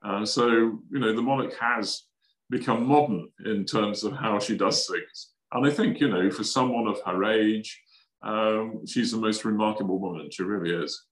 Uh, 0.03 0.25
so, 0.25 0.47
you 0.47 0.99
know, 0.99 1.15
the 1.15 1.21
monarch 1.21 1.53
has 1.59 2.03
become 2.49 2.87
modern 2.87 3.29
in 3.45 3.65
terms 3.65 4.03
of 4.03 4.13
how 4.13 4.39
she 4.39 4.57
does 4.57 4.87
things. 4.87 5.29
And 5.51 5.65
I 5.65 5.69
think, 5.69 5.99
you 5.99 6.09
know, 6.09 6.31
for 6.31 6.43
someone 6.43 6.87
of 6.87 6.99
her 7.05 7.23
age, 7.25 7.79
um, 8.23 8.81
she's 8.87 9.11
the 9.11 9.17
most 9.17 9.45
remarkable 9.45 9.99
woman. 9.99 10.29
She 10.31 10.43
really 10.43 10.71
is. 10.71 11.03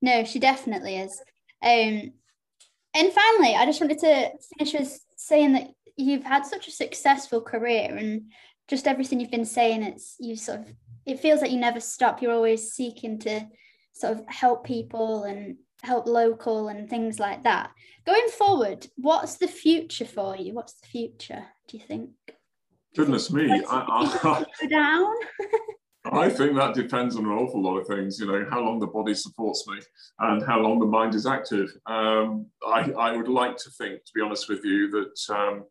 No, 0.00 0.24
she 0.24 0.38
definitely 0.38 0.96
is. 0.96 1.20
Um, 1.62 2.12
and 2.96 3.12
finally, 3.12 3.54
I 3.54 3.66
just 3.66 3.80
wanted 3.80 3.98
to 3.98 4.30
finish 4.56 4.74
with 4.74 5.04
saying 5.16 5.52
that 5.52 5.68
you've 5.96 6.24
had 6.24 6.44
such 6.46 6.68
a 6.68 6.72
successful 6.72 7.40
career 7.40 7.94
and 7.94 8.32
just 8.68 8.86
everything 8.86 9.20
you've 9.20 9.30
been 9.30 9.44
saying, 9.44 9.82
it's 9.82 10.16
you 10.18 10.36
sort 10.36 10.60
of 10.60 10.72
it 11.04 11.20
feels 11.20 11.40
like 11.40 11.50
you 11.50 11.58
never 11.58 11.80
stop. 11.80 12.20
You're 12.20 12.32
always 12.32 12.72
seeking 12.72 13.18
to 13.20 13.46
sort 13.92 14.14
of 14.14 14.26
help 14.28 14.64
people 14.64 15.24
and 15.24 15.56
help 15.82 16.06
local 16.06 16.68
and 16.68 16.90
things 16.90 17.20
like 17.20 17.44
that. 17.44 17.70
Going 18.04 18.28
forward, 18.28 18.86
what's 18.96 19.36
the 19.36 19.46
future 19.46 20.04
for 20.04 20.36
you? 20.36 20.54
What's 20.54 20.74
the 20.74 20.88
future, 20.88 21.44
do 21.68 21.76
you 21.76 21.84
think? 21.86 22.10
Goodness 22.96 23.30
me. 23.30 23.62
I, 23.68 24.44
I, 24.62 24.66
down? 24.68 25.14
I 26.12 26.28
think 26.28 26.56
that 26.56 26.74
depends 26.74 27.16
on 27.16 27.24
an 27.24 27.32
awful 27.32 27.62
lot 27.62 27.78
of 27.78 27.86
things, 27.86 28.18
you 28.18 28.26
know, 28.26 28.46
how 28.50 28.60
long 28.60 28.78
the 28.78 28.86
body 28.86 29.14
supports 29.14 29.66
me 29.66 29.80
and 30.20 30.44
how 30.44 30.60
long 30.60 30.78
the 30.78 30.86
mind 30.86 31.14
is 31.14 31.26
active. 31.26 31.70
Um, 31.86 32.46
I, 32.66 32.90
I, 32.92 33.16
would 33.16 33.28
like 33.28 33.56
to 33.58 33.70
think, 33.70 34.04
to 34.04 34.12
be 34.14 34.20
honest 34.20 34.48
with 34.48 34.64
you, 34.64 34.90
that 34.90 35.34
um, 35.34 35.64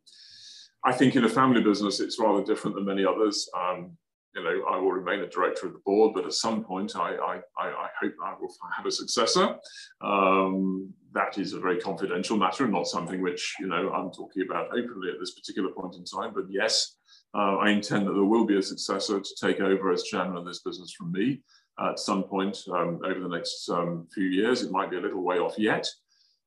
I 0.83 0.91
think 0.91 1.15
in 1.15 1.25
a 1.25 1.29
family 1.29 1.61
business, 1.61 1.99
it's 1.99 2.19
rather 2.19 2.43
different 2.43 2.75
than 2.75 2.85
many 2.85 3.05
others. 3.05 3.49
Um, 3.57 3.97
you 4.35 4.43
know, 4.43 4.65
I 4.69 4.77
will 4.77 4.91
remain 4.91 5.21
a 5.21 5.27
director 5.27 5.67
of 5.67 5.73
the 5.73 5.81
board, 5.85 6.13
but 6.13 6.25
at 6.25 6.33
some 6.33 6.63
point, 6.63 6.95
I, 6.95 7.15
I, 7.15 7.39
I 7.57 7.87
hope 8.01 8.13
I 8.23 8.33
will 8.39 8.53
have 8.75 8.85
a 8.85 8.91
successor. 8.91 9.55
Um, 10.01 10.93
that 11.13 11.37
is 11.37 11.53
a 11.53 11.59
very 11.59 11.79
confidential 11.79 12.35
matter 12.35 12.65
and 12.65 12.73
not 12.73 12.87
something 12.87 13.21
which, 13.21 13.55
you 13.59 13.67
know, 13.67 13.89
I'm 13.91 14.11
talking 14.11 14.43
about 14.43 14.67
openly 14.67 15.09
at 15.09 15.19
this 15.19 15.33
particular 15.33 15.71
point 15.71 15.95
in 15.95 16.03
time. 16.03 16.33
But 16.35 16.45
yes, 16.49 16.97
uh, 17.35 17.57
I 17.57 17.69
intend 17.69 18.07
that 18.07 18.13
there 18.13 18.23
will 18.23 18.45
be 18.45 18.57
a 18.57 18.63
successor 18.63 19.19
to 19.19 19.35
take 19.39 19.59
over 19.59 19.91
as 19.91 20.03
chairman 20.03 20.37
of 20.37 20.45
this 20.45 20.61
business 20.61 20.93
from 20.93 21.11
me 21.11 21.41
at 21.79 21.99
some 21.99 22.23
point 22.23 22.57
um, 22.71 23.01
over 23.03 23.19
the 23.19 23.27
next 23.27 23.67
um, 23.69 24.07
few 24.13 24.25
years. 24.25 24.61
It 24.61 24.71
might 24.71 24.89
be 24.89 24.97
a 24.97 25.01
little 25.01 25.23
way 25.23 25.37
off 25.39 25.55
yet, 25.57 25.85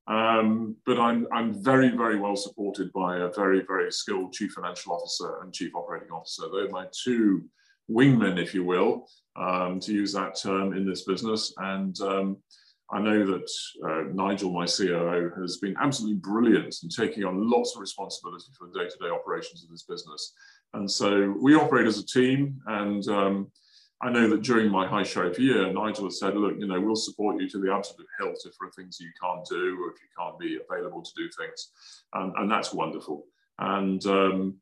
um, 0.07 0.77
but 0.87 0.99
I'm, 0.99 1.27
I'm 1.33 1.63
very, 1.63 1.91
very 1.91 2.19
well 2.19 2.37
supported 2.37 2.91
by 2.93 3.19
a 3.19 3.31
very, 3.31 3.63
very 3.67 3.93
skilled 3.93 4.33
chief 4.33 4.53
financial 4.53 4.95
officer 4.95 5.43
and 5.43 5.53
chief 5.53 5.75
operating 5.75 6.11
officer. 6.11 6.45
They're 6.51 6.71
my 6.71 6.87
two 7.05 7.45
wingmen, 7.91 8.41
if 8.43 8.55
you 8.55 8.65
will, 8.65 9.09
um, 9.37 9.81
to 9.81 9.93
use 9.93 10.13
that 10.15 10.41
term 10.41 10.73
in 10.73 10.89
this 10.89 11.05
business. 11.05 11.53
And 11.59 12.01
um, 12.01 12.39
I 12.91 13.01
know 13.01 13.27
that 13.27 13.51
uh, 13.87 14.03
Nigel, 14.15 14.53
my 14.53 14.67
COO, 14.67 15.31
has 15.41 15.59
been 15.59 15.77
absolutely 15.81 16.19
brilliant 16.19 16.75
in 16.83 16.89
taking 16.89 17.25
on 17.25 17.51
lots 17.51 17.75
of 17.75 17.83
responsibility 17.83 18.51
for 18.57 18.67
the 18.67 18.79
day-to-day 18.79 19.11
operations 19.11 19.63
of 19.63 19.71
this 19.71 19.83
business. 19.83 20.33
And 20.75 20.91
so 20.91 21.35
we 21.41 21.55
operate 21.55 21.87
as 21.87 21.99
a 21.99 22.07
team. 22.07 22.61
And 22.67 23.07
um, 23.09 23.51
I 24.01 24.11
know 24.11 24.29
that 24.31 24.43
during 24.43 24.71
my 24.71 24.87
high 24.87 25.03
sheriff 25.03 25.39
year, 25.39 25.73
Nigel 25.73 26.05
has 26.05 26.19
said, 26.19 26.37
look, 26.37 26.55
you 26.59 26.67
know, 26.67 26.81
we'll 26.81 26.97
support 26.97 27.41
you 27.41 27.49
to 27.51 27.59
the 27.59 27.73
absolute 27.73 28.09
hilt 28.19 28.39
if 28.47 28.55
there 28.59 28.69
are 28.69 28.73
things 28.73 28.99
you 29.01 29.11
can't 29.21 29.45
do 29.45 29.77
or 29.83 29.91
if 29.91 29.97
you 30.01 30.09
can't 30.17 30.39
be 30.39 30.59
available 30.71 31.03
to 31.03 31.11
do 31.17 31.29
things. 31.39 31.71
And, 32.15 32.33
and 32.37 32.51
that's 32.51 32.73
wonderful. 32.73 33.27
And 33.59 34.05
um, 34.07 34.57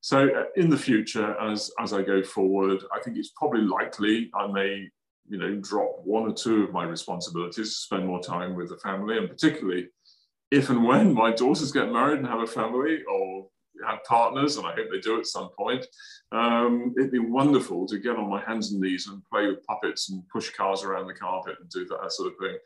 so 0.00 0.28
uh, 0.28 0.44
in 0.56 0.68
the 0.68 0.76
future, 0.76 1.34
as, 1.40 1.70
as 1.80 1.94
I 1.94 2.02
go 2.02 2.22
forward, 2.22 2.84
I 2.92 3.00
think 3.00 3.16
it's 3.16 3.30
probably 3.30 3.62
likely 3.62 4.30
I 4.34 4.46
may, 4.48 4.90
you 5.28 5.38
know, 5.38 5.54
drop 5.56 6.00
one 6.04 6.30
or 6.30 6.34
two 6.34 6.64
of 6.64 6.72
my 6.72 6.84
responsibilities, 6.84 7.76
spend 7.76 8.06
more 8.06 8.22
time 8.22 8.54
with 8.54 8.68
the 8.68 8.76
family, 8.78 9.16
and 9.18 9.28
particularly 9.28 9.88
if 10.50 10.70
and 10.70 10.84
when 10.84 11.12
my 11.12 11.32
daughters 11.32 11.72
get 11.72 11.90
married 11.90 12.18
and 12.18 12.26
have 12.26 12.40
a 12.40 12.46
family 12.46 13.02
or 13.10 13.48
have 13.86 14.04
partners, 14.04 14.56
and 14.56 14.66
I 14.66 14.74
hope 14.74 14.88
they 14.90 15.00
do 15.00 15.18
at 15.18 15.26
some 15.26 15.50
point. 15.58 15.84
Um, 16.32 16.94
it'd 16.96 17.10
be 17.10 17.18
wonderful 17.18 17.86
to 17.88 17.98
get 17.98 18.16
on 18.16 18.30
my 18.30 18.40
hands 18.40 18.72
and 18.72 18.80
knees 18.80 19.08
and 19.08 19.22
play 19.24 19.46
with 19.46 19.64
puppets 19.66 20.10
and 20.10 20.22
push 20.28 20.50
cars 20.50 20.82
around 20.82 21.06
the 21.06 21.14
carpet 21.14 21.56
and 21.60 21.68
do 21.70 21.84
that 21.86 22.12
sort 22.12 22.32
of 22.32 22.38
thing. 22.38 22.58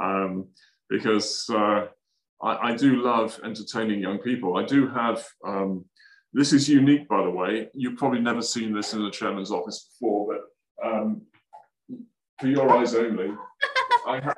Um, 0.00 0.48
because 0.88 1.48
uh, 1.50 1.86
I, 2.42 2.70
I, 2.70 2.76
do 2.76 3.02
love 3.02 3.38
entertaining 3.44 4.00
young 4.00 4.18
people. 4.18 4.56
I 4.56 4.64
do 4.64 4.86
have, 4.88 5.26
um, 5.46 5.84
this 6.32 6.52
is 6.52 6.68
unique, 6.68 7.08
by 7.08 7.22
the 7.22 7.30
way. 7.30 7.68
You've 7.74 7.96
probably 7.96 8.20
never 8.20 8.42
seen 8.42 8.74
this 8.74 8.92
in 8.92 9.02
the 9.02 9.10
chairman's 9.10 9.50
office 9.50 9.88
before, 9.88 10.26
for 12.40 12.48
your 12.48 12.70
eyes 12.70 12.94
only, 12.94 13.30
I, 14.06 14.20
ha 14.20 14.34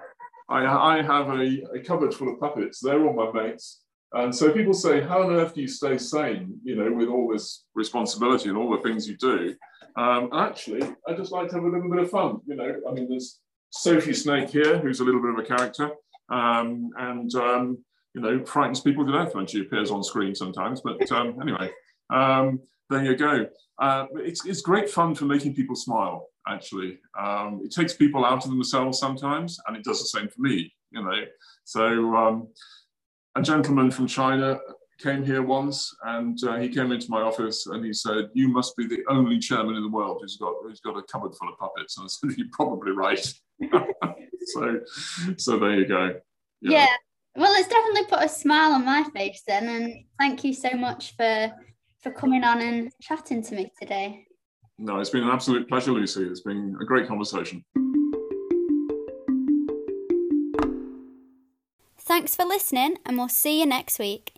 I, 0.48 0.98
I 0.98 1.02
have 1.02 1.28
a, 1.28 1.62
a 1.74 1.80
cupboard 1.80 2.14
full 2.14 2.32
of 2.32 2.40
puppets. 2.40 2.80
They're 2.80 3.04
all 3.04 3.12
my 3.12 3.32
mates. 3.32 3.82
And 4.12 4.34
so 4.34 4.52
people 4.52 4.72
say, 4.72 5.00
how 5.00 5.22
on 5.22 5.32
earth 5.32 5.54
do 5.54 5.60
you 5.60 5.68
stay 5.68 5.98
sane, 5.98 6.58
you 6.62 6.76
know, 6.76 6.92
with 6.92 7.08
all 7.08 7.30
this 7.32 7.64
responsibility 7.74 8.48
and 8.48 8.56
all 8.56 8.70
the 8.70 8.82
things 8.82 9.08
you 9.08 9.16
do? 9.16 9.54
Um, 9.96 10.30
actually, 10.32 10.82
I 11.08 11.14
just 11.14 11.32
like 11.32 11.48
to 11.48 11.56
have 11.56 11.64
a 11.64 11.68
little 11.68 11.90
bit 11.90 12.02
of 12.02 12.10
fun. 12.10 12.38
You 12.46 12.54
know, 12.54 12.80
I 12.88 12.92
mean, 12.92 13.08
there's 13.08 13.40
Sophie 13.70 14.14
Snake 14.14 14.50
here, 14.50 14.78
who's 14.78 15.00
a 15.00 15.04
little 15.04 15.20
bit 15.20 15.30
of 15.30 15.38
a 15.38 15.42
character, 15.42 15.90
um, 16.30 16.90
and 16.98 17.34
um, 17.34 17.78
you 18.14 18.20
know, 18.20 18.44
frightens 18.44 18.80
people 18.80 19.04
to 19.06 19.12
death 19.12 19.34
when 19.34 19.46
she 19.46 19.60
appears 19.60 19.90
on 19.90 20.04
screen 20.04 20.34
sometimes. 20.34 20.80
But 20.82 21.10
um, 21.12 21.38
anyway, 21.40 21.70
um, 22.10 22.60
there 22.90 23.04
you 23.04 23.16
go. 23.16 23.46
Uh, 23.78 24.06
it's, 24.16 24.46
it's 24.46 24.62
great 24.62 24.88
fun 24.88 25.14
for 25.14 25.24
making 25.24 25.54
people 25.54 25.76
smile. 25.76 26.28
Actually, 26.48 26.98
um, 27.18 27.60
it 27.64 27.72
takes 27.72 27.94
people 27.94 28.24
out 28.24 28.44
of 28.44 28.50
themselves 28.50 28.98
sometimes, 28.98 29.58
and 29.66 29.76
it 29.76 29.84
does 29.84 29.98
the 29.98 30.18
same 30.18 30.28
for 30.28 30.40
me. 30.40 30.72
You 30.92 31.02
know, 31.02 31.24
so 31.64 32.48
a 33.36 33.42
gentleman 33.42 33.90
from 33.90 34.06
China 34.06 34.58
came 34.98 35.22
here 35.22 35.42
once 35.42 35.94
and 36.04 36.42
uh, 36.44 36.56
he 36.56 36.68
came 36.68 36.90
into 36.90 37.10
my 37.10 37.20
office 37.20 37.66
and 37.66 37.84
he 37.84 37.92
said, 37.92 38.30
you 38.32 38.48
must 38.48 38.76
be 38.76 38.86
the 38.86 39.02
only 39.08 39.38
chairman 39.38 39.76
in 39.76 39.82
the 39.82 39.90
world 39.90 40.18
who's 40.20 40.36
got, 40.36 40.54
who's 40.62 40.80
got 40.80 40.96
a 40.96 41.02
cupboard 41.02 41.34
full 41.34 41.50
of 41.50 41.58
puppets. 41.58 41.98
And 41.98 42.04
I 42.04 42.08
said, 42.08 42.38
you're 42.38 42.46
probably 42.52 42.92
right. 42.92 43.18
so, 44.46 44.80
so 45.36 45.58
there 45.58 45.74
you 45.74 45.86
go. 45.86 46.14
Yeah. 46.62 46.70
yeah. 46.70 46.86
Well, 47.36 47.52
it's 47.56 47.68
definitely 47.68 48.06
put 48.06 48.24
a 48.24 48.28
smile 48.28 48.72
on 48.72 48.86
my 48.86 49.04
face 49.14 49.42
then. 49.46 49.68
And 49.68 50.04
thank 50.18 50.44
you 50.44 50.54
so 50.54 50.70
much 50.70 51.14
for, 51.16 51.52
for 52.06 52.12
coming 52.12 52.44
on 52.44 52.60
and 52.60 52.92
chatting 53.02 53.42
to 53.42 53.56
me 53.56 53.72
today. 53.80 54.26
No, 54.78 55.00
it's 55.00 55.10
been 55.10 55.24
an 55.24 55.30
absolute 55.30 55.68
pleasure, 55.68 55.90
Lucy. 55.90 56.22
It's 56.22 56.42
been 56.42 56.76
a 56.80 56.84
great 56.84 57.08
conversation. 57.08 57.64
Thanks 61.98 62.36
for 62.36 62.44
listening, 62.44 62.98
and 63.04 63.18
we'll 63.18 63.28
see 63.28 63.58
you 63.58 63.66
next 63.66 63.98
week. 63.98 64.34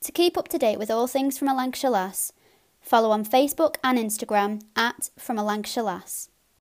To 0.00 0.12
keep 0.12 0.36
up 0.36 0.48
to 0.48 0.58
date 0.58 0.78
with 0.78 0.90
all 0.90 1.06
things 1.06 1.38
from 1.38 1.46
a 1.46 1.54
Lancashire 1.54 1.90
Lass, 1.90 2.32
follow 2.80 3.10
on 3.10 3.24
Facebook 3.24 3.76
and 3.84 3.96
Instagram 3.98 4.62
at 4.74 5.10
From 5.16 5.38
a 5.38 5.44
Lancashire 5.44 5.84
Lass. 5.84 6.30